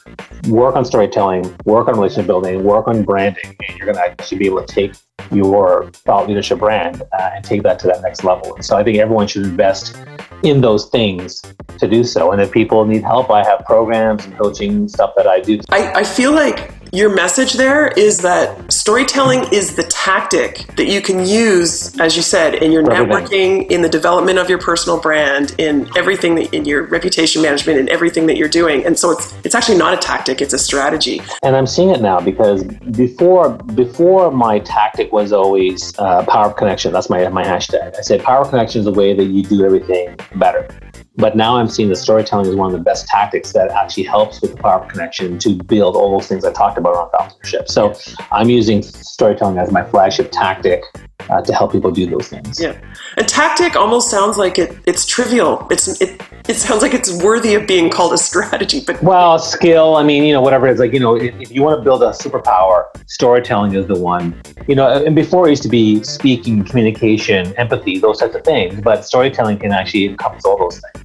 work 0.47 0.75
on 0.75 0.85
storytelling, 0.85 1.43
work 1.65 1.87
on 1.87 1.95
relationship 1.95 2.27
building, 2.27 2.63
work 2.63 2.87
on 2.87 3.03
branding, 3.03 3.55
and 3.67 3.77
you're 3.77 3.85
going 3.85 3.97
to 3.97 4.01
actually 4.01 4.37
be 4.37 4.45
able 4.45 4.63
to 4.63 4.73
take 4.73 4.93
your 5.31 5.89
thought 5.91 6.27
leadership 6.27 6.59
brand 6.59 7.01
uh, 7.01 7.29
and 7.35 7.43
take 7.45 7.63
that 7.63 7.79
to 7.79 7.87
that 7.87 8.01
next 8.01 8.23
level. 8.23 8.55
And 8.55 8.65
so 8.65 8.77
I 8.77 8.83
think 8.83 8.97
everyone 8.97 9.27
should 9.27 9.43
invest 9.43 9.95
in 10.43 10.61
those 10.61 10.89
things 10.89 11.41
to 11.77 11.87
do 11.87 12.03
so. 12.03 12.31
And 12.31 12.41
if 12.41 12.51
people 12.51 12.85
need 12.85 13.03
help, 13.03 13.29
I 13.29 13.43
have 13.43 13.63
programs 13.65 14.25
and 14.25 14.37
coaching 14.37 14.87
stuff 14.87 15.13
that 15.15 15.27
I 15.27 15.39
do. 15.39 15.59
I, 15.69 15.93
I 15.93 16.03
feel 16.03 16.33
like 16.33 16.71
your 16.91 17.13
message 17.15 17.53
there 17.53 17.87
is 17.87 18.19
that 18.19 18.71
storytelling 18.71 19.45
is 19.51 19.75
the 19.75 19.82
tactic 20.03 20.67
that 20.75 20.87
you 20.87 21.01
can 21.01 21.25
use, 21.25 21.97
as 21.97 22.17
you 22.17 22.21
said, 22.21 22.55
in 22.55 22.73
your 22.73 22.83
networking, 22.83 23.65
in 23.71 23.81
the 23.81 23.87
development 23.87 24.37
of 24.37 24.49
your 24.49 24.59
personal 24.59 24.99
brand, 24.99 25.55
in 25.57 25.89
everything 25.95 26.35
that, 26.35 26.53
in 26.53 26.65
your 26.65 26.83
reputation 26.87 27.41
management, 27.41 27.79
in 27.79 27.87
everything 27.87 28.25
that 28.27 28.35
you're 28.35 28.49
doing. 28.49 28.85
And 28.85 28.99
so 28.99 29.11
it's 29.11 29.33
it's 29.45 29.55
actually 29.55 29.77
not 29.77 29.93
a 29.93 29.97
tactic; 29.97 30.41
it's 30.41 30.53
a 30.53 30.59
strategy. 30.59 31.21
And 31.41 31.55
I'm 31.55 31.67
seeing 31.67 31.89
it 31.89 32.01
now 32.01 32.19
because 32.19 32.65
before 33.03 33.51
before 33.51 34.29
my 34.29 34.59
tactic 34.59 35.13
was 35.13 35.31
always 35.31 35.97
uh, 35.97 36.25
power 36.25 36.47
of 36.47 36.57
connection. 36.57 36.91
That's 36.91 37.09
my 37.09 37.25
my 37.29 37.43
hashtag. 37.43 37.97
I 37.97 38.01
said 38.01 38.21
power 38.23 38.41
of 38.41 38.49
connection 38.49 38.79
is 38.79 38.85
the 38.85 38.91
way 38.91 39.13
that 39.13 39.25
you 39.25 39.43
do 39.43 39.63
everything 39.63 40.17
better. 40.35 40.67
But 41.15 41.35
now 41.35 41.57
I'm 41.57 41.67
seeing 41.67 41.89
that 41.89 41.97
storytelling 41.97 42.47
is 42.47 42.55
one 42.55 42.73
of 42.73 42.77
the 42.77 42.83
best 42.83 43.07
tactics 43.07 43.51
that 43.53 43.69
actually 43.69 44.03
helps 44.03 44.41
with 44.41 44.55
the 44.55 44.57
power 44.57 44.83
of 44.83 44.89
connection 44.89 45.37
to 45.39 45.55
build 45.55 45.95
all 45.95 46.11
those 46.17 46.27
things 46.27 46.43
I 46.43 46.51
talked 46.51 46.77
about 46.77 46.95
around 46.95 47.31
leadership. 47.33 47.69
So 47.69 47.93
I'm 48.31 48.49
using 48.49 48.81
storytelling 48.81 49.59
as 49.59 49.71
my 49.71 49.83
flagship 49.83 50.31
tactic 50.31 50.83
uh, 51.29 51.41
to 51.41 51.53
help 51.53 51.71
people 51.71 51.91
do 51.91 52.09
those 52.09 52.27
things. 52.27 52.59
Yeah, 52.59 52.79
a 53.17 53.23
tactic 53.23 53.75
almost 53.75 54.09
sounds 54.09 54.37
like 54.37 54.57
it. 54.57 54.77
It's 54.85 55.05
trivial. 55.05 55.67
It's 55.69 56.01
it. 56.01 56.21
It 56.49 56.55
sounds 56.55 56.81
like 56.81 56.93
it's 56.93 57.23
worthy 57.23 57.53
of 57.53 57.67
being 57.67 57.89
called 57.89 58.13
a 58.13 58.17
strategy, 58.17 58.81
but 58.85 59.01
well, 59.01 59.39
skill. 59.39 59.95
I 59.95 60.03
mean, 60.03 60.23
you 60.23 60.33
know, 60.33 60.41
whatever 60.41 60.67
it's 60.67 60.79
like. 60.79 60.93
You 60.93 60.99
know, 60.99 61.15
if, 61.15 61.33
if 61.39 61.51
you 61.51 61.61
want 61.61 61.79
to 61.79 61.83
build 61.83 62.03
a 62.03 62.09
superpower, 62.09 62.85
storytelling 63.07 63.75
is 63.75 63.87
the 63.87 63.97
one. 63.97 64.41
You 64.67 64.75
know, 64.75 65.03
and 65.03 65.15
before 65.15 65.47
it 65.47 65.51
used 65.51 65.63
to 65.63 65.69
be 65.69 66.03
speaking, 66.03 66.63
communication, 66.63 67.53
empathy, 67.55 67.99
those 67.99 68.19
types 68.19 68.35
of 68.35 68.43
things. 68.43 68.81
But 68.81 69.05
storytelling 69.05 69.59
can 69.59 69.71
actually 69.71 70.05
encompass 70.07 70.43
all 70.45 70.57
those 70.57 70.81
things. 70.81 71.02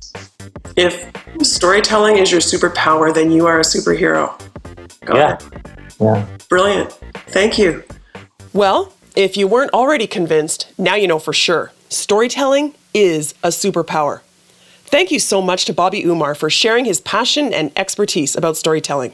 If 0.76 1.10
storytelling 1.42 2.18
is 2.18 2.30
your 2.30 2.40
superpower, 2.40 3.12
then 3.12 3.30
you 3.30 3.46
are 3.46 3.60
a 3.60 3.64
superhero. 3.64 4.38
Go 5.04 5.16
yeah. 5.16 5.36
Ahead. 5.36 5.68
Yeah. 6.00 6.26
Brilliant. 6.48 6.92
Thank 7.28 7.58
you. 7.58 7.82
Well, 8.52 8.92
if 9.16 9.36
you 9.36 9.48
weren't 9.48 9.72
already 9.72 10.06
convinced, 10.06 10.72
now 10.78 10.94
you 10.94 11.08
know 11.08 11.18
for 11.18 11.32
sure. 11.32 11.72
Storytelling 11.88 12.74
is 12.94 13.34
a 13.42 13.48
superpower. 13.48 14.20
Thank 14.84 15.10
you 15.10 15.18
so 15.18 15.42
much 15.42 15.64
to 15.66 15.72
Bobby 15.72 16.02
Umar 16.04 16.34
for 16.34 16.48
sharing 16.48 16.84
his 16.84 17.00
passion 17.00 17.52
and 17.52 17.72
expertise 17.76 18.36
about 18.36 18.56
storytelling. 18.56 19.12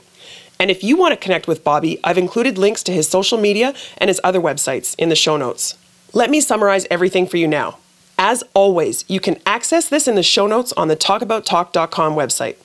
And 0.61 0.71
if 0.71 0.85
you 0.85 0.97
want 0.97 1.13
to 1.13 1.17
connect 1.17 1.49
with 1.49 1.65
Bobby, 1.65 1.99
I've 2.05 2.19
included 2.19 2.59
links 2.59 2.83
to 2.85 2.93
his 2.93 3.09
social 3.09 3.39
media 3.39 3.75
and 3.99 4.09
his 4.09 4.21
other 4.23 4.41
websites 4.41 4.95
in 4.99 5.09
the 5.09 5.17
show 5.17 5.37
notes. 5.37 5.77
Let 6.13 6.31
me 6.31 6.41
summarize 6.41 6.87
everything 6.91 7.27
for 7.27 7.39
you 7.39 7.49
now. 7.49 7.79
As 8.19 8.45
always, 8.55 9.05
you 9.09 9.21
can 9.21 9.41
access 9.45 9.89
this 9.89 10.07
in 10.07 10.15
the 10.15 10.23
show 10.23 10.47
notes 10.47 10.73
on 10.75 10.89
the 10.89 10.97
talkabouttalk.com 10.97 12.15
website. 12.15 12.57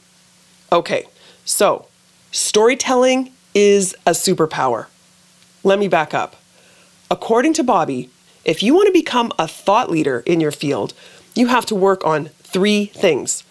Okay, 0.72 1.06
so 1.44 1.88
storytelling 2.32 3.32
is 3.56 3.96
a 4.06 4.12
superpower. 4.12 4.88
Let 5.64 5.80
me 5.80 5.88
back 5.88 6.14
up. 6.14 6.36
According 7.10 7.54
to 7.54 7.64
Bobby, 7.64 8.10
if 8.46 8.62
you 8.62 8.76
want 8.76 8.88
to 8.88 8.94
become 8.94 9.32
a 9.40 9.48
thought 9.48 9.90
leader 9.90 10.22
in 10.26 10.40
your 10.40 10.52
field, 10.52 10.94
you 11.36 11.48
have 11.48 11.66
to 11.68 11.76
work 11.76 12.06
on 12.06 12.30
three 12.44 12.86
things. 12.86 13.44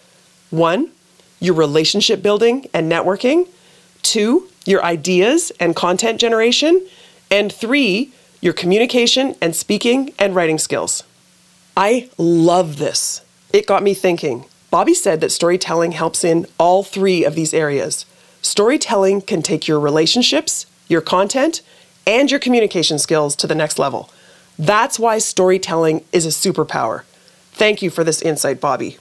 One, 0.49 0.91
your 1.39 1.55
relationship 1.55 2.21
building 2.21 2.67
and 2.73 2.91
networking. 2.91 3.47
Two, 4.01 4.49
your 4.65 4.83
ideas 4.83 5.51
and 5.59 5.75
content 5.75 6.19
generation. 6.19 6.87
And 7.29 7.51
three, 7.51 8.13
your 8.41 8.53
communication 8.53 9.35
and 9.41 9.55
speaking 9.55 10.13
and 10.17 10.33
writing 10.33 10.57
skills. 10.57 11.03
I 11.81 12.09
love 12.17 12.75
this. 12.75 13.21
It 13.53 13.65
got 13.65 13.83
me 13.83 13.93
thinking. 13.93 14.43
Bobby 14.69 14.93
said 14.93 15.21
that 15.21 15.31
storytelling 15.31 15.93
helps 15.93 16.25
in 16.25 16.45
all 16.57 16.83
three 16.83 17.23
of 17.23 17.35
these 17.35 17.53
areas. 17.53 18.05
Storytelling 18.41 19.21
can 19.21 19.41
take 19.41 19.65
your 19.65 19.79
relationships, 19.79 20.65
your 20.89 20.99
content, 20.99 21.61
and 22.05 22.29
your 22.29 22.39
communication 22.41 22.99
skills 22.99 23.33
to 23.37 23.47
the 23.47 23.55
next 23.55 23.79
level. 23.79 24.09
That's 24.57 24.99
why 24.99 25.19
storytelling 25.19 26.03
is 26.11 26.25
a 26.25 26.51
superpower. 26.51 27.03
Thank 27.53 27.81
you 27.81 27.89
for 27.89 28.03
this 28.03 28.21
insight, 28.21 28.59
Bobby. 28.59 28.97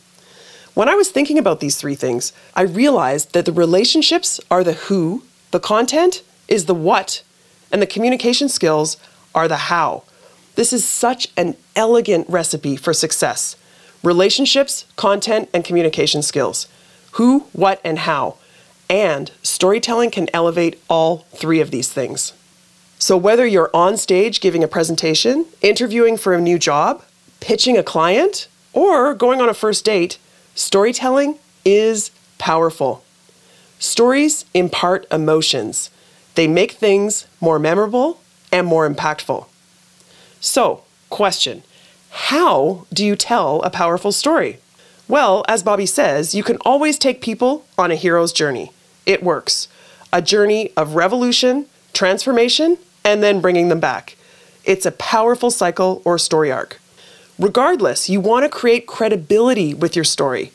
When 0.75 0.89
I 0.89 0.95
was 0.95 1.11
thinking 1.11 1.37
about 1.37 1.59
these 1.59 1.79
three 1.79 1.97
things, 1.97 2.33
I 2.55 2.63
realized 2.63 3.33
that 3.33 3.45
the 3.45 3.51
relationships 3.51 4.39
are 4.53 4.63
the 4.63 4.75
who, 4.75 5.25
the 5.51 5.59
content 5.59 6.23
is 6.47 6.67
the 6.67 6.77
what, 6.77 7.25
and 7.73 7.83
the 7.83 7.89
communication 7.89 8.49
skills 8.49 8.99
are 9.35 9.49
the 9.49 9.67
how. 9.67 10.05
This 10.59 10.73
is 10.73 10.85
such 10.85 11.29
an 11.37 11.55
elegant 11.77 12.29
recipe 12.29 12.75
for 12.75 12.93
success. 12.93 13.55
Relationships, 14.03 14.87
content, 14.97 15.49
and 15.55 15.65
communication 15.65 16.21
skills. 16.21 16.67
Who, 17.13 17.47
what, 17.53 17.81
and 17.85 18.01
how. 18.01 18.39
And 18.91 19.31
storytelling 19.45 20.11
can 20.11 20.29
elevate 20.35 20.83
all 20.91 21.19
three 21.31 21.61
of 21.61 21.71
these 21.71 21.93
things. 21.93 22.33
So, 22.99 23.17
whether 23.17 23.47
you're 23.47 23.71
on 23.73 23.97
stage 23.97 24.41
giving 24.41 24.65
a 24.65 24.67
presentation, 24.67 25.47
interviewing 25.63 26.17
for 26.17 26.35
a 26.35 26.41
new 26.41 26.59
job, 26.59 27.05
pitching 27.39 27.79
a 27.79 27.85
client, 27.85 28.49
or 28.73 29.15
going 29.15 29.41
on 29.41 29.49
a 29.49 29.55
first 29.55 29.85
date, 29.85 30.19
storytelling 30.57 31.39
is 31.65 32.11
powerful. 32.39 33.05
Stories 33.79 34.45
impart 34.55 35.07
emotions, 35.13 35.91
they 36.35 36.49
make 36.49 36.73
things 36.73 37.29
more 37.41 37.61
memorable 37.61 38.21
and 38.51 38.67
more 38.67 38.91
impactful. 38.91 39.47
So, 40.41 40.83
question 41.11 41.63
How 42.11 42.87
do 42.93 43.05
you 43.05 43.17
tell 43.17 43.63
a 43.63 43.71
powerful 43.71 44.13
story? 44.13 44.59
Well, 45.09 45.45
as 45.49 45.63
Bobby 45.63 45.87
says, 45.87 46.35
you 46.35 46.43
can 46.43 46.59
always 46.67 46.99
take 46.99 47.23
people 47.23 47.65
on 47.79 47.91
a 47.91 47.97
hero's 47.97 48.33
journey. 48.33 48.73
It 49.07 49.23
works. 49.23 49.69
A 50.13 50.21
journey 50.21 50.71
of 50.77 50.95
revolution, 50.95 51.67
transformation, 51.95 52.77
and 53.05 53.23
then 53.23 53.41
bringing 53.41 53.69
them 53.69 53.81
back. 53.81 54.17
It's 54.65 54.85
a 54.85 54.93
powerful 54.93 55.51
cycle 55.51 56.03
or 56.05 56.19
story 56.19 56.53
arc. 56.53 56.79
Regardless, 57.39 58.11
you 58.11 58.21
want 58.21 58.45
to 58.45 58.51
create 58.51 58.87
credibility 58.87 59.73
with 59.73 59.97
your 59.97 60.05
story. 60.05 60.53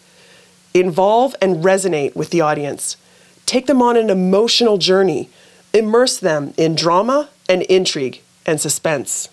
Involve 0.73 1.35
and 1.41 1.63
resonate 1.63 2.15
with 2.15 2.29
the 2.29 2.41
audience. 2.41 2.97
Take 3.45 3.65
them 3.65 3.81
on 3.81 3.97
an 3.97 4.09
emotional 4.09 4.77
journey. 4.77 5.29
Immerse 5.73 6.19
them 6.19 6.53
in 6.57 6.75
drama 6.75 7.29
and 7.49 7.63
intrigue 7.63 8.21
and 8.45 8.61
suspense. 8.61 9.29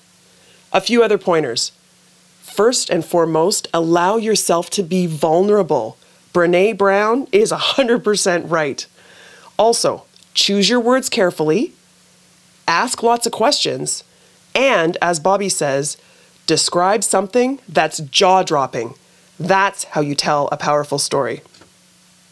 A 0.73 0.81
few 0.81 1.03
other 1.03 1.19
pointers. 1.19 1.73
First 2.43 2.91
and 2.91 3.05
foremost, 3.05 3.69
allow 3.75 4.17
yourself 4.17 4.71
to 4.71 4.83
be 4.83 5.07
vulnerable. 5.07 5.97
Brene 6.33 6.77
Brown 6.79 7.27
is 7.33 7.53
100% 7.53 8.51
right. 8.51 8.87
Also, 9.59 10.05
choose 10.35 10.69
your 10.69 10.81
words 10.81 11.09
carefully, 11.09 11.73
ask 12.69 13.03
lots 13.03 13.27
of 13.27 13.33
questions, 13.33 14.05
and 14.55 14.97
as 15.03 15.21
Bobby 15.21 15.49
says, 15.49 15.97
describe 16.47 17.05
something 17.05 17.61
that's 17.69 17.99
jaw 17.99 18.43
dropping. 18.43 18.95
That's 19.39 19.85
how 19.85 20.01
you 20.01 20.15
tell 20.15 20.49
a 20.53 20.57
powerful 20.57 20.99
story. 20.99 21.43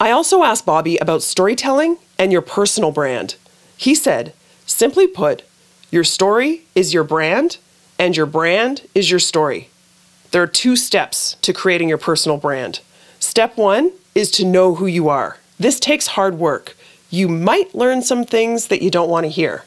I 0.01 0.11
also 0.11 0.45
asked 0.45 0.65
Bobby 0.65 0.97
about 0.99 1.23
storytelling 1.23 1.99
and 2.19 2.31
your 2.31 2.43
personal 2.43 2.93
brand. 2.93 3.35
He 3.77 3.95
said, 3.95 4.33
simply 4.65 5.07
put, 5.07 5.43
your 5.91 6.05
story 6.05 6.63
is 6.75 6.95
your 6.95 7.05
brand, 7.05 7.59
and 7.99 8.17
your 8.17 8.27
brand 8.27 8.89
is 8.95 9.11
your 9.11 9.21
story. 9.21 9.71
There 10.31 10.43
are 10.43 10.47
two 10.47 10.77
steps 10.77 11.37
to 11.43 11.53
creating 11.53 11.89
your 11.89 11.99
personal 11.99 12.39
brand. 12.39 12.81
Step 13.19 13.57
one 13.57 13.93
is 14.15 14.31
to 14.33 14.45
know 14.45 14.75
who 14.75 14.87
you 14.87 15.09
are. 15.09 15.39
This 15.59 15.81
takes 15.81 16.09
hard 16.09 16.39
work. 16.39 16.77
You 17.11 17.29
might 17.29 17.75
learn 17.75 18.03
some 18.03 18.25
things 18.25 18.69
that 18.69 18.83
you 18.83 18.91
don't 18.91 19.09
want 19.09 19.25
to 19.25 19.31
hear. 19.31 19.65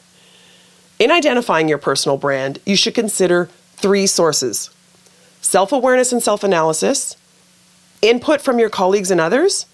In 0.98 1.10
identifying 1.10 1.68
your 1.68 1.78
personal 1.78 2.16
brand, 2.16 2.60
you 2.64 2.76
should 2.76 2.94
consider 2.94 3.46
three 3.76 4.06
sources 4.06 4.70
self 5.40 5.72
awareness 5.72 6.12
and 6.12 6.22
self 6.22 6.44
analysis, 6.44 7.16
input 8.00 8.40
from 8.40 8.58
your 8.58 8.70
colleagues 8.70 9.10
and 9.10 9.20
others, 9.20 9.66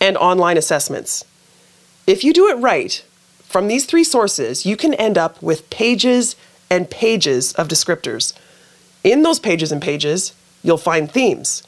and 0.00 0.16
online 0.18 0.58
assessments. 0.58 1.24
If 2.06 2.22
you 2.22 2.34
do 2.34 2.48
it 2.48 2.58
right, 2.58 3.02
from 3.44 3.68
these 3.68 3.86
three 3.86 4.04
sources, 4.04 4.66
you 4.66 4.76
can 4.76 4.94
end 4.94 5.16
up 5.16 5.40
with 5.40 5.70
pages 5.70 6.36
and 6.70 6.90
pages 6.90 7.52
of 7.54 7.68
descriptors. 7.68 8.32
In 9.02 9.22
those 9.22 9.38
pages 9.38 9.70
and 9.70 9.82
pages, 9.82 10.34
you'll 10.62 10.78
find 10.78 11.10
themes. 11.10 11.62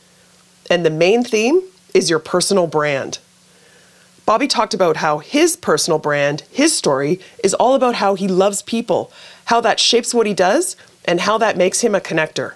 And 0.71 0.85
the 0.85 0.91
main 0.91 1.23
theme 1.23 1.63
is 1.95 2.11
your 2.11 2.19
personal 2.19 2.67
brand. 2.67 3.19
Bobby 4.25 4.49
talked 4.49 4.75
about 4.75 4.97
how 4.97 5.19
his 5.19 5.57
personal 5.57 6.01
brand, 6.01 6.43
his 6.51 6.77
story, 6.77 7.21
is 7.45 7.55
all 7.55 7.75
about 7.75 7.95
how 7.95 8.15
he 8.15 8.27
loves 8.27 8.61
people, 8.63 9.13
how 9.45 9.61
that 9.61 9.79
shapes 9.79 10.13
what 10.13 10.27
he 10.27 10.35
does, 10.35 10.77
and 11.05 11.21
how 11.21 11.39
that 11.39 11.57
makes 11.57 11.83
him 11.83 11.95
a 11.95 12.01
connector. 12.01 12.55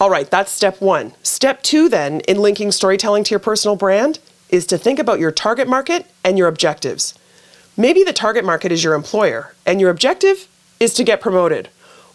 All 0.00 0.10
right, 0.10 0.28
that's 0.28 0.50
step 0.50 0.80
one. 0.80 1.14
Step 1.22 1.62
two, 1.62 1.88
then, 1.88 2.20
in 2.22 2.38
linking 2.38 2.72
storytelling 2.72 3.22
to 3.24 3.30
your 3.30 3.38
personal 3.38 3.76
brand, 3.76 4.18
is 4.48 4.66
to 4.66 4.76
think 4.76 4.98
about 4.98 5.20
your 5.20 5.30
target 5.30 5.68
market 5.68 6.06
and 6.24 6.36
your 6.36 6.48
objectives. 6.48 7.14
Maybe 7.76 8.02
the 8.02 8.12
target 8.12 8.44
market 8.44 8.72
is 8.72 8.82
your 8.82 8.94
employer, 8.94 9.54
and 9.64 9.80
your 9.80 9.90
objective 9.90 10.48
is 10.80 10.94
to 10.94 11.04
get 11.04 11.20
promoted. 11.20 11.68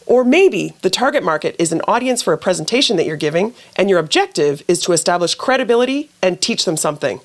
Or 0.06 0.24
maybe 0.24 0.74
the 0.82 0.90
target 0.90 1.24
market 1.24 1.56
is 1.60 1.72
an 1.72 1.82
audience 1.88 2.22
for 2.24 2.34
a 2.34 2.38
presentation 2.38 2.98
that 2.98 3.06
you're 3.06 3.16
giving, 3.16 3.54
and 3.76 3.90
your 3.90 4.00
objective 4.00 4.64
is 4.68 4.82
to 4.82 4.92
establish 4.92 5.36
credibility 5.36 6.10
and 6.22 6.42
teach 6.42 6.66
them 6.66 6.78
something. 6.78 7.22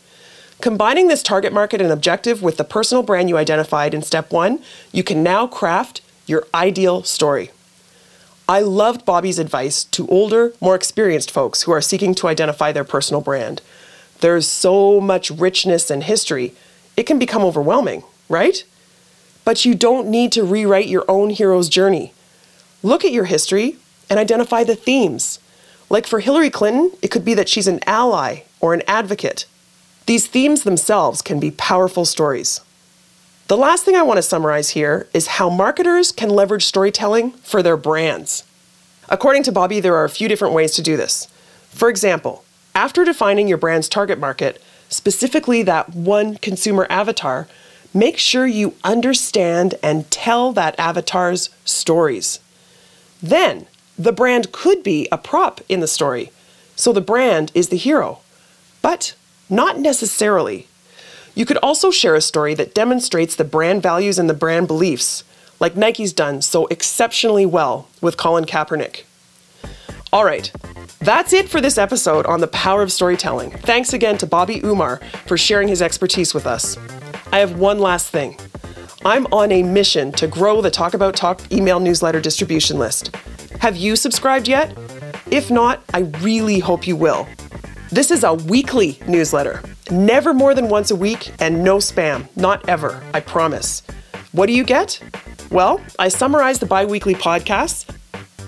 Combining 0.60 1.08
this 1.08 1.22
target 1.22 1.52
market 1.52 1.80
and 1.80 1.90
objective 1.90 2.42
with 2.42 2.58
the 2.58 2.64
personal 2.64 3.02
brand 3.02 3.28
you 3.28 3.36
identified 3.36 3.94
in 3.94 4.02
step 4.02 4.30
one, 4.30 4.60
you 4.92 5.02
can 5.02 5.22
now 5.22 5.46
craft 5.46 6.00
your 6.26 6.46
ideal 6.54 7.02
story. 7.02 7.50
I 8.46 8.60
loved 8.60 9.06
Bobby's 9.06 9.38
advice 9.38 9.84
to 9.84 10.06
older, 10.08 10.52
more 10.60 10.74
experienced 10.74 11.30
folks 11.30 11.62
who 11.62 11.72
are 11.72 11.80
seeking 11.80 12.14
to 12.16 12.28
identify 12.28 12.72
their 12.72 12.84
personal 12.84 13.22
brand. 13.22 13.62
There's 14.20 14.46
so 14.46 15.00
much 15.00 15.30
richness 15.30 15.90
and 15.90 16.04
history, 16.04 16.54
it 16.96 17.04
can 17.04 17.18
become 17.18 17.42
overwhelming, 17.42 18.04
right? 18.28 18.64
But 19.44 19.64
you 19.64 19.74
don't 19.74 20.08
need 20.08 20.32
to 20.32 20.44
rewrite 20.44 20.88
your 20.88 21.04
own 21.08 21.30
hero's 21.30 21.68
journey. 21.68 22.12
Look 22.82 23.04
at 23.04 23.12
your 23.12 23.26
history 23.26 23.76
and 24.08 24.18
identify 24.18 24.64
the 24.64 24.76
themes. 24.76 25.38
Like 25.90 26.06
for 26.06 26.20
Hillary 26.20 26.50
Clinton, 26.50 26.92
it 27.02 27.08
could 27.10 27.24
be 27.24 27.34
that 27.34 27.48
she's 27.48 27.68
an 27.68 27.80
ally 27.86 28.40
or 28.60 28.74
an 28.74 28.82
advocate. 28.86 29.46
These 30.06 30.26
themes 30.26 30.62
themselves 30.62 31.22
can 31.22 31.40
be 31.40 31.50
powerful 31.50 32.04
stories. 32.04 32.60
The 33.48 33.56
last 33.56 33.84
thing 33.84 33.94
I 33.94 34.02
want 34.02 34.16
to 34.18 34.22
summarize 34.22 34.70
here 34.70 35.06
is 35.12 35.26
how 35.26 35.50
marketers 35.50 36.12
can 36.12 36.30
leverage 36.30 36.64
storytelling 36.64 37.32
for 37.32 37.62
their 37.62 37.76
brands. 37.76 38.44
According 39.08 39.42
to 39.44 39.52
Bobby, 39.52 39.80
there 39.80 39.96
are 39.96 40.04
a 40.04 40.10
few 40.10 40.28
different 40.28 40.54
ways 40.54 40.72
to 40.72 40.82
do 40.82 40.96
this. 40.96 41.28
For 41.68 41.90
example, 41.90 42.44
after 42.74 43.04
defining 43.04 43.46
your 43.46 43.58
brand's 43.58 43.88
target 43.88 44.18
market, 44.18 44.62
specifically 44.88 45.62
that 45.62 45.94
one 45.94 46.36
consumer 46.36 46.86
avatar, 46.88 47.46
make 47.94 48.18
sure 48.18 48.46
you 48.46 48.74
understand 48.82 49.76
and 49.82 50.10
tell 50.10 50.52
that 50.52 50.78
avatar's 50.78 51.48
stories. 51.64 52.40
Then, 53.22 53.66
the 53.96 54.12
brand 54.12 54.52
could 54.52 54.82
be 54.82 55.08
a 55.12 55.16
prop 55.16 55.60
in 55.68 55.80
the 55.80 55.86
story, 55.86 56.32
so 56.74 56.92
the 56.92 57.00
brand 57.00 57.52
is 57.54 57.68
the 57.68 57.76
hero. 57.76 58.18
But 58.82 59.14
not 59.48 59.78
necessarily. 59.78 60.66
You 61.34 61.46
could 61.46 61.56
also 61.58 61.90
share 61.90 62.14
a 62.14 62.20
story 62.20 62.54
that 62.54 62.74
demonstrates 62.74 63.36
the 63.36 63.44
brand 63.44 63.82
values 63.82 64.18
and 64.18 64.28
the 64.28 64.34
brand 64.34 64.66
beliefs, 64.66 65.24
like 65.60 65.76
Nike's 65.76 66.12
done 66.12 66.42
so 66.42 66.66
exceptionally 66.66 67.46
well 67.46 67.88
with 68.00 68.16
Colin 68.16 68.44
Kaepernick. 68.44 69.04
All 70.12 70.24
right, 70.24 70.52
that's 71.00 71.32
it 71.32 71.48
for 71.48 71.60
this 71.60 71.76
episode 71.76 72.26
on 72.26 72.40
the 72.40 72.46
power 72.46 72.82
of 72.82 72.92
storytelling. 72.92 73.50
Thanks 73.50 73.92
again 73.92 74.16
to 74.18 74.26
Bobby 74.26 74.60
Umar 74.62 75.00
for 75.26 75.36
sharing 75.36 75.66
his 75.66 75.82
expertise 75.82 76.34
with 76.34 76.46
us. 76.46 76.76
I 77.34 77.38
have 77.38 77.58
one 77.58 77.80
last 77.80 78.10
thing. 78.10 78.38
I'm 79.04 79.26
on 79.32 79.50
a 79.50 79.64
mission 79.64 80.12
to 80.12 80.28
grow 80.28 80.62
the 80.62 80.70
Talk 80.70 80.94
About 80.94 81.16
Talk 81.16 81.40
email 81.50 81.80
newsletter 81.80 82.20
distribution 82.20 82.78
list. 82.78 83.12
Have 83.58 83.76
you 83.76 83.96
subscribed 83.96 84.46
yet? 84.46 84.72
If 85.32 85.50
not, 85.50 85.82
I 85.92 86.02
really 86.20 86.60
hope 86.60 86.86
you 86.86 86.94
will. 86.94 87.26
This 87.90 88.12
is 88.12 88.22
a 88.22 88.34
weekly 88.34 89.00
newsletter, 89.08 89.64
never 89.90 90.32
more 90.32 90.54
than 90.54 90.68
once 90.68 90.92
a 90.92 90.94
week, 90.94 91.32
and 91.40 91.64
no 91.64 91.78
spam, 91.78 92.28
not 92.36 92.68
ever, 92.68 93.02
I 93.12 93.18
promise. 93.18 93.82
What 94.30 94.46
do 94.46 94.52
you 94.52 94.62
get? 94.62 95.02
Well, 95.50 95.80
I 95.98 96.10
summarize 96.10 96.60
the 96.60 96.66
bi 96.66 96.84
weekly 96.84 97.16
podcasts. 97.16 97.92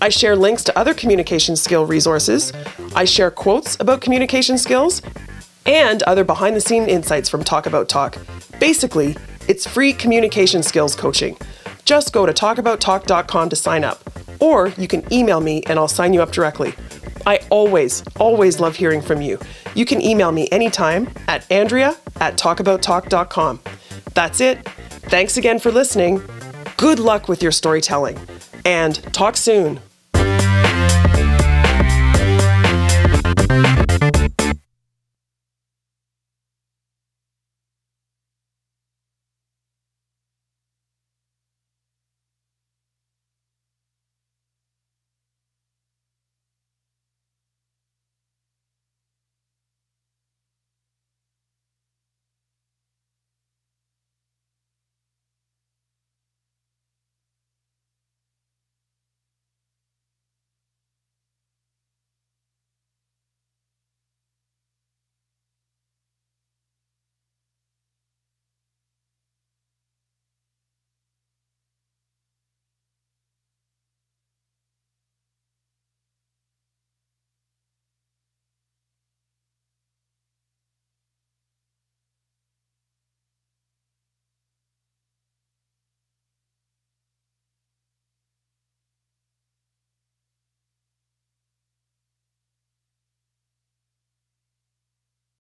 I 0.00 0.10
share 0.10 0.36
links 0.36 0.62
to 0.62 0.78
other 0.78 0.94
communication 0.94 1.56
skill 1.56 1.86
resources. 1.86 2.52
I 2.94 3.04
share 3.04 3.32
quotes 3.32 3.76
about 3.80 4.00
communication 4.00 4.58
skills 4.58 5.02
and 5.66 6.04
other 6.04 6.22
behind 6.22 6.54
the 6.54 6.60
scene 6.60 6.88
insights 6.88 7.28
from 7.28 7.42
Talk 7.42 7.66
About 7.66 7.88
Talk. 7.88 8.16
Basically, 8.58 9.16
it's 9.48 9.66
free 9.66 9.92
communication 9.92 10.62
skills 10.62 10.94
coaching. 10.94 11.36
Just 11.84 12.12
go 12.12 12.26
to 12.26 12.32
talkabouttalk.com 12.32 13.48
to 13.48 13.56
sign 13.56 13.84
up, 13.84 14.02
or 14.40 14.68
you 14.76 14.88
can 14.88 15.10
email 15.12 15.40
me 15.40 15.62
and 15.66 15.78
I'll 15.78 15.88
sign 15.88 16.12
you 16.12 16.22
up 16.22 16.32
directly. 16.32 16.74
I 17.26 17.40
always, 17.50 18.02
always 18.18 18.60
love 18.60 18.76
hearing 18.76 19.02
from 19.02 19.20
you. 19.20 19.38
You 19.74 19.84
can 19.84 20.00
email 20.00 20.32
me 20.32 20.48
anytime 20.50 21.08
at 21.28 21.50
Andrea 21.50 21.96
at 22.20 22.36
talkabouttalk.com. 22.36 23.60
That's 24.14 24.40
it. 24.40 24.64
Thanks 25.08 25.36
again 25.36 25.58
for 25.58 25.70
listening. 25.70 26.22
Good 26.76 26.98
luck 26.98 27.28
with 27.28 27.42
your 27.42 27.52
storytelling, 27.52 28.18
and 28.64 28.96
talk 29.12 29.36
soon. 29.36 29.80